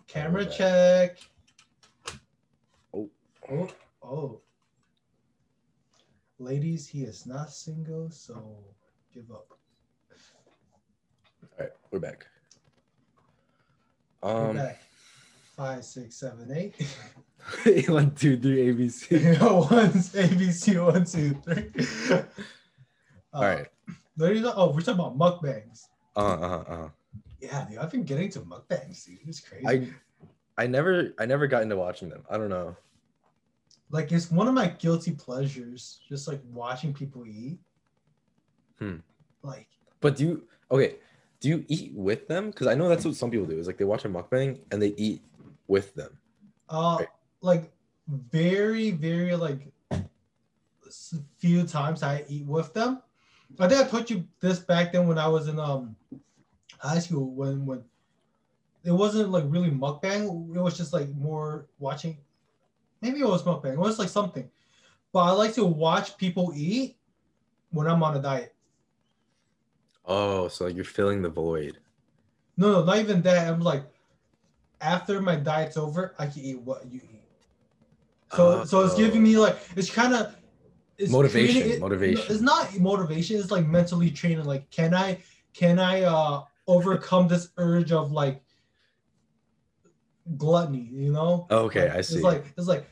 camera 0.07 0.47
check. 0.47 1.19
Oh. 2.95 3.11
oh 3.51 3.69
oh. 4.03 4.41
Ladies, 6.39 6.89
he 6.89 7.03
is 7.03 7.27
not 7.27 7.53
single, 7.53 8.11
so 8.11 8.57
give 9.15 9.31
up. 9.31 9.47
All 11.43 11.49
right, 11.61 11.71
we're 11.91 12.01
back. 12.01 12.27
We're 14.23 14.51
Um, 14.51 14.57
back. 14.57 14.83
Five, 15.57 15.85
six, 15.85 16.17
seven, 16.17 16.51
eight. 16.53 16.75
one, 17.89 18.15
two, 18.15 18.37
three, 18.39 18.73
ABC. 18.73 19.39
one, 19.71 19.91
ABC, 19.91 20.85
one, 20.85 21.05
two, 21.05 21.35
three. 21.43 22.17
Uh, 22.17 22.23
All 23.35 23.43
right. 23.45 23.67
ladies, 24.17 24.45
oh, 24.47 24.73
we're 24.73 24.81
talking 24.81 25.01
about 25.01 25.19
mukbangs. 25.19 25.89
Uh 26.17 26.37
huh. 26.37 26.65
Uh. 26.67 26.89
Yeah, 27.41 27.67
dude, 27.69 27.79
I've 27.79 27.91
been 27.91 28.05
getting 28.05 28.31
to 28.31 28.41
mukbangs, 28.41 29.05
dude. 29.07 29.19
It's 29.27 29.41
crazy. 29.41 29.67
I, 29.67 29.89
I 30.63 30.67
never, 30.67 31.13
I 31.19 31.27
never 31.27 31.47
got 31.47 31.63
into 31.63 31.77
watching 31.77 32.09
them. 32.09 32.23
I 32.31 32.39
don't 32.39 32.51
know. 32.51 32.77
like 33.91 34.11
it's 34.13 34.31
one 34.31 34.49
of 34.49 34.55
my 34.55 34.69
guilty 34.69 35.13
pleasures, 35.13 36.01
just 36.09 36.29
like 36.29 36.41
watching 36.51 36.95
people 36.95 37.27
eat. 37.27 37.59
Hmm. 38.79 38.97
Like, 39.43 39.69
But 40.01 40.17
do 40.17 40.25
you? 40.25 40.43
Okay. 40.71 40.97
Do 41.41 41.49
you 41.49 41.65
eat 41.67 41.93
with 41.95 42.29
them? 42.29 42.51
Because 42.51 42.69
I 42.69 42.75
know 42.75 42.89
that's 42.89 43.05
what 43.05 43.17
some 43.17 43.31
people 43.31 43.47
do. 43.47 43.59
Is 43.59 43.67
like 43.67 43.77
they 43.77 43.85
watch 43.85 44.05
a 44.05 44.09
mukbang 44.09 44.61
and 44.71 44.81
they 44.81 44.95
eat 44.97 45.23
with 45.73 45.95
them. 45.95 46.19
uh, 46.69 46.99
Right. 47.01 47.09
like 47.41 47.73
very, 48.09 48.91
very 48.93 49.35
like 49.37 49.73
few 51.39 51.67
times 51.67 52.03
I 52.03 52.25
eat 52.29 52.47
with 52.47 52.73
them. 52.75 53.03
I 53.59 53.69
think 53.69 53.81
I 53.81 53.89
told 53.89 54.11
you 54.11 54.29
this 54.41 54.59
back 54.61 54.93
then 54.93 55.07
when 55.09 55.19
I 55.19 55.29
was 55.29 55.49
in 55.49 55.59
um 55.59 55.97
high 56.79 56.99
school 57.01 57.35
when 57.35 57.67
when 57.67 57.85
it 58.85 58.93
wasn't 58.93 59.31
like 59.31 59.45
really 59.47 59.71
mukbang. 59.71 60.55
It 60.55 60.61
was 60.61 60.77
just 60.77 60.93
like 60.93 61.09
more 61.11 61.69
watching. 61.79 62.19
Maybe 63.03 63.21
it 63.21 63.27
was 63.29 63.43
mukbang. 63.45 63.75
It 63.75 63.79
was 63.79 63.99
like 63.99 64.09
something, 64.09 64.51
but 65.13 65.21
I 65.21 65.33
like 65.33 65.55
to 65.55 65.65
watch 65.67 66.19
people 66.19 66.53
eat 66.57 66.99
when 67.71 67.87
I'm 67.89 68.03
on 68.03 68.17
a 68.17 68.23
diet. 68.23 68.55
Oh, 70.05 70.49
so 70.49 70.67
like 70.67 70.77
you're 70.77 70.85
filling 70.85 71.23
the 71.23 71.29
void. 71.29 71.79
No, 72.57 72.73
no, 72.73 72.85
not 72.85 72.99
even 72.99 73.23
that. 73.23 73.49
I'm 73.53 73.61
like, 73.61 73.92
after 74.83 75.21
my 75.23 75.37
diet's 75.37 75.77
over, 75.77 76.15
I 76.19 76.27
can 76.27 76.43
eat 76.43 76.59
what 76.61 76.85
you 76.91 77.01
eat. 77.03 77.23
So 78.35 78.65
so 78.65 78.81
it's 78.85 78.95
giving 78.97 79.23
me 79.23 79.37
like 79.39 79.57
it's 79.77 79.91
kind 79.91 80.15
of 80.15 80.35
Motivation, 81.11 81.55
creating- 81.55 81.73
it- 81.73 81.81
motivation. 81.81 82.25
It's 82.33 82.41
not 82.43 82.79
motivation. 82.79 83.37
It's 83.41 83.51
like 83.51 83.67
mentally 83.67 84.11
training. 84.11 84.45
Like, 84.45 84.71
can 84.71 84.95
I 84.95 85.19
can 85.53 85.79
I 85.79 86.03
uh 86.03 86.43
overcome 86.69 87.27
this 87.29 87.49
urge 87.57 87.91
of 87.93 88.13
like 88.13 88.43
gluttony? 90.37 90.89
You 90.93 91.13
know? 91.13 91.47
Okay, 91.51 91.89
Like, 91.89 91.97
I 91.97 92.01
see. 92.03 92.15
It's 92.17 92.25
like 92.25 92.45
it's 92.57 92.69
like 92.69 92.89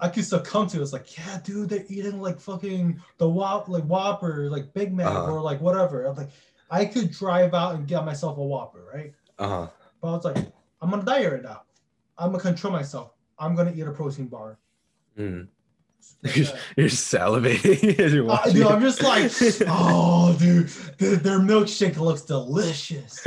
I 0.00 0.08
could 0.08 0.24
succumb 0.24 0.66
to. 0.68 0.78
it. 0.78 0.82
It's 0.82 0.92
like 0.92 1.16
yeah, 1.16 1.40
dude, 1.42 1.70
they're 1.70 1.84
eating 1.88 2.20
like 2.20 2.38
fucking 2.40 3.00
the 3.18 3.28
whop 3.28 3.68
like 3.68 3.84
Whopper, 3.84 4.50
like 4.50 4.72
Big 4.74 4.92
Mac 4.94 5.06
Uh-huh. 5.06 5.32
or 5.32 5.40
like 5.40 5.60
whatever. 5.60 6.04
I'm 6.04 6.16
like, 6.16 6.30
I 6.70 6.84
could 6.84 7.10
drive 7.10 7.54
out 7.54 7.74
and 7.76 7.86
get 7.88 8.04
myself 8.04 8.36
a 8.38 8.42
Whopper, 8.42 8.84
right? 8.92 9.14
Uh 9.38 9.48
huh. 9.48 9.66
But 10.02 10.08
I 10.08 10.12
was 10.12 10.24
like, 10.24 10.36
I'm 10.80 10.92
on 10.92 11.00
a 11.00 11.04
diet 11.04 11.32
right 11.32 11.42
now. 11.42 11.62
I'm 12.18 12.30
gonna 12.32 12.42
control 12.42 12.72
myself. 12.72 13.12
I'm 13.38 13.54
gonna 13.54 13.72
eat 13.74 13.82
a 13.82 13.90
protein 13.92 14.26
bar. 14.28 14.58
Mm. 15.18 15.48
You're, 16.22 16.46
you're 16.76 16.88
salivating 16.88 17.98
as 17.98 18.12
you're 18.14 18.24
Uh, 18.24 18.28
watching. 18.28 18.52
dude, 18.54 18.66
I'm 18.66 18.80
just 18.80 19.02
like, 19.02 19.32
oh, 19.68 20.36
dude, 20.38 20.68
their, 20.98 21.16
their 21.16 21.38
milkshake 21.38 21.96
looks 21.96 22.22
delicious. 22.22 23.26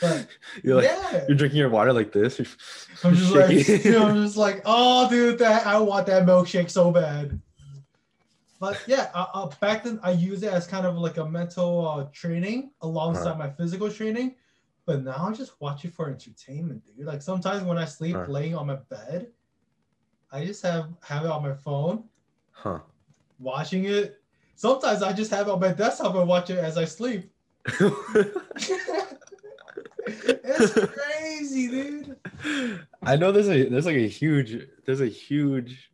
But 0.00 0.26
you're 0.64 0.76
like 0.76 0.84
yeah, 0.84 1.24
you're 1.28 1.36
drinking 1.36 1.58
your 1.60 1.68
water 1.70 1.92
like 1.92 2.10
this. 2.12 2.38
You're, 2.38 2.46
I'm 3.04 3.14
just 3.14 3.32
like, 3.32 3.84
know, 3.84 4.08
I'm 4.08 4.24
just 4.24 4.36
like, 4.36 4.62
oh, 4.64 5.08
dude, 5.08 5.38
that 5.38 5.64
I 5.66 5.78
want 5.78 6.06
that 6.08 6.24
milkshake 6.26 6.70
so 6.70 6.90
bad. 6.90 7.40
But 8.58 8.80
yeah, 8.86 9.10
uh, 9.14 9.26
uh, 9.34 9.50
back 9.60 9.84
then 9.84 10.00
I 10.02 10.12
use 10.12 10.42
it 10.42 10.52
as 10.52 10.66
kind 10.66 10.86
of 10.86 10.96
like 10.96 11.18
a 11.18 11.24
mental 11.28 11.86
uh, 11.86 12.04
training 12.12 12.70
alongside 12.80 13.28
Uh-huh. 13.30 13.38
my 13.38 13.50
physical 13.50 13.90
training. 13.90 14.34
But 14.86 15.04
now 15.04 15.28
I 15.28 15.32
just 15.32 15.60
watch 15.60 15.84
it 15.84 15.92
for 15.94 16.08
entertainment, 16.10 16.84
dude. 16.84 17.06
Like 17.06 17.22
sometimes 17.22 17.62
when 17.62 17.78
I 17.78 17.84
sleep, 17.84 18.16
Uh-huh. 18.16 18.32
laying 18.32 18.54
on 18.56 18.66
my 18.66 18.76
bed, 18.90 19.28
I 20.30 20.44
just 20.44 20.62
have 20.62 20.88
have 21.02 21.24
it 21.24 21.30
on 21.30 21.42
my 21.42 21.54
phone, 21.54 22.04
huh? 22.50 22.80
watching 23.38 23.84
it. 23.84 24.16
Sometimes 24.56 25.02
I 25.02 25.12
just 25.12 25.30
have 25.30 25.46
it 25.48 25.50
on 25.52 25.60
my 25.60 25.72
desktop 25.72 26.14
and 26.16 26.28
watch 26.28 26.50
it 26.50 26.58
as 26.58 26.76
I 26.78 26.84
sleep. 26.84 27.30
it's 30.06 30.72
crazy, 30.72 31.68
dude. 31.68 32.16
I 33.04 33.16
know 33.16 33.30
there's 33.32 33.48
a 33.48 33.68
there's 33.68 33.86
like 33.86 33.96
a 33.96 34.08
huge 34.08 34.66
there's 34.84 35.00
a 35.00 35.06
huge 35.06 35.91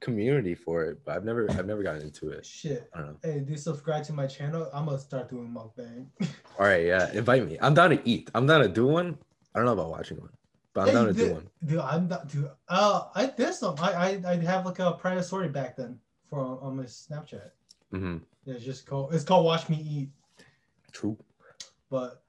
community 0.00 0.54
for 0.54 0.84
it, 0.84 0.98
but 1.04 1.16
I've 1.16 1.24
never 1.24 1.50
I've 1.50 1.66
never 1.66 1.82
gotten 1.82 2.02
into 2.02 2.30
it. 2.30 2.44
Shit. 2.44 2.90
I 2.94 2.98
don't 2.98 3.08
know. 3.08 3.16
Hey, 3.22 3.40
do 3.40 3.56
subscribe 3.56 4.04
to 4.04 4.12
my 4.12 4.26
channel. 4.26 4.68
I'm 4.72 4.86
gonna 4.86 4.98
start 4.98 5.28
doing 5.30 5.48
mukbang. 5.48 6.06
All 6.58 6.66
right, 6.66 6.84
yeah, 6.86 7.10
invite 7.12 7.46
me. 7.46 7.58
I'm 7.60 7.74
down 7.74 7.90
to 7.90 8.00
eat. 8.08 8.30
I'm 8.34 8.46
down 8.46 8.62
to 8.62 8.68
do 8.68 8.86
one. 8.86 9.18
I 9.54 9.58
don't 9.58 9.66
know 9.66 9.72
about 9.72 9.90
watching 9.90 10.18
one, 10.18 10.30
but 10.74 10.82
I'm 10.82 10.86
Hey, 10.88 10.94
down 10.94 11.06
to 11.06 11.12
dude, 11.12 11.28
do 11.28 11.34
one. 11.34 11.48
Dude, 11.64 11.78
I'm 11.80 12.08
not. 12.08 12.28
Dude, 12.28 12.50
uh, 12.68 13.04
I 13.14 13.26
did 13.26 13.54
some. 13.54 13.76
I 13.78 13.92
I 13.92 14.30
I 14.32 14.36
have 14.36 14.64
like 14.66 14.78
a 14.78 14.92
private 14.92 15.24
story 15.24 15.48
back 15.48 15.76
then 15.76 15.98
for 16.28 16.58
on 16.62 16.76
my 16.76 16.84
Snapchat. 16.84 17.50
Mm-hmm. 17.92 18.18
Yeah, 18.44 18.54
It's 18.54 18.64
just 18.64 18.86
called. 18.86 19.14
It's 19.14 19.24
called 19.24 19.44
Watch 19.44 19.68
Me 19.68 19.76
Eat. 19.76 20.10
True. 20.92 21.16
But 21.90 22.22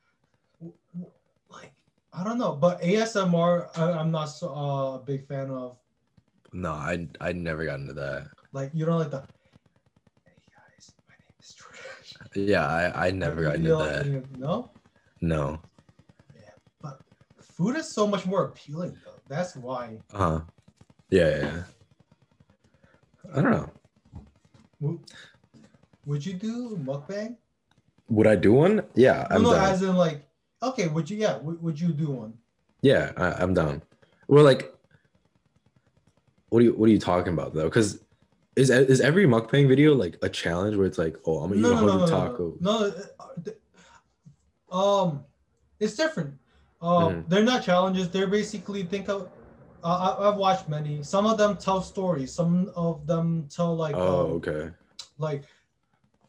like 1.50 1.72
I 2.14 2.24
don't 2.24 2.38
know. 2.38 2.54
But 2.54 2.82
ASMR, 2.82 3.70
I, 3.78 3.92
I'm 3.92 4.12
not 4.12 4.26
so 4.26 4.50
uh, 4.54 4.96
a 4.96 5.00
big 5.00 5.26
fan 5.28 5.50
of. 5.52 5.78
No, 6.54 6.72
I 6.72 7.08
I 7.22 7.32
never 7.32 7.66
got 7.66 7.80
into 7.80 7.94
that. 7.94 8.28
Like 8.52 8.72
you 8.74 8.86
don't 8.86 9.00
like 9.00 9.12
the. 9.12 9.22
Hey 10.26 10.36
guys, 10.52 10.94
my 11.08 11.16
name 11.16 11.40
is 11.40 11.56
Trash. 11.56 12.14
Yeah, 12.36 12.68
I 12.68 13.08
I 13.08 13.12
never 13.12 13.42
got 13.42 13.56
into 13.56 13.76
that. 13.76 14.38
know? 14.38 14.72
No. 15.22 15.62
Yeah, 16.36 16.42
but 16.82 17.00
food 17.40 17.78
is 17.78 17.88
so 17.94 18.06
much 18.06 18.26
more 18.26 18.46
appealing 18.46 18.98
though. 19.06 19.22
That's 19.30 19.56
why. 19.56 19.98
Uh 20.14 20.18
huh. 20.18 20.40
Yeah, 21.10 21.30
yeah, 21.30 21.44
yeah. 21.44 21.64
I 23.36 23.42
don't 23.42 23.52
know. 23.52 23.70
Would, 24.82 25.00
would 26.06 26.26
you 26.26 26.34
do 26.34 26.78
mukbang? 26.84 27.38
Would 28.10 28.28
I 28.28 28.36
do 28.36 28.52
one? 28.52 28.84
Yeah, 28.96 29.28
No, 29.30 29.36
I'm 29.36 29.44
no, 29.44 29.52
down. 29.54 29.66
as 29.70 29.82
in 29.84 29.96
like, 29.96 30.28
okay, 30.62 30.88
would 30.88 31.10
you? 31.10 31.18
Yeah, 31.18 31.38
would, 31.38 31.62
would 31.62 31.80
you 31.80 31.94
do 31.94 32.10
one? 32.12 32.34
Yeah, 32.82 33.12
I, 33.16 33.32
I'm 33.42 33.54
down. 33.54 33.84
Well, 34.28 34.44
like, 34.44 34.74
what 36.52 36.60
are 36.60 36.66
you 36.66 36.74
what 36.74 36.88
are 36.90 36.92
you 36.92 37.00
talking 37.00 37.34
about 37.34 37.54
though? 37.54 37.64
Because 37.64 38.04
is 38.58 38.70
is 38.70 39.00
every 39.00 39.26
mukbang 39.26 39.68
video 39.70 39.96
like 39.96 40.18
a 40.22 40.28
challenge 40.30 40.76
where 40.76 40.86
it's 40.86 40.98
like, 40.98 41.16
oh, 41.26 41.40
I'm 41.40 41.50
gonna 41.52 41.68
eat 41.68 41.72
a 41.72 41.76
hundred 41.76 42.10
tacos? 42.10 42.60
No, 42.62 42.92
no, 43.40 43.56
uh, 44.70 45.06
um, 45.08 45.24
it's 45.80 45.96
different. 45.96 46.36
Um, 46.82 47.04
Mhm. 47.04 47.30
they're 47.30 47.44
not 47.44 47.64
challenges. 47.64 48.10
They're 48.10 48.28
basically 48.28 48.84
think 48.84 49.08
of. 49.08 49.30
Uh, 49.84 50.16
I, 50.20 50.30
I've 50.30 50.36
watched 50.36 50.68
many. 50.68 51.02
Some 51.04 51.26
of 51.26 51.38
them 51.38 51.56
tell 51.58 51.82
stories. 51.82 52.34
Some 52.34 52.70
of 52.76 53.08
them 53.08 53.48
tell 53.50 53.76
like, 53.76 53.96
oh, 53.96 54.26
um, 54.26 54.32
okay. 54.34 54.72
like 55.18 55.46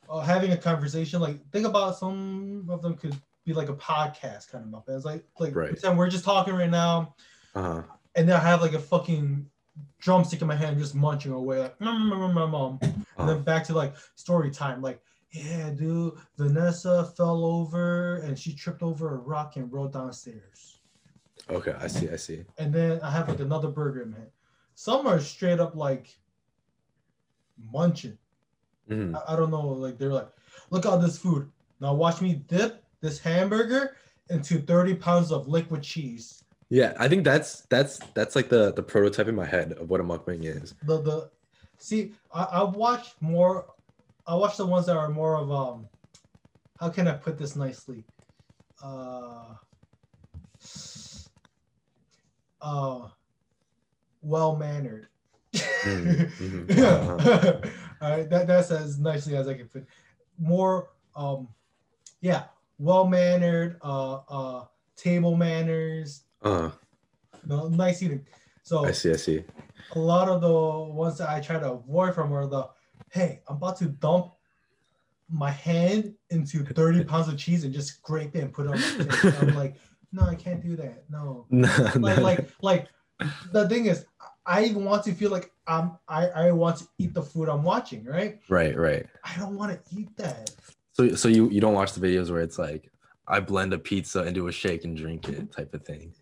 uh, 0.09 0.20
having 0.20 0.53
a 0.53 0.57
conversation. 0.57 1.20
Like 1.20 1.45
think 1.51 1.66
about 1.66 1.97
some 1.99 2.66
of 2.70 2.81
them 2.81 2.95
could 2.95 3.16
be 3.45 3.53
like 3.55 3.68
a 3.68 3.75
podcast 3.75 4.53
kind 4.53 4.64
of 4.64 4.70
mukbang. 4.70 4.97
It's 4.97 5.05
like 5.05 5.25
like 5.41 5.57
Right. 5.57 5.70
pretend 5.70 5.99
we're 5.99 6.09
just 6.11 6.25
talking 6.25 6.55
right 6.55 6.70
now, 6.70 7.16
Uh 7.57 7.62
huh. 7.62 7.83
and 8.14 8.29
then 8.29 8.37
I 8.37 8.41
have 8.41 8.62
like 8.62 8.75
a 8.75 8.79
fucking 8.79 9.47
drumstick 10.01 10.41
in 10.43 10.49
my 10.49 10.57
hand, 10.57 10.79
just 10.79 10.95
munching 10.95 11.33
away 11.33 11.61
like, 11.61 11.79
"Mm, 11.79 12.11
mm, 12.11 12.12
mm, 12.12 12.35
mm, 12.35 12.81
mm." 12.81 13.05
and 13.18 13.29
then 13.29 13.43
back 13.43 13.64
to 13.64 13.75
like 13.75 13.95
story 14.16 14.51
time. 14.51 14.83
Like, 14.83 15.01
yeah, 15.33 15.70
dude, 15.70 16.14
Vanessa 16.37 17.07
fell 17.16 17.45
over 17.45 18.16
and 18.16 18.39
she 18.39 18.55
tripped 18.55 18.83
over 18.83 19.14
a 19.14 19.18
rock 19.18 19.57
and 19.57 19.73
rolled 19.73 19.93
downstairs. 19.93 20.81
Okay, 21.51 21.75
I 21.79 21.87
see. 21.87 22.11
I 22.11 22.16
see. 22.16 22.45
And 22.59 22.73
then 22.73 23.01
I 23.01 23.11
have 23.11 23.29
like 23.29 23.41
another 23.41 23.68
burger 23.68 24.07
man. 24.07 24.27
Some 24.75 25.07
are 25.07 25.20
straight 25.20 25.61
up 25.61 25.75
like 25.75 26.18
munching. 27.73 28.18
Mhm. 28.91 29.14
I, 29.14 29.33
I 29.33 29.37
don't 29.37 29.51
know. 29.51 29.66
Like 29.68 29.99
they're 29.99 30.12
like, 30.12 30.29
look 30.70 30.87
at 30.87 31.01
this 31.01 31.18
food. 31.18 31.51
Now 31.81 31.95
watch 31.95 32.20
me 32.20 32.35
dip 32.35 32.85
this 33.01 33.18
hamburger 33.18 33.97
into 34.31 34.61
30 34.61 34.95
pounds 34.97 35.33
of 35.33 35.49
liquid 35.49 35.83
cheese. 35.83 36.41
Yeah, 36.73 36.95
I 36.99 37.07
think 37.07 37.23
that's 37.23 37.66
that's 37.68 37.99
that's 38.14 38.35
like 38.35 38.49
the 38.49 38.73
the 38.73 38.83
prototype 38.83 39.29
in 39.29 39.35
my 39.35 39.45
head 39.45 39.73
of 39.73 39.91
what 39.91 40.01
a 40.01 40.05
mukbang 40.05 40.43
is. 40.45 40.73
The 40.83 41.03
the 41.03 41.31
see, 41.77 42.14
I, 42.33 42.45
I 42.45 42.62
watch 42.62 43.12
more 43.20 43.66
I 44.27 44.35
watch 44.37 44.57
the 44.57 44.64
ones 44.64 44.87
that 44.87 44.97
are 44.97 45.11
more 45.11 45.37
of 45.37 45.53
um 45.53 45.87
how 46.77 46.89
can 46.89 47.09
I 47.09 47.12
put 47.12 47.37
this 47.37 47.57
nicely? 47.57 48.07
Uh 48.83 49.53
uh 52.62 53.09
well 54.23 54.57
mannered. 54.57 55.09
Mm, 55.55 56.33
mhm, 56.39 56.70
uh-huh. 56.79 57.68
All 58.01 58.11
right, 58.16 58.31
that, 58.31 58.47
that's 58.47 58.70
as 58.70 58.99
nicely 58.99 59.37
as 59.37 59.47
I 59.47 59.55
can 59.55 59.68
put. 59.68 59.85
More, 60.39 60.89
um, 61.14 61.49
yeah, 62.23 62.45
well 62.79 63.07
mannered, 63.07 63.77
uh, 63.83 64.20
uh, 64.27 64.64
table 64.97 65.37
manners, 65.37 66.23
Uh, 66.43 66.70
no, 67.47 67.68
nice 67.68 68.03
eating. 68.03 68.26
So 68.62 68.84
I 68.84 68.93
see. 68.93 69.11
I 69.11 69.16
see. 69.16 69.45
a 69.95 69.99
lot 69.99 70.28
of 70.28 70.40
the 70.40 70.93
ones 70.93 71.18
that 71.18 71.28
I 71.28 71.40
try 71.40 71.59
to 71.59 71.72
avoid 71.72 72.14
from 72.14 72.32
are 72.32 72.47
the, 72.47 72.68
hey, 73.11 73.40
I'm 73.49 73.57
about 73.57 73.76
to 73.78 73.86
dump 73.86 74.32
my 75.28 75.51
hand 75.51 76.14
into 76.30 76.64
30 76.64 77.05
pounds 77.05 77.28
of 77.28 77.36
cheese 77.38 77.64
and 77.64 77.72
just 77.72 77.88
scrape 77.97 78.34
it 78.36 78.40
and 78.40 78.53
put 78.53 78.66
it 78.66 78.72
on. 78.72 79.49
I'm 79.49 79.55
like, 79.55 79.76
no, 80.12 80.22
I 80.22 80.34
can't 80.34 80.62
do 80.62 80.76
that. 80.76 81.05
No. 81.11 81.47
No, 81.51 81.68
Like, 81.97 82.16
no. 82.18 82.22
like, 82.22 82.49
like 82.61 82.88
the 83.53 83.68
thing 83.68 83.86
is, 83.86 84.05
I 84.45 84.64
even 84.64 84.84
want 84.84 85.05
to 85.05 85.12
feel 85.14 85.30
like 85.30 85.53
I'm, 85.66 85.93
I, 86.09 86.26
I 86.28 86.51
want 86.53 86.78
to 86.78 86.88
eat 86.99 87.14
the 87.14 87.22
food 87.22 87.49
I'm 87.49 87.62
watching, 87.62 88.05
right? 88.05 88.40
right, 88.49 88.76
right. 88.76 89.07
I 89.24 89.38
don't 89.38 89.57
want 89.57 89.72
to 89.72 89.97
eat 89.97 90.16
that. 90.16 90.51
So 90.95 91.14
so 91.14 91.28
you 91.28 91.49
you 91.49 91.61
don't 91.61 91.72
watch 91.72 91.93
the 91.95 92.07
videos 92.07 92.30
where 92.30 92.43
it's 92.43 92.59
like 92.59 92.90
I 93.26 93.40
blend 93.40 93.72
a 93.72 93.78
pizza 93.78 94.24
into 94.24 94.49
a 94.49 94.53
shake 94.53 94.84
and 94.84 94.95
drink 94.97 95.26
it 95.28 95.51
type 95.51 95.72
of 95.72 95.84
thing. 95.86 96.12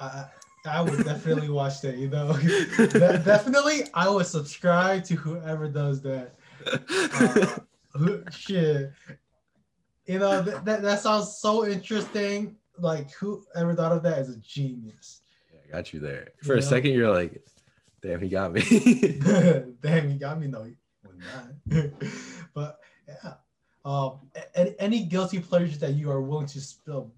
I, 0.00 0.26
I 0.66 0.80
would 0.80 1.04
definitely 1.04 1.48
watch 1.48 1.80
that, 1.82 1.96
you 1.98 2.08
know. 2.08 2.32
De- 2.76 3.18
definitely, 3.24 3.82
I 3.94 4.08
would 4.08 4.26
subscribe 4.26 5.04
to 5.04 5.14
whoever 5.14 5.68
does 5.68 6.00
that. 6.02 6.34
Uh, 6.66 7.58
who- 7.98 8.24
shit. 8.30 8.92
You 10.06 10.18
know, 10.18 10.42
th- 10.44 10.56
that, 10.64 10.82
that 10.82 11.00
sounds 11.00 11.36
so 11.38 11.66
interesting. 11.66 12.56
Like, 12.78 13.12
who 13.12 13.44
ever 13.54 13.74
thought 13.74 13.92
of 13.92 14.02
that 14.02 14.18
is 14.18 14.30
a 14.30 14.36
genius. 14.38 15.20
Yeah, 15.52 15.60
I 15.68 15.76
got 15.76 15.92
you 15.92 16.00
there. 16.00 16.28
For 16.42 16.54
a 16.54 16.60
Yeah. 16.60 16.66
second, 16.66 16.92
you're 16.92 17.12
like, 17.12 17.42
damn, 18.02 18.20
he 18.20 18.28
got 18.28 18.52
me. 18.52 18.60
Damn, 19.82 20.10
you 20.10 20.18
got 20.18 20.40
me. 20.40 20.48
No, 20.48 20.64
you 20.64 20.74
would 21.04 21.18
not. 21.70 21.84
but, 22.54 22.78
yeah. 23.06 23.34
Um, 23.84 24.20
any, 24.54 24.74
any 24.78 25.04
guilty 25.04 25.38
pleasures 25.40 25.78
that 25.78 25.94
you 25.94 26.10
are 26.10 26.20
willing 26.22 26.46
to 26.46 26.60
spill? 26.60 27.12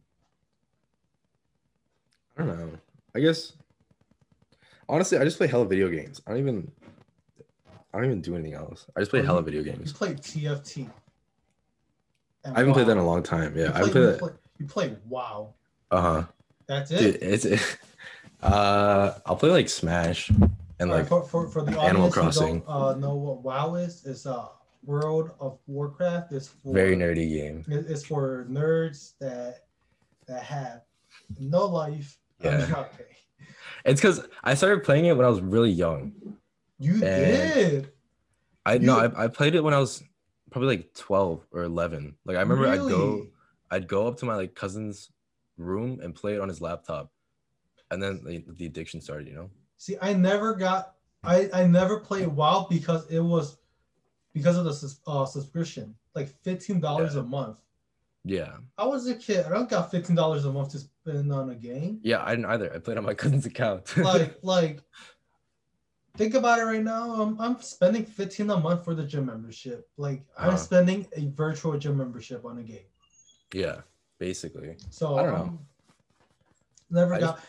I 2.38 2.44
don't 2.44 2.58
know. 2.58 2.70
I 3.14 3.20
guess 3.20 3.52
honestly, 4.88 5.18
I 5.18 5.24
just 5.24 5.38
play 5.38 5.46
hella 5.46 5.66
video 5.66 5.88
games. 5.88 6.20
I 6.26 6.30
don't 6.30 6.40
even 6.40 6.70
I 7.92 7.98
don't 7.98 8.06
even 8.06 8.20
do 8.20 8.34
anything 8.34 8.54
else. 8.54 8.86
I 8.96 9.00
just 9.00 9.10
play 9.10 9.22
hella 9.22 9.40
you- 9.40 9.44
video 9.44 9.62
You 9.62 9.72
games. 9.72 9.92
played 9.92 10.18
TFT. 10.18 10.90
And 12.44 12.54
I 12.56 12.58
haven't 12.58 12.74
played 12.74 12.86
that 12.88 12.92
in 12.92 12.98
a 12.98 13.06
long 13.06 13.22
time. 13.22 13.56
You 13.56 13.62
Yeah, 13.64 13.68
I 13.68 13.80
played, 13.82 13.86
haven't 13.86 13.92
played 13.92 14.02
you 14.04 14.10
that. 14.10 14.18
play- 14.18 14.32
you 14.58 14.66
played 14.66 14.96
WoW. 15.08 15.54
Uh 15.90 16.00
huh. 16.00 16.24
That's 16.66 16.90
it. 16.90 16.98
Dude, 16.98 17.22
it's 17.22 17.46
uh, 18.42 19.18
I'll 19.26 19.36
play 19.36 19.50
like 19.50 19.68
Smash 19.68 20.28
and 20.30 20.50
All 20.80 20.86
right, 20.88 20.94
like 20.98 21.08
for, 21.08 21.22
for, 21.24 21.48
for 21.48 21.62
the 21.62 21.70
Animal 21.72 22.06
audience 22.08 22.14
who 22.14 22.20
Crossing. 22.20 22.60
don't 22.60 22.68
uh, 22.68 22.94
know 22.94 23.14
what 23.14 23.42
WoW 23.42 23.74
is, 23.76 24.04
is 24.04 24.26
uh, 24.26 24.46
World 24.84 25.30
of 25.40 25.58
Warcraft. 25.66 26.32
is 26.32 26.48
for, 26.48 26.72
very 26.74 26.96
nerdy 26.96 27.30
game. 27.30 27.64
It's 27.68 28.04
for 28.04 28.46
nerds 28.50 29.12
that 29.20 29.64
that 30.26 30.42
have 30.42 30.82
no 31.38 31.64
life. 31.66 32.18
Yeah. 32.44 32.84
It's 33.84 34.00
because 34.00 34.26
I 34.42 34.54
started 34.54 34.82
playing 34.82 35.04
it 35.04 35.14
when 35.16 35.26
I 35.26 35.28
was 35.28 35.42
really 35.42 35.70
young. 35.70 36.12
You 36.78 37.00
did. 37.00 37.92
I 38.64 38.78
no, 38.78 38.98
You- 39.02 39.12
I, 39.14 39.24
I 39.24 39.28
played 39.28 39.54
it 39.54 39.60
when 39.62 39.74
I 39.74 39.78
was 39.78 40.02
probably 40.50 40.76
like 40.76 40.94
12 40.94 41.46
or 41.52 41.62
11. 41.64 42.16
Like 42.24 42.38
I 42.38 42.40
remember 42.40 42.66
I'd 42.66 42.78
go 42.78 43.26
I'd 43.70 43.86
go 43.86 44.06
up 44.06 44.16
to 44.18 44.24
my 44.24 44.36
like 44.36 44.54
cousin's 44.54 45.10
room 45.58 46.00
and 46.02 46.14
play 46.14 46.34
it 46.36 46.40
on 46.40 46.48
his 46.48 46.62
laptop. 46.62 47.10
And 47.90 48.02
then 48.02 48.22
the, 48.24 48.42
the 48.56 48.64
addiction 48.64 49.02
started, 49.02 49.28
you 49.28 49.34
know? 49.34 49.50
See, 49.76 49.96
I 50.00 50.14
never 50.14 50.54
got. 50.54 50.94
I 51.22 51.50
I 51.52 51.66
never 51.66 52.00
played 52.00 52.28
WoW 52.28 52.66
because 52.70 53.06
it 53.10 53.20
was 53.20 53.58
because 54.32 54.56
of 54.56 54.64
the 54.64 54.94
uh, 55.06 55.26
subscription, 55.26 55.94
like 56.14 56.28
fifteen 56.42 56.80
dollars 56.80 57.14
Yeah. 57.16 57.20
a 57.20 57.24
month. 57.24 57.58
Yeah. 58.24 58.52
I 58.78 58.86
was 58.86 59.06
a 59.06 59.14
kid. 59.14 59.44
I 59.46 59.50
don't 59.50 59.68
got 59.68 59.90
fifteen 59.90 60.16
dollars 60.16 60.44
a 60.46 60.52
month 60.52 60.72
to 60.72 60.78
spend 60.78 61.30
on 61.32 61.50
a 61.50 61.54
game. 61.54 62.00
Yeah, 62.02 62.22
I 62.24 62.30
didn't 62.30 62.46
either. 62.46 62.72
I 62.74 62.78
played 62.78 62.96
on 62.98 63.04
my 63.04 63.14
cousin's 63.22 63.46
account. 63.46 63.94
Like 63.96 64.38
like. 64.42 64.80
Think 66.16 66.34
about 66.34 66.60
it 66.60 66.62
right 66.62 66.82
now. 66.82 67.10
I'm, 67.20 67.40
I'm 67.40 67.60
spending 67.60 68.04
15 68.04 68.48
a 68.48 68.56
month 68.60 68.84
for 68.84 68.94
the 68.94 69.02
gym 69.02 69.26
membership. 69.26 69.88
Like 69.96 70.22
I'm 70.38 70.50
Uh-huh. 70.50 70.56
spending 70.56 71.08
a 71.16 71.26
virtual 71.30 71.76
gym 71.76 71.96
membership 71.98 72.44
on 72.44 72.58
a 72.58 72.62
game. 72.62 72.86
yeah, 73.52 73.80
basically. 74.20 74.76
So 74.90 75.18
I 75.18 75.22
don't 75.24 75.32
know. 75.34 75.40
um, 75.42 75.58
Never 76.90 77.14
I 77.14 77.18
got, 77.20 77.40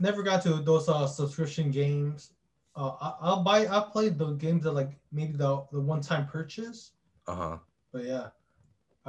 never 0.00 0.22
got 0.22 0.42
to 0.42 0.54
those 0.56 0.86
uh, 0.90 1.06
subscription 1.06 1.70
games. 1.70 2.32
Uh, 2.76 2.92
I, 3.00 3.14
I'll 3.22 3.42
buy. 3.42 3.66
I 3.66 3.80
played 3.90 4.18
the 4.18 4.32
games 4.32 4.64
that 4.64 4.72
like 4.72 4.90
maybe 5.12 5.32
the 5.32 5.64
the 5.72 5.80
one 5.80 6.02
time 6.02 6.26
purchase. 6.26 6.92
Uh-huh. 7.26 7.56
But 7.90 8.04
yeah, 8.04 8.28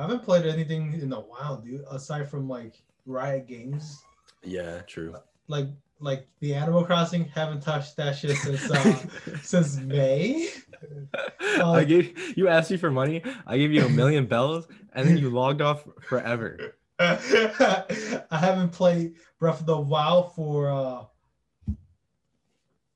I 0.01 0.05
haven't 0.05 0.23
played 0.23 0.47
anything 0.47 0.99
in 0.99 1.13
a 1.13 1.19
while, 1.19 1.57
dude. 1.57 1.85
Aside 1.91 2.27
from 2.27 2.49
like 2.49 2.81
Riot 3.05 3.45
Games, 3.47 4.01
Yeah, 4.43 4.79
true. 4.87 5.15
like 5.47 5.67
like 5.99 6.27
the 6.39 6.55
Animal 6.55 6.83
Crossing, 6.83 7.25
haven't 7.25 7.61
touched 7.61 7.97
that 7.97 8.17
shit 8.17 8.35
since 8.35 8.71
uh, 8.71 8.97
since 9.43 9.77
May. 9.77 10.49
Uh, 11.59 11.71
I 11.71 11.83
gave 11.83 12.35
you 12.35 12.47
asked 12.47 12.71
me 12.71 12.77
for 12.77 12.89
money. 12.89 13.21
I 13.45 13.59
gave 13.59 13.71
you 13.71 13.85
a 13.85 13.89
million 13.89 14.25
bells, 14.25 14.67
and 14.93 15.07
then 15.07 15.19
you 15.19 15.29
logged 15.39 15.61
off 15.61 15.87
forever. 16.01 16.73
I 16.99 18.25
haven't 18.31 18.69
played 18.71 19.13
Breath 19.37 19.59
of 19.59 19.67
the 19.67 19.79
Wild 19.79 20.33
for 20.33 20.71
uh, 20.71 21.03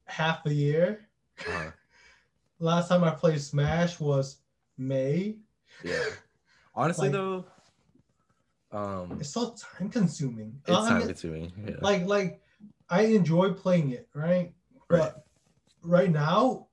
half 0.05 0.43
a 0.47 0.53
year. 0.53 1.07
Uh-huh. 1.47 1.69
Last 2.57 2.87
time 2.87 3.03
I 3.03 3.11
played 3.11 3.41
Smash 3.41 3.99
was 3.99 4.37
May. 4.75 5.35
Yeah. 5.83 6.03
Honestly, 6.75 7.09
Like- 7.09 7.13
though, 7.13 7.45
um, 8.71 9.17
It's 9.19 9.29
so 9.29 9.55
time 9.55 9.89
consuming. 9.89 10.61
it's 10.67 10.77
time 10.87 11.01
consuming. 11.07 11.51
Yeah. 11.65 11.77
like 11.81 12.05
like 12.05 12.41
I 12.89 13.01
enjoy 13.03 13.53
playing 13.53 13.91
it, 13.91 14.09
right? 14.13 14.53
But 14.89 14.99
Right. 14.99 15.13
right 15.81 16.11
now, 16.11 16.67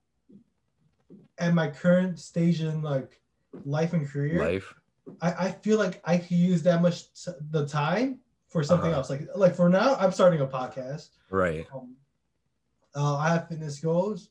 at 1.38 1.54
my 1.54 1.70
current 1.70 2.18
stage 2.18 2.60
in 2.60 2.82
like 2.82 3.20
life 3.64 3.92
and 3.92 4.06
career, 4.08 4.38
Life. 4.44 4.74
I, 5.20 5.46
I 5.46 5.52
feel 5.52 5.78
like 5.78 6.00
I 6.04 6.18
could 6.18 6.30
use 6.36 6.62
that 6.64 6.80
much 6.82 7.12
t- 7.24 7.32
the 7.50 7.66
time 7.66 8.20
for 8.48 8.62
something 8.62 8.90
Uh-huh. 8.90 8.98
else. 8.98 9.10
Like 9.10 9.28
like 9.34 9.54
for 9.54 9.68
now, 9.68 9.94
I'm 9.96 10.12
starting 10.12 10.40
a 10.40 10.46
podcast. 10.46 11.10
Right. 11.30 11.66
Um, 11.72 11.96
uh, 12.94 13.16
I 13.16 13.30
have 13.30 13.48
fitness 13.48 13.80
goals, 13.80 14.30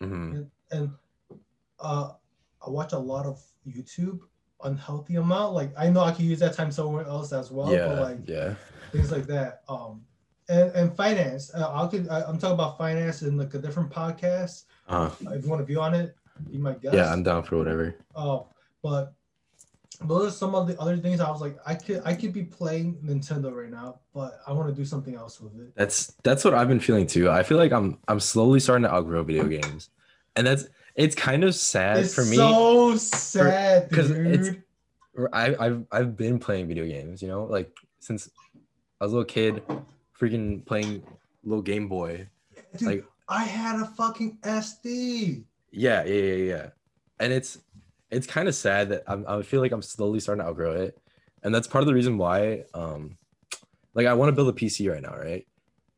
hmm 0.00 0.42
and 0.70 0.90
uh, 1.80 2.12
I 2.64 2.68
watch 2.70 2.92
a 2.92 2.98
lot 2.98 3.24
of 3.24 3.42
YouTube, 3.66 4.20
unhealthy 4.64 5.16
amount. 5.16 5.54
Like 5.54 5.72
I 5.78 5.88
know 5.90 6.00
I 6.00 6.12
could 6.12 6.24
use 6.24 6.40
that 6.40 6.54
time 6.54 6.70
somewhere 6.72 7.06
else 7.06 7.32
as 7.32 7.50
well. 7.50 7.72
yeah. 7.72 7.88
But 7.88 8.02
like 8.02 8.18
yeah. 8.28 8.54
things 8.92 9.12
like 9.12 9.26
that. 9.26 9.62
Um, 9.68 10.04
and 10.48 10.70
and 10.72 10.96
finance. 10.96 11.52
Uh, 11.54 11.70
I 11.72 11.86
could. 11.86 12.08
I, 12.08 12.22
I'm 12.22 12.38
talking 12.38 12.54
about 12.54 12.78
finance 12.78 13.22
in 13.22 13.36
like 13.36 13.54
a 13.54 13.58
different 13.58 13.90
podcast. 13.90 14.64
Uh, 14.88 15.10
Uh, 15.26 15.30
if 15.32 15.44
you 15.44 15.50
want 15.50 15.60
to 15.60 15.66
be 15.66 15.76
on 15.76 15.94
it, 15.94 16.16
be 16.50 16.58
my 16.58 16.72
guest. 16.72 16.94
yeah. 16.94 17.12
I'm 17.12 17.22
down 17.22 17.42
for 17.42 17.58
whatever. 17.58 17.94
Oh, 18.16 18.46
but 18.82 19.12
those 20.00 20.28
are 20.28 20.30
some 20.30 20.54
of 20.54 20.68
the 20.68 20.78
other 20.80 20.96
things 20.96 21.20
I 21.20 21.30
was 21.30 21.40
like, 21.40 21.56
I 21.66 21.74
could 21.74 22.02
I 22.04 22.14
could 22.14 22.32
be 22.32 22.44
playing 22.44 22.98
Nintendo 23.04 23.52
right 23.52 23.70
now, 23.70 24.00
but 24.14 24.40
I 24.46 24.52
want 24.52 24.68
to 24.68 24.74
do 24.74 24.84
something 24.84 25.14
else 25.16 25.40
with 25.40 25.58
it. 25.60 25.74
That's 25.74 26.14
that's 26.22 26.44
what 26.44 26.54
I've 26.54 26.68
been 26.68 26.80
feeling 26.80 27.06
too. 27.06 27.30
I 27.30 27.42
feel 27.42 27.58
like 27.58 27.72
I'm 27.72 27.98
I'm 28.06 28.20
slowly 28.20 28.60
starting 28.60 28.84
to 28.84 28.92
outgrow 28.92 29.24
video 29.24 29.44
games, 29.44 29.90
and 30.36 30.46
that's 30.46 30.66
it's 30.98 31.14
kind 31.14 31.44
of 31.44 31.54
sad 31.54 31.98
It's 32.00 32.14
for 32.14 32.24
me. 32.24 32.36
so 32.36 32.96
sad, 32.96 33.88
because 33.88 34.10
it's- 34.10 34.54
I, 35.32 35.56
I've 35.58 35.84
I've 35.90 36.16
been 36.16 36.38
playing 36.38 36.68
video 36.68 36.86
games, 36.86 37.22
you 37.22 37.28
know, 37.28 37.44
like 37.44 37.70
since 37.98 38.30
I 39.00 39.04
was 39.04 39.12
a 39.12 39.16
little 39.16 39.24
kid, 39.24 39.62
freaking 40.20 40.64
playing 40.64 41.02
little 41.42 41.62
Game 41.62 41.88
Boy. 41.88 42.28
Dude, 42.76 42.82
like- 42.88 43.04
I 43.28 43.44
had 43.44 43.80
a 43.80 43.86
fucking 43.86 44.38
SD. 44.42 45.44
Yeah, 45.70 46.04
yeah, 46.04 46.22
yeah, 46.22 46.34
yeah. 46.54 46.66
And 47.20 47.32
it's 47.32 47.58
it's 48.10 48.26
kind 48.26 48.48
of 48.48 48.54
sad 48.54 48.88
that 48.90 49.02
I'm, 49.06 49.24
I 49.28 49.42
feel 49.42 49.60
like 49.60 49.72
I'm 49.72 49.82
slowly 49.82 50.20
starting 50.20 50.42
to 50.44 50.48
outgrow 50.50 50.72
it, 50.72 50.96
and 51.42 51.54
that's 51.54 51.66
part 51.66 51.82
of 51.82 51.88
the 51.88 51.94
reason 51.94 52.16
why. 52.16 52.64
Um, 52.74 53.18
like 53.94 54.06
I 54.06 54.14
want 54.14 54.28
to 54.28 54.32
build 54.32 54.48
a 54.48 54.52
PC 54.52 54.90
right 54.90 55.02
now, 55.02 55.16
right? 55.16 55.46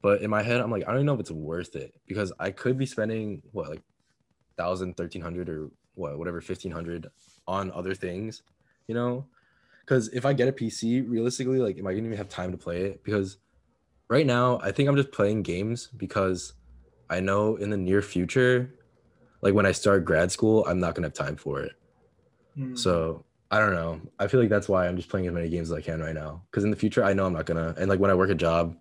But 0.03 0.23
in 0.23 0.31
my 0.31 0.43
head, 0.43 0.61
I'm 0.61 0.71
like, 0.71 0.85
I 0.85 0.87
don't 0.93 0.97
even 0.97 1.07
know 1.07 1.15
if 1.15 1.21
it's 1.21 1.31
worth 1.31 1.77
it 1.77 1.93
because 2.07 2.33
I 2.41 2.51
could 2.53 2.79
be 2.79 2.87
spending 2.87 3.43
what 3.53 3.69
like 3.69 3.83
thousand, 4.61 4.97
thirteen 4.97 5.23
hundred, 5.23 5.49
or 5.49 5.71
what, 5.95 6.19
whatever, 6.19 6.41
fifteen 6.41 6.73
hundred 6.73 7.07
on 7.47 7.71
other 7.73 7.95
things, 7.95 8.43
you 8.87 8.95
know? 8.95 9.27
Because 9.81 10.09
if 10.09 10.25
I 10.25 10.33
get 10.33 10.49
a 10.49 10.53
PC, 10.53 11.09
realistically, 11.09 11.59
like, 11.59 11.79
am 11.79 11.87
I 11.87 11.93
gonna 11.93 12.07
even 12.07 12.19
have 12.19 12.29
time 12.29 12.53
to 12.53 12.59
play 12.59 12.83
it? 12.83 13.03
Because 13.03 13.39
right 14.09 14.27
now, 14.27 14.61
I 14.63 14.71
think 14.73 14.89
I'm 14.89 14.97
just 14.97 15.13
playing 15.13 15.43
games 15.43 15.89
because 15.97 16.53
I 17.09 17.21
know 17.21 17.57
in 17.57 17.71
the 17.71 17.77
near 17.77 18.03
future, 18.03 18.75
like 19.43 19.55
when 19.55 19.67
I 19.67 19.73
start 19.73 20.05
grad 20.05 20.31
school, 20.31 20.65
I'm 20.67 20.79
not 20.79 20.95
gonna 20.95 21.07
have 21.07 21.15
time 21.15 21.37
for 21.37 21.61
it. 21.61 21.73
Hmm. 22.55 22.77
So 22.77 23.25
I 23.51 23.59
don't 23.59 23.75
know. 23.75 24.01
I 24.19 24.29
feel 24.29 24.39
like 24.41 24.49
that's 24.49 24.69
why 24.69 24.87
I'm 24.87 24.97
just 24.97 25.09
playing 25.09 25.27
as 25.27 25.33
many 25.33 25.49
games 25.49 25.73
as 25.73 25.77
I 25.77 25.81
can 25.81 26.01
right 26.01 26.15
now. 26.15 26.43
Because 26.51 26.63
in 26.63 26.71
the 26.71 26.77
future, 26.77 27.03
I 27.03 27.13
know 27.15 27.27
I'm 27.27 27.33
not 27.33 27.47
gonna. 27.47 27.75
And 27.79 27.89
like 27.89 27.99
when 27.99 28.11
I 28.11 28.15
work 28.15 28.31
a 28.31 28.35
job, 28.35 28.77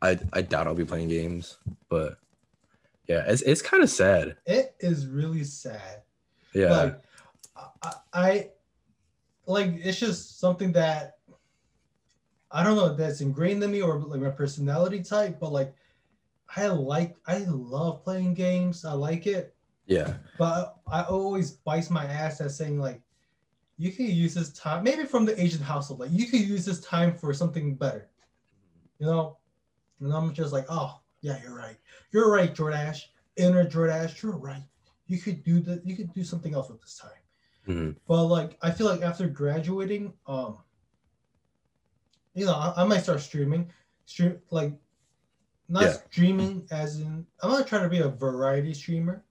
I 0.00 0.18
I 0.32 0.42
doubt 0.42 0.66
I'll 0.66 0.74
be 0.74 0.84
playing 0.84 1.08
games. 1.08 1.58
But 1.90 2.18
yeah, 3.08 3.24
it's 3.26 3.42
it's 3.42 3.62
kind 3.62 3.82
of 3.82 3.90
sad. 3.90 4.36
it 4.46 4.76
is 4.80 5.06
really 5.06 5.44
sad. 5.44 6.02
Yeah, 6.54 6.70
Like 6.70 7.02
I, 7.82 7.92
I, 8.12 8.50
like 9.46 9.80
it's 9.82 9.98
just 9.98 10.38
something 10.38 10.72
that 10.72 11.16
I 12.50 12.62
don't 12.62 12.76
know 12.76 12.94
that's 12.94 13.20
ingrained 13.20 13.62
in 13.62 13.70
me 13.70 13.82
or 13.82 13.98
like 13.98 14.20
my 14.20 14.30
personality 14.30 15.02
type, 15.02 15.40
but 15.40 15.52
like 15.52 15.74
I 16.54 16.66
like 16.66 17.16
I 17.26 17.38
love 17.48 18.04
playing 18.04 18.34
games. 18.34 18.84
I 18.84 18.92
like 18.92 19.26
it. 19.26 19.54
yeah, 19.86 20.14
But 20.38 20.76
I 20.86 21.02
always 21.02 21.50
bites 21.52 21.90
my 21.90 22.04
ass 22.04 22.40
at 22.42 22.50
saying 22.50 22.78
like, 22.78 23.00
you 23.78 23.92
can 23.92 24.06
use 24.06 24.34
this 24.34 24.52
time, 24.52 24.84
maybe 24.84 25.04
from 25.04 25.24
the 25.24 25.40
Asian 25.40 25.62
household, 25.62 26.00
like 26.00 26.10
you 26.12 26.26
could 26.26 26.40
use 26.40 26.64
this 26.64 26.80
time 26.80 27.14
for 27.14 27.32
something 27.32 27.74
better, 27.74 28.08
you 28.98 29.06
know. 29.06 29.38
And 30.00 30.12
I'm 30.12 30.32
just 30.34 30.52
like, 30.52 30.66
oh 30.68 31.00
yeah, 31.20 31.40
you're 31.42 31.54
right, 31.56 31.76
you're 32.12 32.30
right, 32.30 32.54
Jordash, 32.54 33.02
inner 33.36 33.64
Jordash, 33.64 34.22
you're 34.22 34.36
right. 34.36 34.62
You 35.06 35.18
could 35.18 35.42
do 35.42 35.60
the, 35.60 35.80
you 35.84 35.96
could 35.96 36.12
do 36.12 36.22
something 36.24 36.54
else 36.54 36.68
with 36.68 36.80
this 36.80 36.96
time. 36.98 37.10
Mhm. 37.66 37.96
But 38.06 38.24
like, 38.26 38.58
I 38.62 38.70
feel 38.70 38.86
like 38.86 39.02
after 39.02 39.26
graduating, 39.28 40.12
um, 40.26 40.58
you 42.34 42.46
know, 42.46 42.54
I, 42.54 42.82
I 42.82 42.84
might 42.84 43.02
start 43.02 43.20
streaming, 43.20 43.70
stream 44.06 44.38
like, 44.50 44.72
not 45.68 45.82
Yeah. 45.82 45.92
streaming 46.10 46.66
as 46.70 47.00
in, 47.00 47.26
I'm 47.42 47.50
not 47.50 47.66
trying 47.66 47.82
to 47.82 47.88
be 47.88 47.98
a 47.98 48.08
variety 48.08 48.72
streamer 48.74 49.24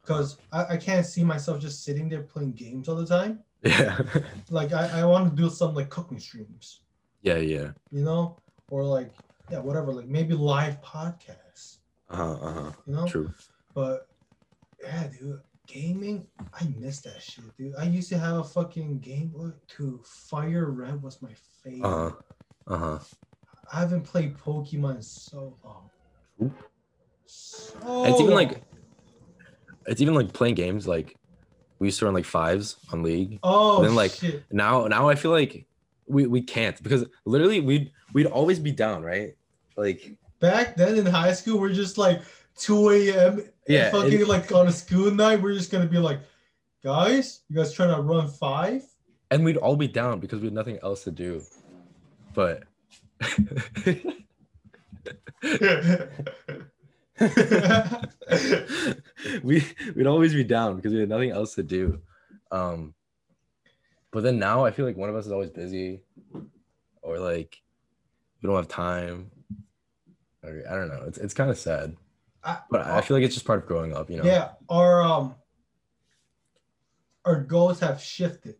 because 0.00 0.38
I, 0.52 0.74
I 0.74 0.76
can't 0.76 1.06
see 1.06 1.24
myself 1.24 1.60
just 1.60 1.84
sitting 1.84 2.08
there 2.08 2.22
playing 2.22 2.52
games 2.52 2.88
all 2.88 2.96
the 2.96 3.06
time. 3.06 3.40
yeah, 3.62 3.98
Like 4.50 4.72
I, 4.72 5.00
I 5.00 5.04
want 5.04 5.30
to 5.30 5.36
do 5.42 5.48
some 5.48 5.74
like 5.74 5.88
cooking 5.88 6.18
streams, 6.18 6.80
yeah, 7.22 7.36
yeah. 7.38 7.70
you 7.90 8.02
know, 8.04 8.36
or 8.70 8.84
like 8.84 9.12
yeah, 9.50 9.58
whatever, 9.58 9.92
like 9.92 10.06
maybe 10.08 10.34
live 10.34 10.80
podcasts, 10.82 11.78
Uh 12.10 12.16
huh. 12.16 12.32
Uh 12.34 12.52
huh. 12.52 12.70
you 12.86 12.94
know. 12.94 13.06
True. 13.06 13.32
But 13.74 14.06
yeah, 14.82 15.08
dude, 15.18 15.40
gaming, 15.66 16.26
I 16.60 16.64
miss 16.78 17.00
that 17.02 17.22
shit, 17.22 17.44
dude. 17.56 17.74
I 17.78 17.84
used 17.84 18.08
to 18.10 18.18
have 18.18 18.36
a 18.36 18.44
fucking 18.44 19.00
Game 19.00 19.28
Boy. 19.28 19.50
To 19.76 20.00
Fire 20.04 20.70
Red 20.70 21.02
was 21.02 21.20
my 21.22 21.34
favorite. 21.62 21.86
Uh 21.86 22.10
huh. 22.10 22.16
Uh 22.66 22.78
huh. 22.78 22.98
I 23.72 23.80
haven't 23.80 24.02
played 24.02 24.36
Pokemon 24.36 24.96
in 24.96 25.02
so 25.02 25.56
long. 25.64 25.90
True. 26.38 26.52
So 27.26 28.04
It's 28.04 28.20
even 28.20 28.34
like 28.34 28.62
it's 29.86 30.00
even 30.00 30.14
like 30.14 30.32
playing 30.32 30.54
games 30.54 30.86
like 30.86 31.16
we 31.78 31.88
used 31.88 31.98
to 31.98 32.04
run 32.04 32.14
like 32.14 32.24
fives 32.24 32.76
on 32.92 33.02
League. 33.02 33.40
oh 33.42 33.82
then, 33.82 33.94
like, 33.94 34.12
shit. 34.12 34.44
Now 34.52 34.86
now 34.86 35.08
I 35.08 35.14
feel 35.14 35.30
like 35.30 35.66
we 36.06 36.26
we 36.26 36.42
can't 36.42 36.80
because 36.82 37.04
literally 37.24 37.60
we'd 37.60 37.90
we'd 38.12 38.26
always 38.26 38.58
be 38.58 38.72
down, 38.72 39.02
right? 39.02 39.34
Like 39.76 40.16
Back 40.40 40.76
then 40.76 40.96
in 40.98 41.06
high 41.06 41.32
school, 41.32 41.58
we're 41.60 41.72
just 41.72 41.96
like 41.98 42.20
2 42.56 42.90
a.m. 42.90 43.44
Yeah, 43.68 43.90
fucking 43.90 44.20
it- 44.22 44.28
like 44.28 44.50
on 44.52 44.66
a 44.68 44.72
school 44.72 45.10
night, 45.10 45.40
we're 45.40 45.54
just 45.54 45.70
gonna 45.70 45.86
be 45.86 45.98
like, 45.98 46.20
guys, 46.82 47.40
you 47.48 47.56
guys 47.56 47.72
trying 47.72 47.94
to 47.94 48.02
run 48.02 48.28
five? 48.28 48.82
and 49.30 49.44
we'd 49.46 49.56
all 49.56 49.76
be 49.76 49.88
down 49.88 50.20
because 50.20 50.40
we 50.40 50.46
had 50.48 50.52
nothing 50.54 50.78
else 50.82 51.04
to 51.04 51.10
do. 51.10 51.42
But 52.34 52.64
we 59.42 59.64
we'd 59.94 60.06
always 60.06 60.34
be 60.34 60.44
down 60.44 60.76
because 60.76 60.92
we 60.92 61.00
had 61.00 61.08
nothing 61.08 61.30
else 61.30 61.54
to 61.54 61.62
do. 61.62 62.00
Um 62.50 62.94
but 64.10 64.22
then 64.22 64.38
now 64.38 64.64
I 64.64 64.70
feel 64.70 64.84
like 64.84 64.96
one 64.96 65.08
of 65.08 65.16
us 65.16 65.26
is 65.26 65.32
always 65.32 65.50
busy 65.50 66.00
or 67.02 67.18
like 67.18 67.60
we 68.42 68.48
don't 68.48 68.56
have 68.56 68.68
time. 68.68 69.30
Or, 70.42 70.62
I 70.68 70.74
don't 70.74 70.88
know. 70.88 71.04
It's 71.06 71.18
it's 71.18 71.34
kind 71.34 71.50
of 71.50 71.58
sad. 71.58 71.96
I- 72.44 72.58
But 72.70 72.82
I 72.86 73.00
feel 73.00 73.16
like 73.16 73.24
it's 73.24 73.34
just 73.34 73.46
part 73.46 73.60
of 73.62 73.66
growing 73.66 73.94
up, 73.94 74.10
you 74.10 74.16
know. 74.16 74.24
Yeah, 74.24 74.50
our 74.68 75.00
um, 75.02 75.34
our 77.24 77.40
goals 77.40 77.80
have 77.80 78.00
shifted. 78.00 78.56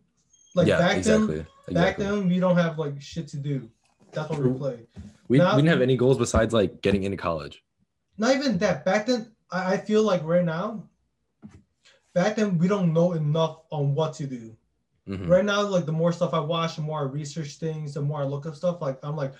Like 0.55 0.67
yeah, 0.67 0.77
back 0.77 0.97
exactly. 0.97 1.35
then, 1.37 1.47
exactly. 1.67 1.73
back 1.73 1.97
then 1.97 2.27
we 2.29 2.39
don't 2.39 2.55
have 2.57 2.77
like 2.79 3.01
shit 3.01 3.27
to 3.29 3.37
do. 3.37 3.69
That's 4.11 4.29
what 4.29 4.39
we 4.39 4.45
True. 4.45 4.57
play. 4.57 4.79
we, 5.27 5.39
now- 5.39 5.55
we 5.55 5.61
didn't 5.63 5.71
have 5.73 5.81
any 5.81 5.97
goals 5.97 6.17
besides 6.17 6.53
like 6.53 6.81
getting 6.81 7.03
into 7.03 7.17
college. 7.17 7.63
Not 8.17 8.35
even 8.35 8.59
that. 8.59 8.85
Back 8.85 9.07
then, 9.07 9.31
I, 9.51 9.73
I 9.73 9.77
feel 9.77 10.03
like 10.03 10.23
right 10.23 10.45
now. 10.45 10.83
Back 12.13 12.35
then, 12.35 12.59
we 12.59 12.67
don't 12.67 12.93
know 12.93 13.13
enough 13.13 13.61
on 13.71 13.95
what 13.95 14.13
to 14.15 14.27
do. 14.27 14.55
Mhm. 15.09 15.27
Right 15.27 15.43
now, 15.43 15.63
like 15.63 15.87
the 15.87 15.91
more 15.91 16.13
stuff 16.13 16.31
I 16.35 16.39
watch, 16.39 16.75
the 16.75 16.83
more 16.83 16.99
I 16.99 17.03
research 17.03 17.55
things, 17.55 17.95
the 17.95 18.01
more 18.01 18.21
I 18.21 18.23
look 18.23 18.45
up 18.45 18.55
stuff. 18.55 18.79
Like 18.81 18.99
I'm 19.03 19.15
like, 19.17 19.33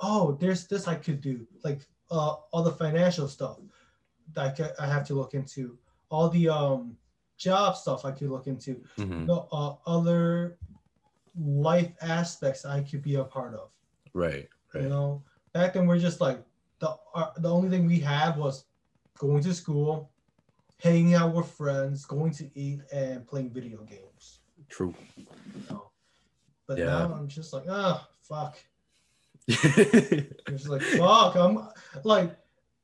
oh, 0.00 0.36
there's 0.40 0.66
this 0.66 0.86
I 0.88 0.94
could 0.96 1.20
do. 1.20 1.46
Like 1.62 1.80
uh, 2.10 2.34
all 2.52 2.62
the 2.62 2.72
financial 2.72 3.28
stuff 3.28 3.58
that 4.34 4.44
I, 4.46 4.50
ca- 4.56 4.74
I 4.78 4.86
have 4.86 5.06
to 5.08 5.14
look 5.14 5.34
into. 5.34 5.78
All 6.10 6.28
the 6.28 6.48
um 6.48 6.96
job 7.36 7.76
stuff 7.76 8.04
I 8.04 8.12
could 8.12 8.30
look 8.30 8.46
into. 8.46 8.82
Mhm. 8.98 9.26
No, 9.26 9.48
uh, 9.52 9.74
other 9.86 10.58
life 11.38 11.90
aspects 12.00 12.64
I 12.64 12.82
could 12.82 13.02
be 13.02 13.16
a 13.16 13.24
part 13.24 13.54
of. 13.54 13.70
Right. 14.12 14.48
You 14.74 14.88
know, 14.88 15.22
back 15.52 15.74
then 15.74 15.86
we're 15.86 15.98
just 16.00 16.20
like 16.20 16.42
the 16.80 16.96
uh, 17.14 17.30
the 17.38 17.50
only 17.50 17.68
thing 17.70 17.86
we 17.86 18.00
had 18.00 18.36
was 18.36 18.64
going 19.18 19.42
to 19.44 19.54
school, 19.54 20.10
hanging 20.80 21.14
out 21.14 21.32
with 21.34 21.48
friends, 21.50 22.04
going 22.04 22.32
to 22.32 22.50
eat, 22.58 22.80
and 22.92 23.26
playing 23.26 23.50
video 23.50 23.82
games. 23.84 24.40
True. 24.68 24.94
You 25.16 25.26
know? 25.70 25.90
But 26.66 26.78
Yeah. 26.78 26.86
now 26.86 27.14
I'm 27.14 27.28
just 27.28 27.52
like, 27.52 27.64
ah, 27.68 28.08
fuck. 28.22 28.56
I'm 29.50 30.56
like, 30.66 30.82
fuck. 30.82 31.36
I'm 31.36 31.68
like, 32.04 32.36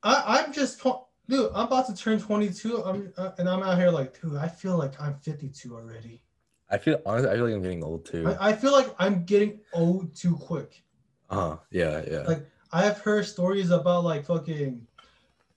I 0.02 0.44
I'm 0.44 0.52
just 0.52 0.82
dude. 1.28 1.50
I'm 1.54 1.66
about 1.66 1.86
to 1.86 1.94
turn 1.94 2.20
22. 2.20 2.84
I'm 2.84 3.12
uh, 3.16 3.30
and 3.38 3.48
I'm 3.48 3.62
out 3.62 3.78
here 3.78 3.90
like, 3.90 4.20
dude. 4.20 4.36
I 4.36 4.48
feel 4.48 4.76
like 4.76 5.00
I'm 5.00 5.14
52 5.20 5.74
already. 5.74 6.22
I 6.70 6.78
feel 6.78 7.00
honestly, 7.06 7.30
I 7.30 7.34
feel 7.34 7.44
like 7.44 7.54
I'm 7.54 7.62
getting 7.62 7.82
old 7.84 8.04
too. 8.04 8.28
I, 8.28 8.50
I 8.50 8.52
feel 8.52 8.72
like 8.72 8.94
I'm 8.98 9.24
getting 9.24 9.60
old 9.72 10.14
too 10.14 10.36
quick. 10.36 10.82
Uh 11.30 11.36
huh. 11.50 11.56
Yeah. 11.70 12.02
Yeah. 12.10 12.22
Like 12.22 12.46
I 12.72 12.82
have 12.84 12.98
heard 13.00 13.26
stories 13.26 13.70
about 13.70 14.04
like 14.04 14.26
fucking 14.26 14.86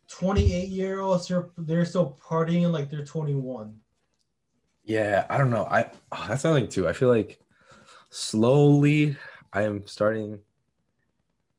28 0.08 0.70
year 0.70 1.02
olds. 1.02 1.28
They're 1.28 1.50
they're 1.58 1.86
still 1.86 2.18
partying 2.24 2.72
like 2.72 2.90
they're 2.90 3.06
21. 3.06 3.76
yeah. 4.86 5.26
I 5.30 5.38
don't 5.38 5.50
know. 5.50 5.66
I 5.66 5.92
oh, 6.12 6.26
that's 6.30 6.46
another 6.46 6.62
thing 6.62 6.70
too. 6.70 6.88
I 6.88 6.94
feel 6.94 7.10
like 7.10 7.40
slowly 8.10 9.18
I 9.52 9.64
am 9.64 9.86
starting 9.88 10.40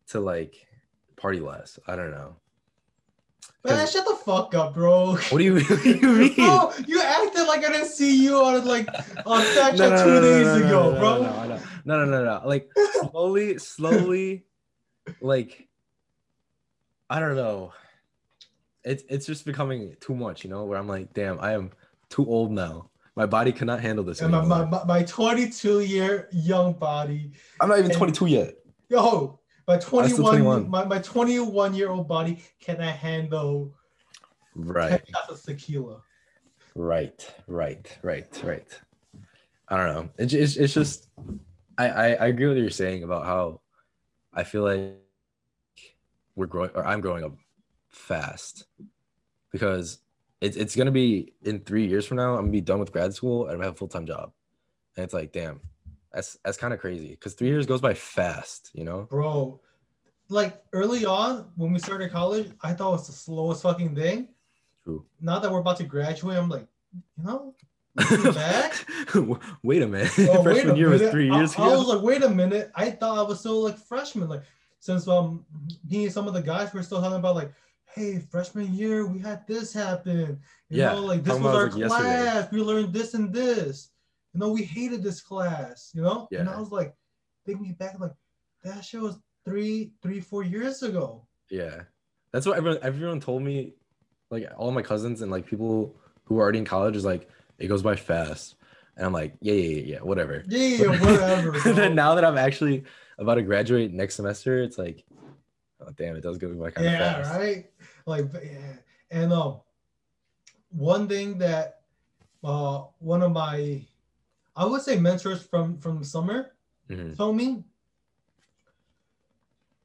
to 0.09 0.21
like 0.21 0.55
party 1.17 1.41
less. 1.41 1.79
I 1.87 1.97
don't 1.97 2.11
know. 2.11 2.37
Man, 3.67 3.87
shut 3.87 4.05
the 4.05 4.17
fuck 4.17 4.55
up, 4.55 4.75
bro. 4.75 5.15
What 5.17 5.39
do 5.39 5.43
you, 5.45 5.55
what 5.61 5.83
do 5.83 5.91
you 5.91 6.09
mean? 6.19 6.35
Bro, 6.35 6.73
you 6.87 7.01
acted 7.01 7.47
like 7.47 7.65
I 7.65 7.73
didn't 7.73 7.89
see 7.89 8.23
you 8.23 8.37
on 8.37 8.63
like 8.67 8.89
on 9.25 9.41
Snapchat 9.55 9.79
No, 9.79 9.91
no, 9.91 10.05
two 10.05 10.11
no, 10.11 10.21
days 10.21 10.63
ago, 10.67 10.99
bro. 10.99 11.23
No, 11.87 12.05
no, 12.05 12.05
no, 12.05 12.25
no. 12.25 12.43
Like 12.47 12.71
slowly, 13.11 13.59
slowly, 13.59 14.45
like 15.21 15.67
I 17.09 17.21
don't 17.21 17.37
know. 17.37 17.73
It's 18.85 19.03
it's 19.09 19.25
just 19.25 19.47
becoming 19.47 19.97
too 20.01 20.15
much, 20.15 20.45
you 20.45 20.51
know. 20.51 20.65
Where 20.65 20.79
I'm 20.79 20.89
like, 20.89 21.15
damn, 21.15 21.41
I 21.41 21.53
am 21.53 21.71
too 22.11 22.27
old 22.27 22.53
now. 22.53 22.91
My 23.17 23.25
body 23.27 23.53
cannot 23.53 23.81
handle 23.81 24.05
this 24.05 24.21
And 24.21 24.33
my, 24.33 24.41
anymore. 24.41 24.67
my, 24.67 24.79
my, 24.81 24.85
my 24.85 25.03
22 25.05 25.81
year 25.81 26.29
young 26.33 26.73
body, 26.75 27.31
I'm 27.61 27.69
not 27.69 27.79
even 27.79 27.93
and- 27.93 27.99
22 27.99 28.27
yet. 28.27 28.55
yo, 28.91 29.39
my 29.67 29.79
21, 29.79 30.17
21. 30.17 30.71
my, 30.71 30.85
my 30.85 30.99
21 30.99 31.75
year 31.75 31.91
old 31.91 32.07
body 32.09 32.43
cannot 32.61 32.95
handle 32.97 33.75
10 34.57 34.67
Right, 34.67 35.01
shots 35.09 35.31
of 35.31 35.43
tequila. 35.43 36.01
right, 36.75 37.35
right, 37.47 37.99
right, 38.03 38.43
right. 38.45 38.81
I 39.69 39.77
don't 39.77 39.95
know. 39.95 40.11
It's 40.19 40.35
it's, 40.35 40.57
it's 40.57 40.75
just 40.75 41.09
I, 41.79 41.89
I 41.89 42.07
I 42.13 42.27
agree 42.27 42.47
with 42.47 42.57
what 42.57 42.63
you're 42.63 42.71
saying 42.71 43.03
about 43.03 43.25
how 43.25 43.61
I 44.33 44.45
feel 44.45 44.63
like 44.63 44.95
we're 46.37 46.47
growing 46.47 46.71
or 46.75 46.85
I'm 46.87 47.01
growing 47.01 47.25
up 47.25 47.33
fast 47.89 48.67
because 49.51 49.99
it's 50.41 50.57
it's 50.57 50.77
gonna 50.77 50.91
be 50.91 51.33
in 51.43 51.61
three 51.61 51.87
years 51.87 52.05
from 52.07 52.19
now. 52.19 52.35
I'm 52.35 52.43
gonna 52.43 52.53
be 52.53 52.61
done 52.61 52.79
with 52.79 52.93
grad 52.93 53.15
school 53.15 53.45
and 53.45 53.53
I'm 53.53 53.57
gonna 53.59 53.67
have 53.69 53.75
a 53.75 53.79
full 53.79 53.89
time 53.89 54.07
job, 54.07 54.33
and 54.97 55.05
it's 55.05 55.15
like, 55.15 55.33
damn, 55.33 55.61
that's 56.15 56.39
that's 56.45 56.57
kind 56.57 56.73
of 56.73 56.81
crazy 56.81 57.11
because 57.11 57.35
three 57.35 57.49
years 57.49 57.67
goes 57.67 57.81
by 57.81 57.93
fast, 57.95 58.71
you 58.73 58.85
know. 58.85 59.03
Bro, 59.11 59.61
like 60.29 60.63
early 60.73 61.05
on 61.05 61.51
when 61.57 61.73
we 61.73 61.79
started 61.79 62.11
college, 62.13 62.51
I 62.63 62.73
thought 62.73 62.89
it 62.91 62.93
was 62.93 63.07
the 63.09 63.13
slowest 63.13 63.63
fucking 63.63 63.95
thing. 63.95 64.29
True. 64.85 65.05
Now 65.21 65.39
that 65.41 65.51
we're 65.51 65.59
about 65.61 65.77
to 65.79 65.85
graduate, 65.85 66.39
I'm 66.39 66.49
like, 66.49 66.67
you 67.19 67.25
know, 67.25 67.55
back. 68.33 68.87
wait 69.63 69.83
a 69.83 69.87
minute. 69.87 70.13
Oh, 70.21 70.43
Freshman 70.45 70.75
a 70.75 70.79
year 70.79 70.91
was 70.91 71.01
minute. 71.01 71.13
three 71.13 71.31
I- 71.31 71.37
years 71.37 71.55
I, 71.57 71.69
was 71.69 71.87
like, 71.89 72.03
wait 72.03 72.23
a 72.23 72.29
minute. 72.29 72.71
I 72.75 72.91
thought 72.91 73.19
I 73.19 73.23
was 73.23 73.41
still 73.41 73.63
like 73.65 73.77
freshman. 73.79 74.29
Like 74.29 74.43
since 74.79 75.09
um 75.09 75.45
me 75.91 76.05
and 76.05 76.13
some 76.13 76.29
of 76.29 76.35
the 76.35 76.43
guys 76.43 76.73
were 76.73 76.83
still 76.83 77.01
talking 77.01 77.17
about 77.19 77.35
like, 77.35 77.53
hey, 77.95 78.19
freshman 78.31 78.73
year 78.75 79.07
we 79.07 79.19
had 79.19 79.47
this 79.47 79.73
happen. 79.73 80.41
You 80.69 80.81
Yeah, 80.83 80.93
know, 80.93 81.01
like 81.01 81.25
this 81.25 81.33
talking 81.35 81.45
was 81.45 81.55
our 81.57 81.71
like, 81.71 81.79
yesterday. 81.79 82.23
class. 82.31 82.53
We 82.53 82.61
learned 82.61 82.93
this 82.93 83.15
and 83.15 83.33
this. 83.33 83.91
You 84.35 84.41
know, 84.41 84.51
we 84.53 84.63
hated 84.65 85.03
this 85.03 85.21
class. 85.23 85.93
You 85.95 86.03
know, 86.03 86.29
Yeah. 86.31 86.41
and 86.41 86.49
I 86.49 86.59
was 86.59 86.71
like, 86.73 86.95
thinking 87.47 87.73
back, 87.75 87.99
like 88.01 88.13
that 88.65 88.85
shit 88.85 89.01
was 89.01 89.17
three, 89.45 89.93
three, 90.03 90.21
four 90.21 90.43
years 90.43 90.83
ago. 90.83 91.27
Yeah, 91.51 91.83
that's 92.33 92.47
what 92.47 92.57
everyone 92.57 92.79
everyone 92.83 93.21
told 93.21 93.43
me. 93.43 93.75
Like 94.31 94.49
all 94.57 94.73
my 94.73 94.83
cousins 94.83 95.23
and 95.23 95.31
like 95.31 95.47
people 95.47 95.95
who 96.25 96.39
are 96.39 96.43
already 96.43 96.59
in 96.59 96.65
college 96.65 96.97
is 96.97 97.05
like 97.05 97.29
it 97.59 97.69
goes 97.69 97.83
by 97.83 97.95
fast, 97.95 98.57
and 98.97 99.07
I'm 99.07 99.13
like, 99.13 99.35
yeah, 99.41 99.55
yeah, 99.55 99.77
yeah, 99.77 99.83
yeah 99.95 99.99
whatever. 100.01 100.43
Yeah, 100.49 100.87
whatever. 101.01 101.53
But 101.53 101.63
bro. 101.63 101.73
then 101.75 101.95
now 101.95 102.15
that 102.17 102.25
I'm 102.25 102.39
actually 102.39 102.85
about 103.19 103.35
to 103.37 103.43
graduate 103.43 103.93
next 103.93 104.17
semester, 104.17 104.63
it's 104.63 104.79
like, 104.79 105.05
oh 105.81 105.91
damn, 105.97 106.17
it 106.17 106.23
does 106.23 106.39
go 106.39 106.53
by 106.55 106.71
kind 106.71 106.89
of 106.89 106.95
fast. 106.95 107.31
yeah, 107.31 107.39
right. 107.39 107.71
Like, 108.07 108.25
yeah, 108.43 108.77
and 109.11 109.33
um, 109.33 109.61
one 110.71 111.07
thing 111.09 111.39
that 111.39 111.83
uh 112.43 112.85
one 112.99 113.23
of 113.23 113.31
my, 113.33 113.87
I 114.57 114.65
would 114.67 114.83
say 114.83 114.99
mentors 114.99 115.43
from 115.43 115.79
from 115.79 115.99
the 115.99 116.05
summer 116.05 116.53
Mhm. 116.89 117.17
told 117.17 117.37
me, 117.37 117.65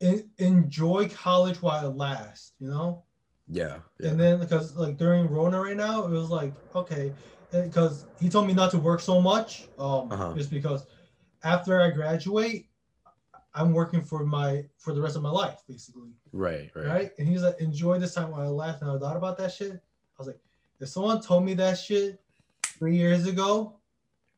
en- 0.02 0.30
enjoy 0.38 1.10
college 1.10 1.62
while 1.62 1.90
it 1.90 1.96
lasts. 1.96 2.54
You 2.60 2.70
know, 2.70 3.04
Yeah, 3.48 3.80
yeah, 4.00 4.10
and 4.12 4.20
then 4.20 4.40
because 4.40 4.76
like 4.76 4.98
during 4.98 5.28
Rona 5.30 5.60
right 5.62 5.78
now, 5.78 6.06
it 6.06 6.12
was 6.12 6.30
like 6.30 6.54
okay, 6.76 7.14
because 7.52 8.06
he 8.20 8.30
told 8.30 8.48
me 8.48 8.54
not 8.54 8.72
to 8.72 8.78
work 8.78 9.02
so 9.02 9.20
much, 9.22 9.68
um, 9.80 10.12
Uh-huh. 10.12 10.34
just 10.36 10.52
because 10.52 10.86
after 11.44 11.82
I 11.82 11.90
graduate, 11.90 12.70
I'm 13.56 13.74
working 13.74 14.04
for 14.04 14.26
my 14.26 14.70
for 14.78 14.94
the 14.94 15.02
rest 15.02 15.16
of 15.16 15.24
my 15.24 15.32
life 15.32 15.64
basically 15.68 16.12
right, 16.32 16.70
right, 16.76 16.86
right? 16.86 17.12
And 17.18 17.28
he's 17.28 17.42
like, 17.42 17.60
enjoy 17.60 17.98
this 17.98 18.14
time 18.14 18.30
while 18.32 18.42
I 18.42 18.48
laughed. 18.48 18.82
And 18.84 18.92
I 18.92 19.00
thought 19.00 19.18
about 19.18 19.38
that 19.40 19.52
shit. 19.52 19.72
I 19.74 19.80
was 20.20 20.28
like, 20.28 20.40
if 20.80 20.90
someone 20.90 21.22
told 21.22 21.44
me 21.44 21.56
that 21.56 21.80
shit 21.80 22.22
three 22.78 22.96
years 22.96 23.26
ago, 23.26 23.79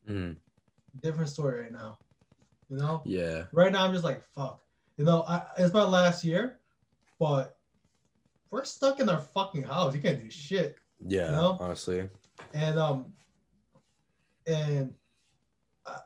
Mhm. 0.10 0.38
different 1.02 1.30
story 1.30 1.62
right 1.62 1.72
now. 1.72 1.98
You 2.70 2.78
know, 2.78 3.02
Yeah, 3.06 3.46
right 3.52 3.72
now 3.72 3.86
I'm 3.86 3.92
just 3.94 4.04
like, 4.06 4.24
fuck. 4.34 4.62
You 4.98 5.06
know, 5.06 5.24
I, 5.28 5.44
it's 5.58 5.74
my 5.74 5.84
last 5.84 6.24
year, 6.24 6.60
but 7.20 7.58
we're 8.50 8.64
stuck 8.66 9.00
in 9.00 9.10
our 9.10 9.20
fucking 9.20 9.64
house. 9.64 9.94
You 9.96 10.02
can't 10.02 10.22
do 10.22 10.30
shit. 10.30 10.78
yeah. 11.06 11.32
know? 11.32 11.58
Honestly, 11.60 12.10
And 12.54 12.78
um, 12.80 13.14
and 14.48 14.94
I, 15.86 15.98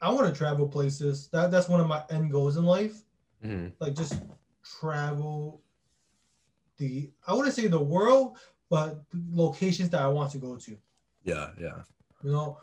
I 0.00 0.10
want 0.12 0.32
to 0.32 0.36
travel 0.38 0.68
places. 0.68 1.28
That 1.32 1.50
that's 1.50 1.68
one 1.68 1.80
of 1.80 1.86
my 1.88 2.02
end 2.10 2.30
goals 2.30 2.56
in 2.56 2.64
life. 2.64 3.02
Mhm. 3.44 3.72
like 3.80 3.94
just 3.94 4.20
travel 4.80 5.62
the 6.78 7.10
I 7.26 7.34
wouldn't 7.34 7.54
say 7.54 7.66
the 7.68 7.80
world, 7.80 8.36
but 8.70 9.02
locations 9.30 9.90
that 9.90 10.02
I 10.02 10.08
want 10.08 10.32
to 10.32 10.38
go 10.38 10.56
to. 10.56 10.76
yeah, 11.24 11.50
yeah. 11.60 11.82
You 12.22 12.32
know, 12.32 12.58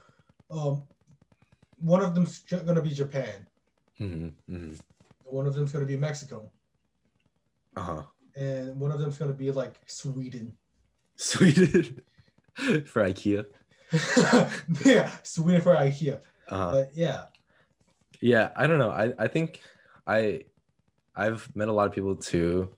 um, 0.55 0.83
one 1.79 2.01
of 2.01 2.15
them's 2.15 2.39
gonna 2.39 2.81
be 2.81 2.89
Japan. 2.91 3.45
hmm 3.97 4.29
hmm 4.47 4.73
One 5.23 5.47
of 5.47 5.53
them's 5.53 5.71
gonna 5.71 5.85
be 5.85 5.97
Mexico, 5.97 6.51
Uh 7.75 7.81
huh. 7.81 8.03
and 8.35 8.79
one 8.79 8.91
of 8.91 8.99
them's 8.99 9.17
gonna 9.17 9.33
be 9.33 9.51
like 9.51 9.73
Sweden. 9.87 10.53
Sweden 11.17 12.01
for 12.85 13.03
IKEA. 13.03 13.45
yeah, 14.85 15.11
Sweden 15.23 15.61
for 15.61 15.75
IKEA. 15.75 16.19
Uh, 16.49 16.71
But 16.71 16.89
yeah, 16.95 17.25
yeah, 18.21 18.51
I 18.55 18.67
don't 18.67 18.79
know. 18.79 18.91
I 18.91 19.13
I 19.17 19.27
think 19.27 19.61
I 20.07 20.41
I've 21.15 21.47
met 21.55 21.67
a 21.69 21.73
lot 21.73 21.87
of 21.87 21.93
people 21.93 22.15
too 22.15 22.69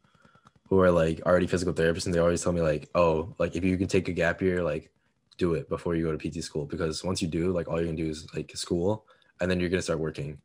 who 0.70 0.80
are 0.82 0.92
like 0.92 1.22
already 1.26 1.48
physical 1.48 1.74
therapists, 1.74 2.06
and 2.06 2.14
they 2.14 2.20
always 2.20 2.44
tell 2.44 2.52
me 2.54 2.62
like, 2.62 2.90
oh, 2.96 3.34
like 3.40 3.56
if 3.56 3.64
you 3.64 3.78
can 3.78 3.88
take 3.88 4.10
a 4.10 4.14
gap 4.14 4.42
year, 4.42 4.62
like 4.64 4.92
do 5.38 5.54
it 5.54 5.70
before 5.70 5.96
you 5.96 6.04
go 6.04 6.16
to 6.16 6.30
PT 6.30 6.44
school 6.44 6.66
because 6.66 7.04
once 7.04 7.22
you 7.22 7.28
do, 7.28 7.52
like 7.52 7.68
all 7.68 7.78
you're 7.78 7.86
gonna 7.86 7.98
do 7.98 8.10
is 8.10 8.28
like 8.36 8.56
school, 8.56 9.06
and 9.40 9.50
then 9.50 9.60
you're 9.60 9.70
gonna 9.70 9.82
start 9.82 10.00
working. 10.00 10.40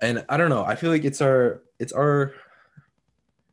And 0.00 0.24
I 0.28 0.36
don't 0.36 0.50
know. 0.50 0.64
I 0.64 0.76
feel 0.76 0.90
like 0.90 1.04
it's 1.04 1.20
our 1.20 1.62
it's 1.78 1.92
our 1.92 2.32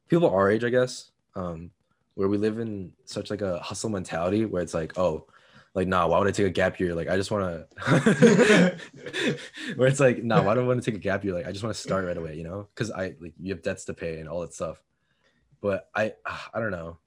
people 0.07 0.29
our 0.29 0.49
age, 0.49 0.63
I 0.63 0.69
guess, 0.69 1.11
um, 1.36 1.71
where 2.13 2.27
we 2.27 2.38
live 2.38 2.59
in 2.59 2.91
such 3.05 3.29
like 3.29 3.41
a 3.41 3.59
hustle 3.59 3.89
mentality 3.89 4.45
where 4.45 4.61
it's 4.61 4.73
like, 4.73 4.97
oh, 4.97 5.25
like 5.73 5.88
nah, 5.88 6.07
why 6.07 6.19
would 6.19 6.27
I 6.27 6.31
take 6.31 6.47
a 6.47 6.51
gap 6.51 6.79
year? 6.79 6.95
Like 6.95 7.09
I 7.09 7.17
just 7.17 7.31
want 7.31 7.67
to, 7.79 8.77
where 9.75 9.88
it's 9.88 9.99
like, 9.99 10.23
nah, 10.23 10.41
why 10.41 10.53
do 10.53 10.61
I 10.61 10.63
want 10.63 10.81
to 10.81 10.91
take 10.91 10.97
a 10.97 11.03
gap 11.03 11.23
year? 11.25 11.33
Like 11.33 11.47
I 11.47 11.51
just 11.51 11.63
want 11.63 11.75
to 11.75 11.81
start 11.81 12.05
right 12.05 12.17
away, 12.17 12.36
you 12.36 12.43
know? 12.43 12.69
Because 12.73 12.91
I 12.91 13.15
like 13.19 13.33
you 13.39 13.53
have 13.53 13.61
debts 13.61 13.86
to 13.86 13.93
pay 13.93 14.19
and 14.19 14.29
all 14.29 14.41
that 14.41 14.53
stuff. 14.53 14.81
But 15.61 15.89
I 15.95 16.13
I 16.53 16.59
don't 16.59 16.71
know, 16.71 16.99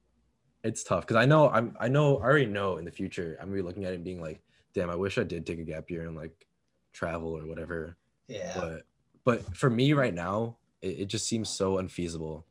it's 0.65 0.83
tough 0.85 1.03
because 1.07 1.17
I 1.17 1.25
know 1.27 1.49
I'm 1.51 1.77
I 1.81 1.89
know 1.89 2.19
I 2.19 2.25
already 2.25 2.47
know 2.47 2.77
in 2.79 2.85
the 2.85 2.91
future 2.91 3.37
I'm 3.41 3.47
gonna 3.49 3.57
be 3.57 3.63
looking 3.63 3.85
at 3.85 3.93
it 3.93 3.97
and 3.97 4.05
being 4.05 4.21
like, 4.21 4.43
damn, 4.75 4.91
I 4.91 4.97
wish 4.97 5.19
I 5.19 5.25
did 5.25 5.47
take 5.47 5.59
a 5.59 5.65
gap 5.65 5.91
year 5.91 6.07
and 6.07 6.17
like 6.17 6.47
travel 6.93 7.37
or 7.37 7.47
whatever 7.47 7.97
yeah, 8.29 8.53
but 8.55 8.83
but 9.25 9.57
for 9.57 9.71
me 9.71 9.93
right 9.93 10.15
now 10.15 10.59
it, 10.83 11.01
it 11.01 11.05
just 11.07 11.27
seems 11.27 11.49
so 11.49 11.79
unfeasible 11.79 12.47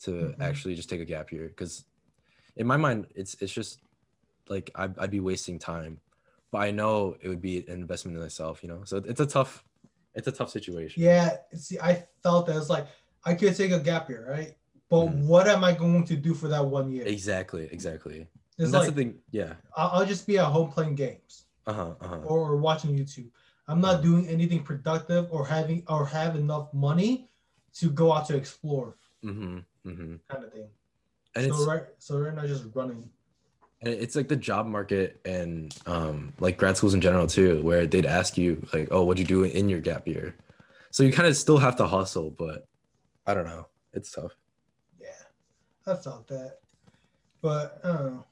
to 0.00 0.34
Mhm. 0.36 0.40
actually 0.40 0.74
just 0.74 0.88
take 0.88 1.00
a 1.00 1.04
gap 1.04 1.32
year 1.32 1.48
because 1.48 1.84
in 2.56 2.66
my 2.66 2.76
mind 2.76 3.06
it's 3.14 3.34
it's 3.42 3.52
just 3.52 3.80
like 4.48 4.70
I'd, 4.74 4.98
I'd 4.98 5.10
be 5.10 5.20
wasting 5.20 5.58
time 5.58 6.00
but 6.50 6.58
i 6.58 6.70
know 6.70 7.16
it 7.20 7.28
would 7.28 7.40
be 7.40 7.58
an 7.58 7.72
investment 7.80 8.16
in 8.16 8.22
myself 8.22 8.62
you 8.62 8.68
know 8.68 8.84
so 8.84 8.98
it's 8.98 9.20
a 9.20 9.26
tough 9.26 9.64
it's 10.14 10.28
a 10.28 10.32
tough 10.32 10.50
situation 10.50 11.02
yeah. 11.02 11.36
See, 11.54 11.78
I 11.80 12.06
felt 12.22 12.46
that 12.46 12.56
it's 12.56 12.68
like 12.68 12.86
I 13.24 13.34
could 13.34 13.56
take 13.56 13.72
a 13.72 13.80
gap 13.80 14.08
year, 14.10 14.26
right? 14.28 14.56
But 14.92 15.04
Mhm. 15.08 15.24
what 15.30 15.48
am 15.48 15.64
I 15.64 15.72
going 15.84 16.04
to 16.12 16.16
do 16.26 16.32
for 16.40 16.48
that 16.52 16.64
one 16.78 16.86
year? 16.94 17.04
exactly 17.16 17.64
exactly 17.76 18.18
It's 18.58 18.64
and 18.66 18.74
that's 18.74 18.86
like 18.86 18.94
the 18.94 18.98
thing 19.00 19.10
yeah 19.38 19.52
I'll, 19.76 19.90
I'll 19.94 20.06
just 20.14 20.26
be 20.30 20.36
at 20.42 20.44
home 20.56 20.68
playing 20.74 20.96
games 21.04 21.32
uh-huh 21.70 21.94
uh-huh 22.04 22.20
or, 22.28 22.38
or 22.50 22.56
watching 22.68 22.92
YouTube. 23.00 23.30
I'm 23.68 23.80
not 23.80 24.02
doing 24.08 24.28
anything 24.36 24.62
productive 24.70 25.24
or 25.34 25.46
having 25.46 25.80
or 25.88 26.04
have 26.18 26.32
enough 26.36 26.66
money 26.88 27.12
to 27.80 27.86
go 28.00 28.12
out 28.12 28.24
to 28.28 28.34
explore, 28.36 28.88
mm-hmm 29.24 29.58
mm-hmm 29.88 30.14
kind 30.30 30.44
of 30.44 30.50
thing. 30.52 30.68
and 31.36 31.44
so 31.54 31.64
right, 31.70 31.84
so 31.98 32.18
right 32.18 32.34
now 32.36 32.44
just 32.54 32.64
running. 32.74 33.02
and 33.80 33.90
it's 34.04 34.14
like 34.18 34.28
the 34.28 34.36
job 34.50 34.64
market 34.76 35.08
and 35.24 35.74
um 35.86 36.16
like 36.44 36.58
grad 36.60 36.76
schools 36.76 36.92
in 36.94 37.00
general 37.00 37.26
too 37.26 37.62
where 37.68 37.86
they'd 37.86 38.04
ask 38.20 38.36
you 38.36 38.50
like 38.74 38.88
oh 38.90 39.02
what'd 39.04 39.18
you 39.24 39.24
do 39.36 39.44
in 39.60 39.68
your 39.72 39.80
gap 39.80 40.06
year 40.06 40.34
so 40.90 41.02
you 41.02 41.12
kind 41.18 41.28
of 41.30 41.36
still 41.44 41.58
have 41.66 41.76
to 41.76 41.86
hustle 41.86 42.30
but 42.44 42.58
i 43.28 43.32
don't 43.34 43.46
know 43.52 43.64
it's 43.96 44.10
tough 44.12 44.34
I 45.86 45.94
felt 45.94 46.28
that, 46.28 46.58
but 47.40 47.80
I 47.84 47.88
don't 47.88 48.06
know. 48.14 48.24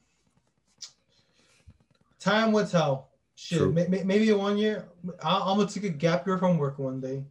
Time 2.19 2.51
will 2.51 2.65
tell. 2.67 3.09
Shit, 3.35 3.57
True. 3.57 3.71
may, 3.73 3.87
may- 3.87 4.03
maybe 4.03 4.31
one 4.33 4.57
year. 4.57 4.87
I, 5.23 5.37
I'm 5.39 5.57
gonna 5.57 5.69
take 5.69 5.83
a 5.83 5.89
gap 5.89 6.27
year 6.27 6.37
from 6.37 6.57
work 6.57 6.77
one 6.77 7.01
day. 7.01 7.23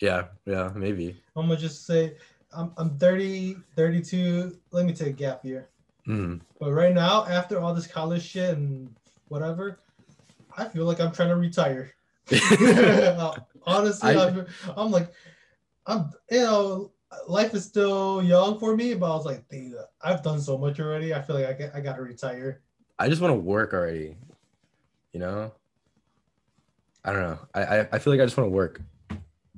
yeah 0.00 0.24
yeah 0.44 0.70
maybe 0.74 1.16
I'm 1.36 1.46
gonna 1.48 1.60
just 1.60 1.86
say 1.86 2.16
I'm, 2.54 2.72
I'm 2.76 2.98
30, 2.98 3.56
32. 3.76 4.58
Let 4.72 4.84
me 4.84 4.92
take 4.92 5.08
a 5.08 5.12
gap 5.12 5.44
year. 5.44 5.68
mm. 6.06 6.40
But 6.60 6.72
right 6.72 6.92
now, 6.92 7.24
after 7.26 7.58
all 7.60 7.72
this 7.74 7.86
college 7.86 8.22
shit 8.22 8.56
and 8.56 8.92
whatever, 9.28 9.78
I 10.56 10.66
feel 10.66 10.84
like 10.84 11.00
I'm 11.00 11.12
trying 11.12 11.30
to 11.30 11.36
retire. 11.36 11.94
Honestly, 13.64 14.16
I- 14.16 14.28
am 14.28 14.46
I'm 14.76 14.90
like, 14.90 15.12
I'm 15.86 16.10
you 16.30 16.38
know, 16.40 16.91
life 17.28 17.54
is 17.54 17.64
still 17.64 18.22
young 18.22 18.58
for 18.58 18.76
me, 18.76 18.94
but 18.94 19.12
I 19.12 19.16
was 19.16 19.26
like, 19.26 19.48
dude, 19.48 19.74
I've 20.02 20.22
done 20.22 20.40
so 20.40 20.58
much 20.58 20.80
already. 20.80 21.14
I 21.14 21.22
feel 21.22 21.36
like 21.36 21.46
I 21.46 21.52
get, 21.52 21.72
I 21.74 21.80
gotta 21.80 22.02
retire. 22.02 22.62
i 22.98 23.08
just 23.08 23.20
want 23.20 23.32
to 23.32 23.38
work 23.40 23.72
already 23.72 24.16
you 25.12 25.20
know 25.20 25.52
i 27.04 27.12
don't 27.12 27.22
know 27.22 27.38
i 27.54 27.62
i, 27.62 27.88
I 27.92 27.98
feel 27.98 28.12
like 28.12 28.20
i 28.20 28.24
just 28.24 28.36
want 28.36 28.46
to 28.46 28.54
work 28.54 28.80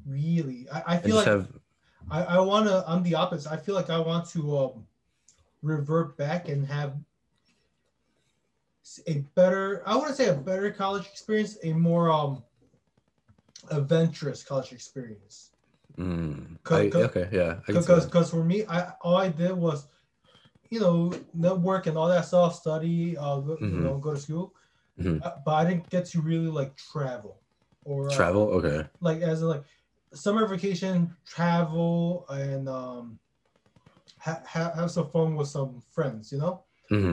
Really, 0.06 0.66
I, 0.70 0.82
I 0.86 0.98
feel 0.98 1.16
just 1.16 1.26
like 1.26 1.36
have 1.36 1.48
I, 2.10 2.36
I 2.36 2.40
want 2.40 2.66
to. 2.66 2.84
I'm 2.86 3.02
the 3.02 3.14
opposite. 3.14 3.50
I 3.50 3.56
feel 3.56 3.74
like 3.74 3.90
I 3.90 3.98
want 3.98 4.28
to 4.30 4.58
um, 4.58 4.86
revert 5.62 6.16
back 6.16 6.48
and 6.48 6.66
have 6.66 6.94
a 9.06 9.24
better. 9.34 9.82
I 9.86 9.96
want 9.96 10.08
to 10.08 10.14
say 10.14 10.28
a 10.28 10.34
better 10.34 10.70
college 10.70 11.06
experience, 11.06 11.56
a 11.62 11.72
more 11.72 12.10
um, 12.10 12.42
adventurous 13.70 14.42
college 14.42 14.72
experience. 14.72 15.52
Mm, 15.98 16.58
Co- 16.64 16.76
I, 16.76 16.90
co- 16.90 17.02
okay 17.04 17.28
yeah 17.32 17.60
I 17.68 17.72
can 17.72 17.82
see 17.82 17.82
Because 17.86 18.06
because 18.06 18.30
for 18.30 18.44
me, 18.44 18.64
I 18.66 18.92
all 19.02 19.16
I 19.16 19.28
did 19.28 19.52
was, 19.52 19.88
you 20.70 20.80
know, 20.80 21.12
network 21.34 21.86
and 21.86 21.96
all 21.98 22.08
that 22.08 22.26
stuff, 22.26 22.56
study, 22.56 23.16
uh, 23.16 23.40
go, 23.40 23.58
you 23.62 23.80
know, 23.80 23.98
go 23.98 24.14
to 24.14 24.20
school, 24.20 24.54
Mhm. 24.98 25.20
Uh, 25.22 25.32
but 25.44 25.54
I 25.54 25.64
didn't 25.70 25.90
get 25.90 26.06
to 26.12 26.22
really 26.22 26.48
like 26.48 26.76
travel 26.76 27.42
or 27.84 28.12
uh, 28.12 28.16
travel? 28.16 28.48
Okay. 28.58 28.88
like 29.00 29.22
as 29.22 29.42
in 29.42 29.48
like 29.48 29.64
summer 30.14 30.46
vacation 30.46 31.16
travel 31.26 32.26
and 32.30 32.68
um 32.68 33.20
ha- 34.18 34.42
ha- 34.46 34.72
have 34.74 34.90
some 34.90 35.10
fun 35.10 35.36
with 35.36 35.48
some 35.48 35.80
friends 35.80 36.32
you 36.32 36.38
know? 36.38 36.64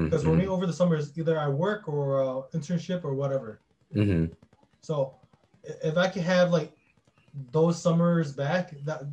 Because 0.10 0.24
for 0.24 0.34
me 0.36 0.46
mhm, 0.46 0.48
over 0.48 0.66
the 0.66 0.74
summer 0.74 0.96
is 0.98 1.18
either 1.18 1.40
i 1.40 1.48
work 1.50 1.88
or 1.88 2.22
uh, 2.24 2.42
internship 2.58 3.04
or 3.04 3.14
whatever. 3.16 3.62
Mhm. 3.94 4.32
so 4.82 5.20
if 5.64 5.98
i 5.98 6.08
could 6.08 6.24
have 6.24 6.52
like 6.52 6.76
those 7.52 7.82
summers 7.82 8.34
back 8.34 8.72
that 8.84 9.04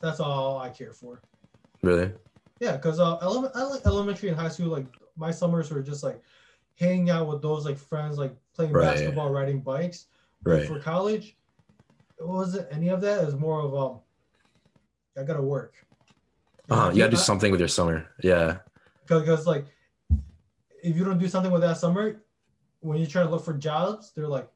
that's 0.00 0.20
all 0.20 0.58
i 0.58 0.68
care 0.68 0.92
for 0.92 1.20
really 1.82 2.12
yeah 2.60 2.76
because 2.76 3.00
uh 3.00 3.16
I 3.16 3.62
like 3.64 3.86
elementary 3.86 4.28
and 4.28 4.38
high 4.38 4.48
school 4.48 4.68
like 4.68 4.86
my 5.16 5.30
summers 5.30 5.70
were 5.70 5.82
just 5.82 6.02
like 6.04 6.20
hanging 6.78 7.10
out 7.10 7.26
with 7.28 7.42
those 7.42 7.64
like 7.64 7.76
friends 7.78 8.18
like 8.18 8.34
playing 8.54 8.72
Right. 8.72 8.84
basketball 8.94 9.30
riding 9.30 9.60
bikes 9.60 10.06
But 10.42 10.50
right 10.52 10.66
for 10.68 10.78
college, 10.78 11.36
it 12.20 12.26
wasn't 12.26 12.68
any 12.70 12.88
of 12.88 13.00
that. 13.00 13.22
It 13.22 13.26
was 13.26 13.34
more 13.36 13.60
of 13.60 13.74
um, 13.74 14.00
I 15.18 15.24
gotta 15.24 15.42
work. 15.42 15.74
uh-huh. 16.70 16.90
you 16.92 16.98
gotta 16.98 17.10
do 17.10 17.16
something 17.16 17.50
with 17.50 17.58
your 17.60 17.68
summer 17.68 18.06
yeah 18.22 18.58
Because 19.06 19.46
like, 19.46 19.66
if 20.82 20.96
you 20.96 21.04
don't 21.04 21.18
do 21.18 21.26
something 21.28 21.50
with 21.50 21.62
that 21.62 21.78
summer, 21.78 22.22
when 22.80 22.98
you 23.00 23.06
try 23.06 23.22
to 23.24 23.28
look 23.28 23.44
for 23.44 23.54
jobs, 23.54 24.12
they're 24.14 24.28
like, 24.28 24.48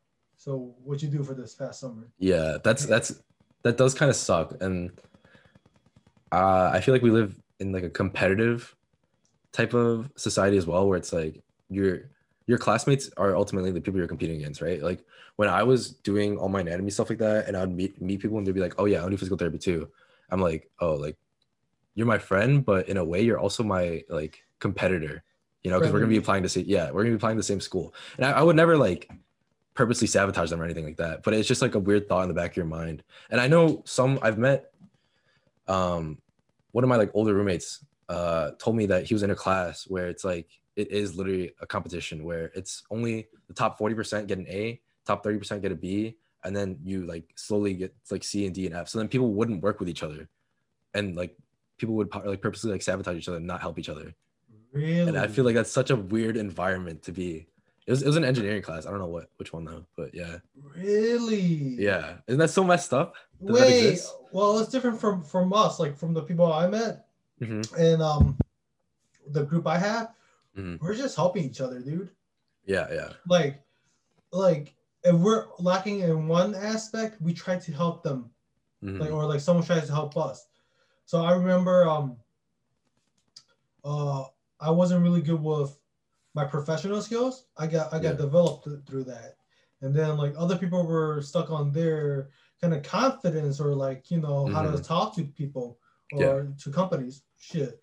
"So 0.43 0.75
what 0.83 1.01
you 1.01 1.09
do 1.09 1.23
for 1.23 1.35
this 1.35 1.55
past 1.55 1.79
summer?" 1.79 2.05
yeah 2.19 2.59
that's 2.65 2.85
that's 2.85 3.23
that 3.63 3.77
does 3.77 3.95
kind 3.95 4.11
of 4.11 4.17
suck. 4.17 4.49
And 4.61 4.91
uh 6.33 6.71
i 6.73 6.81
feel 6.81 6.95
like 6.95 7.03
we 7.03 7.11
live 7.11 7.37
in 7.61 7.71
like 7.73 7.85
a 7.85 7.91
competitive 7.91 8.75
type 9.53 9.73
of 9.75 10.11
society 10.17 10.57
as 10.57 10.67
well 10.67 10.89
where 10.89 10.99
it's 10.99 11.13
like 11.13 11.43
your 11.69 12.11
your 12.47 12.59
classmates 12.59 13.09
are 13.17 13.37
ultimately 13.37 13.71
the 13.71 13.81
people 13.81 13.99
you're 13.99 14.09
competing 14.09 14.39
against 14.41 14.61
right? 14.61 14.83
Like 14.83 15.05
when 15.37 15.49
i 15.49 15.63
was 15.63 15.91
doing 16.11 16.37
all 16.39 16.49
my 16.49 16.61
anatomy 16.61 16.91
stuff 16.91 17.11
like 17.11 17.19
that 17.19 17.47
and 17.47 17.57
i'd 17.57 17.71
meet 17.71 18.01
meet 18.01 18.19
people 18.21 18.37
and 18.39 18.47
they'd 18.47 18.61
be 18.61 18.61
like 18.69 18.75
oh 18.79 18.87
yeah 18.87 19.05
i 19.05 19.09
do 19.09 19.17
physical 19.17 19.39
therapy 19.39 19.59
too. 19.59 19.89
I'm 20.31 20.41
like 20.41 20.71
oh 20.81 20.95
like 20.95 21.17
you're 21.95 22.13
my 22.17 22.19
friend 22.19 22.65
but 22.65 22.89
in 22.89 22.97
a 22.97 23.05
way 23.05 23.21
you're 23.23 23.39
also 23.39 23.63
my 23.63 24.03
like 24.09 24.43
competitor 24.59 25.23
you 25.63 25.71
know 25.71 25.79
because 25.79 25.93
we're 25.93 26.01
gonna 26.01 26.17
be 26.19 26.23
applying 26.25 26.43
to 26.43 26.49
see 26.49 26.63
yeah 26.63 26.91
we're 26.91 27.03
gonna 27.03 27.17
be 27.17 27.21
applying 27.23 27.37
to 27.37 27.45
the 27.45 27.53
same 27.53 27.61
school. 27.61 27.95
And 28.17 28.25
I, 28.27 28.33
I 28.41 28.43
would 28.43 28.57
never 28.57 28.77
like 28.77 29.03
purposely 29.75 30.07
sabotage 30.07 30.51
them 30.51 30.61
or 30.61 30.65
anything 30.65 30.85
like 30.85 30.99
that 30.99 31.23
but 31.23 31.33
it's 31.33 31.49
just 31.49 31.63
like 31.63 31.75
a 31.75 31.79
weird 31.79 32.09
thought 32.09 32.23
in 32.23 32.29
the 32.29 32.35
back 32.35 32.51
of 32.51 32.57
your 32.57 32.67
mind. 32.67 33.03
And 33.31 33.41
i 33.41 33.49
know 33.49 33.83
some 33.85 34.19
i've 34.23 34.39
met 34.39 34.73
um 35.69 36.19
one 36.73 36.85
of 36.85 36.89
my 36.89 36.97
like 36.97 37.11
older 37.15 37.35
roommates 37.35 37.85
uh 38.09 38.51
told 38.59 38.77
me 38.77 38.87
that 38.87 39.05
he 39.05 39.15
was 39.15 39.23
in 39.23 39.31
a 39.31 39.35
class 39.35 39.85
where 39.85 40.09
it's 40.09 40.25
like 40.25 40.49
it 40.77 40.91
is 40.91 41.17
literally 41.17 41.53
a 41.61 41.67
competition 41.67 42.25
where 42.25 42.51
it's 42.55 42.83
only 42.91 43.29
the 43.49 43.55
top 43.55 43.79
40% 43.79 44.27
get 44.27 44.39
an 44.39 44.47
a 44.49 44.81
top 45.05 45.25
30% 45.25 45.61
get 45.61 45.73
a 45.73 45.75
b 45.75 46.17
and 46.45 46.57
then 46.57 46.79
you 46.83 47.07
like 47.07 47.25
slowly 47.37 47.75
get 47.75 47.95
like 48.11 48.25
c 48.25 48.47
and 48.47 48.55
d 48.55 48.67
and 48.67 48.75
f. 48.75 48.89
So 48.89 48.99
then 48.99 49.09
people 49.09 49.33
wouldn't 49.33 49.63
work 49.63 49.79
with 49.79 49.89
each 49.89 50.03
other. 50.03 50.29
And 50.95 51.15
like 51.17 51.37
people 51.79 51.95
would 51.97 52.13
like 52.25 52.41
purposely 52.41 52.73
like 52.73 52.83
sabotage 52.83 53.17
each 53.17 53.29
other 53.29 53.37
and 53.39 53.47
not 53.47 53.61
help 53.61 53.79
each 53.79 53.89
other. 53.89 54.15
Really? 54.73 55.01
and 55.01 55.19
i 55.19 55.27
feel 55.27 55.45
like 55.45 55.55
that's 55.55 55.71
such 55.71 55.91
a 55.91 55.97
weird 55.97 56.39
environment 56.39 57.03
to 57.03 57.13
be 57.13 57.47
it 57.87 57.91
was, 57.91 58.03
it 58.03 58.07
was 58.07 58.17
an 58.17 58.25
engineering 58.25 58.63
class 58.63 58.87
i 58.87 58.91
don't 58.91 58.99
know 59.01 59.07
what 59.07 59.29
which 59.39 59.53
one 59.53 59.65
though 59.65 59.85
but 59.97 60.15
yeah 60.15 60.37
really. 60.77 61.75
yeah 61.79 62.15
isn't 62.27 62.39
that 62.39 62.51
so 62.51 62.63
messed 62.65 62.93
up 62.93 63.15
Does 63.45 63.59
Wait. 63.61 64.01
Well, 64.33 64.59
it's 64.61 64.71
different 64.71 64.99
from 65.01 65.23
from 65.23 65.53
us, 65.53 65.79
like 65.81 65.97
from 65.97 66.15
the 66.15 66.23
people 66.23 66.51
I 66.53 66.67
met 66.69 67.07
Mhm. 67.41 67.65
and 67.77 68.01
um, 68.01 68.39
the 69.29 69.43
group 69.45 69.67
I 69.67 69.77
have. 69.79 70.15
Mhm. 70.57 70.81
We're 70.81 70.95
just 70.95 71.17
helping 71.17 71.45
each 71.45 71.61
other, 71.61 71.81
dude. 71.81 72.11
yeah 72.65 72.87
yeah 72.93 73.11
like 73.27 73.61
like 74.33 74.75
if 75.05 75.17
we're 75.17 75.47
lacking 75.59 76.01
in 76.01 76.29
one 76.29 76.55
aspect 76.55 77.21
we 77.21 77.35
try 77.35 77.59
to 77.59 77.73
help 77.73 78.03
them 78.05 78.31
Mhm. 78.83 79.01
like 79.01 79.11
or 79.11 79.27
like 79.27 79.41
someone 79.41 79.65
tries 79.67 79.87
to 79.89 79.93
help 79.93 80.17
us. 80.17 80.47
So 81.05 81.25
I 81.25 81.33
remember 81.35 81.89
um 81.89 82.17
uh 83.85 84.25
I 84.61 84.71
wasn't 84.71 85.03
really 85.03 85.21
good 85.23 85.43
with 85.43 85.77
my 86.35 86.45
professional 86.45 87.03
skills. 87.03 87.47
I 87.57 87.67
got 87.67 87.93
I 87.93 87.99
got 87.99 88.13
Yeah. 88.13 88.25
developed 88.27 88.69
through 88.87 89.05
that. 89.05 89.37
And 89.81 89.95
then 89.95 90.17
like 90.17 90.35
other 90.39 90.57
people 90.57 90.87
were 90.87 91.21
stuck 91.23 91.51
on 91.51 91.73
their 91.73 92.31
kind 92.61 92.73
of 92.73 92.83
confidence 92.83 93.61
or 93.61 93.75
like, 93.75 94.11
you 94.11 94.21
know, 94.21 94.47
how 94.47 94.63
to 94.63 94.69
Mhm. 94.79 94.87
talk 94.87 95.15
to 95.17 95.25
people 95.25 95.79
or 96.13 96.19
Yeah. 96.19 96.55
to 96.65 96.71
companies. 96.71 97.23
Shit. 97.39 97.83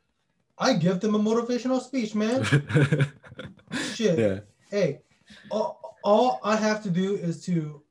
I 0.57 0.73
give 0.73 0.99
them 0.99 1.15
a 1.15 1.19
motivational 1.19 1.81
speech, 1.81 2.15
man. 2.15 2.43
Shit 3.93 4.17
yeah. 4.19 4.39
hey, 4.69 5.01
all, 5.51 5.97
all 6.03 6.39
I 6.43 6.55
have 6.55 6.81
to 6.83 6.89
do 6.89 7.15
is 7.15 7.43
to 7.45 7.83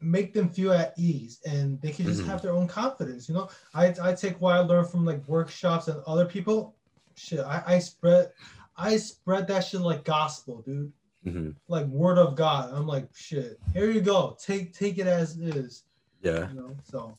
make 0.00 0.32
them 0.32 0.48
feel 0.48 0.72
at 0.72 0.94
ease 0.98 1.40
and 1.44 1.80
they 1.82 1.90
can 1.92 2.06
just 2.06 2.22
Mhm. 2.22 2.26
have 2.26 2.42
their 2.42 2.52
own 2.52 2.66
confidence. 2.66 3.28
You 3.28 3.34
know, 3.34 3.48
I, 3.74 3.94
I 4.02 4.14
take 4.14 4.40
what 4.40 4.54
I 4.56 4.60
learned 4.60 4.88
from 4.90 5.04
like 5.04 5.26
workshops 5.28 5.88
and 5.88 6.02
other 6.06 6.24
people. 6.26 6.76
Shit, 7.16 7.40
I, 7.40 7.62
I 7.66 7.78
spread 7.80 8.32
I 8.80 8.96
spread 8.96 9.46
that 9.48 9.60
shit 9.60 9.82
like 9.82 10.04
gospel, 10.04 10.62
dude. 10.62 10.92
hmm 11.24 11.50
Like 11.68 11.86
word 11.86 12.18
of 12.18 12.34
God. 12.34 12.72
I'm 12.72 12.86
like, 12.86 13.08
shit, 13.14 13.58
here 13.74 13.90
you 13.90 14.00
go. 14.00 14.36
Take 14.42 14.72
take 14.72 14.98
it 14.98 15.06
as 15.06 15.36
is. 15.36 15.84
Yeah. 16.22 16.48
You 16.48 16.54
know, 16.60 16.76
so 16.82 17.14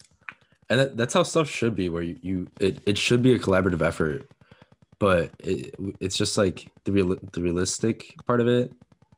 and 0.69 0.79
that, 0.79 0.97
that's 0.97 1.13
how 1.13 1.23
stuff 1.23 1.49
should 1.49 1.75
be 1.75 1.89
where 1.89 2.03
you, 2.03 2.17
you 2.21 2.47
it, 2.59 2.79
it 2.85 2.97
should 2.97 3.21
be 3.21 3.33
a 3.33 3.39
collaborative 3.39 3.81
effort 3.81 4.29
but 4.99 5.31
it, 5.39 5.73
it's 5.99 6.15
just 6.15 6.37
like 6.37 6.71
the 6.85 6.91
real 6.91 7.15
the 7.33 7.41
realistic 7.41 8.15
part 8.27 8.39
of 8.39 8.47
it 8.47 8.71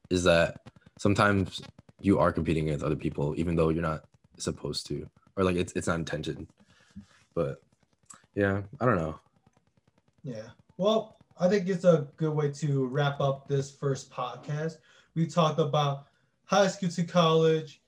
is 0.10 0.24
that 0.24 0.62
sometimes 0.98 1.62
you 2.00 2.18
are 2.18 2.32
competing 2.32 2.70
against 2.70 2.84
other 2.86 2.96
people 2.96 3.36
even 3.38 3.56
though 3.56 3.70
you're 3.70 3.82
not 3.84 4.06
supposed 4.38 4.88
to 4.88 5.06
or 5.36 5.44
like 5.44 5.58
it's, 5.58 5.74
it's 5.74 5.88
not 5.88 6.00
intention 6.00 6.48
but 7.36 7.62
yeah 8.34 8.62
i 8.82 8.86
don't 8.86 8.96
know 8.98 9.20
Yeah. 10.24 10.48
Well, 10.78 11.18
I 11.40 11.48
think 11.50 11.68
it's 11.68 11.84
a 11.84 12.08
good 12.18 12.34
way 12.34 12.52
to 12.52 12.86
wrap 12.86 13.20
up 13.20 13.48
this 13.48 13.72
first 13.72 14.12
podcast. 14.12 14.78
We 15.16 15.28
talked 15.28 15.60
about 15.60 16.06
high 16.46 16.68
school 16.68 16.90
to 16.90 17.04
college, 17.04 17.82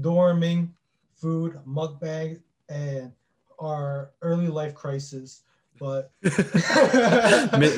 dorming, 0.00 0.70
food, 1.14 1.58
mukbang, 1.66 2.40
and 2.68 3.12
our 3.58 4.10
early 4.22 4.48
life 4.48 4.74
crisis. 4.74 5.42
But 5.78 6.10
Mid, 6.22 6.32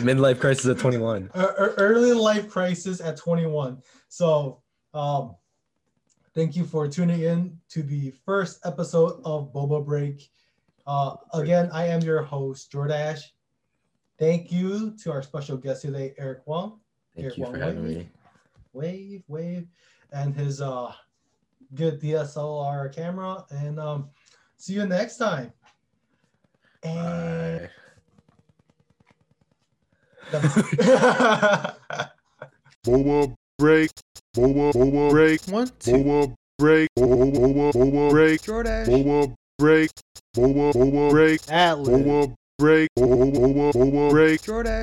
midlife 0.02 0.40
crisis 0.40 0.66
at 0.66 0.78
21 0.78 1.30
our- 1.34 1.58
our 1.60 1.70
early 1.76 2.14
life 2.14 2.48
crisis 2.48 3.00
at 3.00 3.18
21. 3.18 3.82
So, 4.08 4.62
um, 4.94 5.36
thank 6.34 6.56
you 6.56 6.64
for 6.64 6.88
tuning 6.88 7.20
in 7.20 7.58
to 7.68 7.82
the 7.82 8.12
first 8.24 8.64
episode 8.64 9.20
of 9.24 9.52
Boba 9.52 9.84
Break. 9.84 10.30
Uh, 10.86 11.16
again, 11.34 11.68
I 11.72 11.88
am 11.88 12.00
your 12.00 12.22
host, 12.22 12.72
Jordash. 12.72 13.20
Thank 14.20 14.52
you 14.52 14.94
to 15.02 15.12
our 15.12 15.22
special 15.22 15.56
guest 15.56 15.80
today, 15.82 16.12
Eric 16.18 16.42
Wong. 16.46 16.78
thank 17.16 17.28
Here, 17.28 17.32
you 17.36 17.42
one 17.44 17.52
for 17.54 17.58
having 17.58 17.82
way. 17.84 17.94
me 17.94 18.08
Wave, 18.74 19.22
wave, 19.28 19.66
and 20.12 20.34
his 20.34 20.60
uh, 20.60 20.92
good 21.74 22.00
DSLR 22.02 22.94
camera. 22.94 23.46
And 23.50 23.80
um, 23.80 24.10
see 24.58 24.74
you 24.74 24.84
next 24.86 25.16
time. 25.16 25.52
And 26.82 27.68
Bye. 30.30 30.40
Boba 32.84 33.34
break, 33.58 33.90
Boba, 34.36 34.72
Boba 34.72 35.10
break, 35.10 35.40
One, 35.48 35.70
two. 35.78 35.92
Boba 35.92 36.34
break, 36.58 36.88
Boba, 36.98 37.32
Boba, 37.32 37.72
Boba 37.72 38.10
break, 38.10 38.42
Jordash. 38.42 38.86
Boba 38.86 39.34
break, 39.58 39.90
Boba, 40.36 40.72
Boba 40.74 41.10
break, 41.10 41.40
Atlas. 41.50 41.88
Boba 41.88 42.34
break, 42.60 42.90
Boba 42.94 44.10
break. 44.10 44.42
Jordash. 44.42 44.78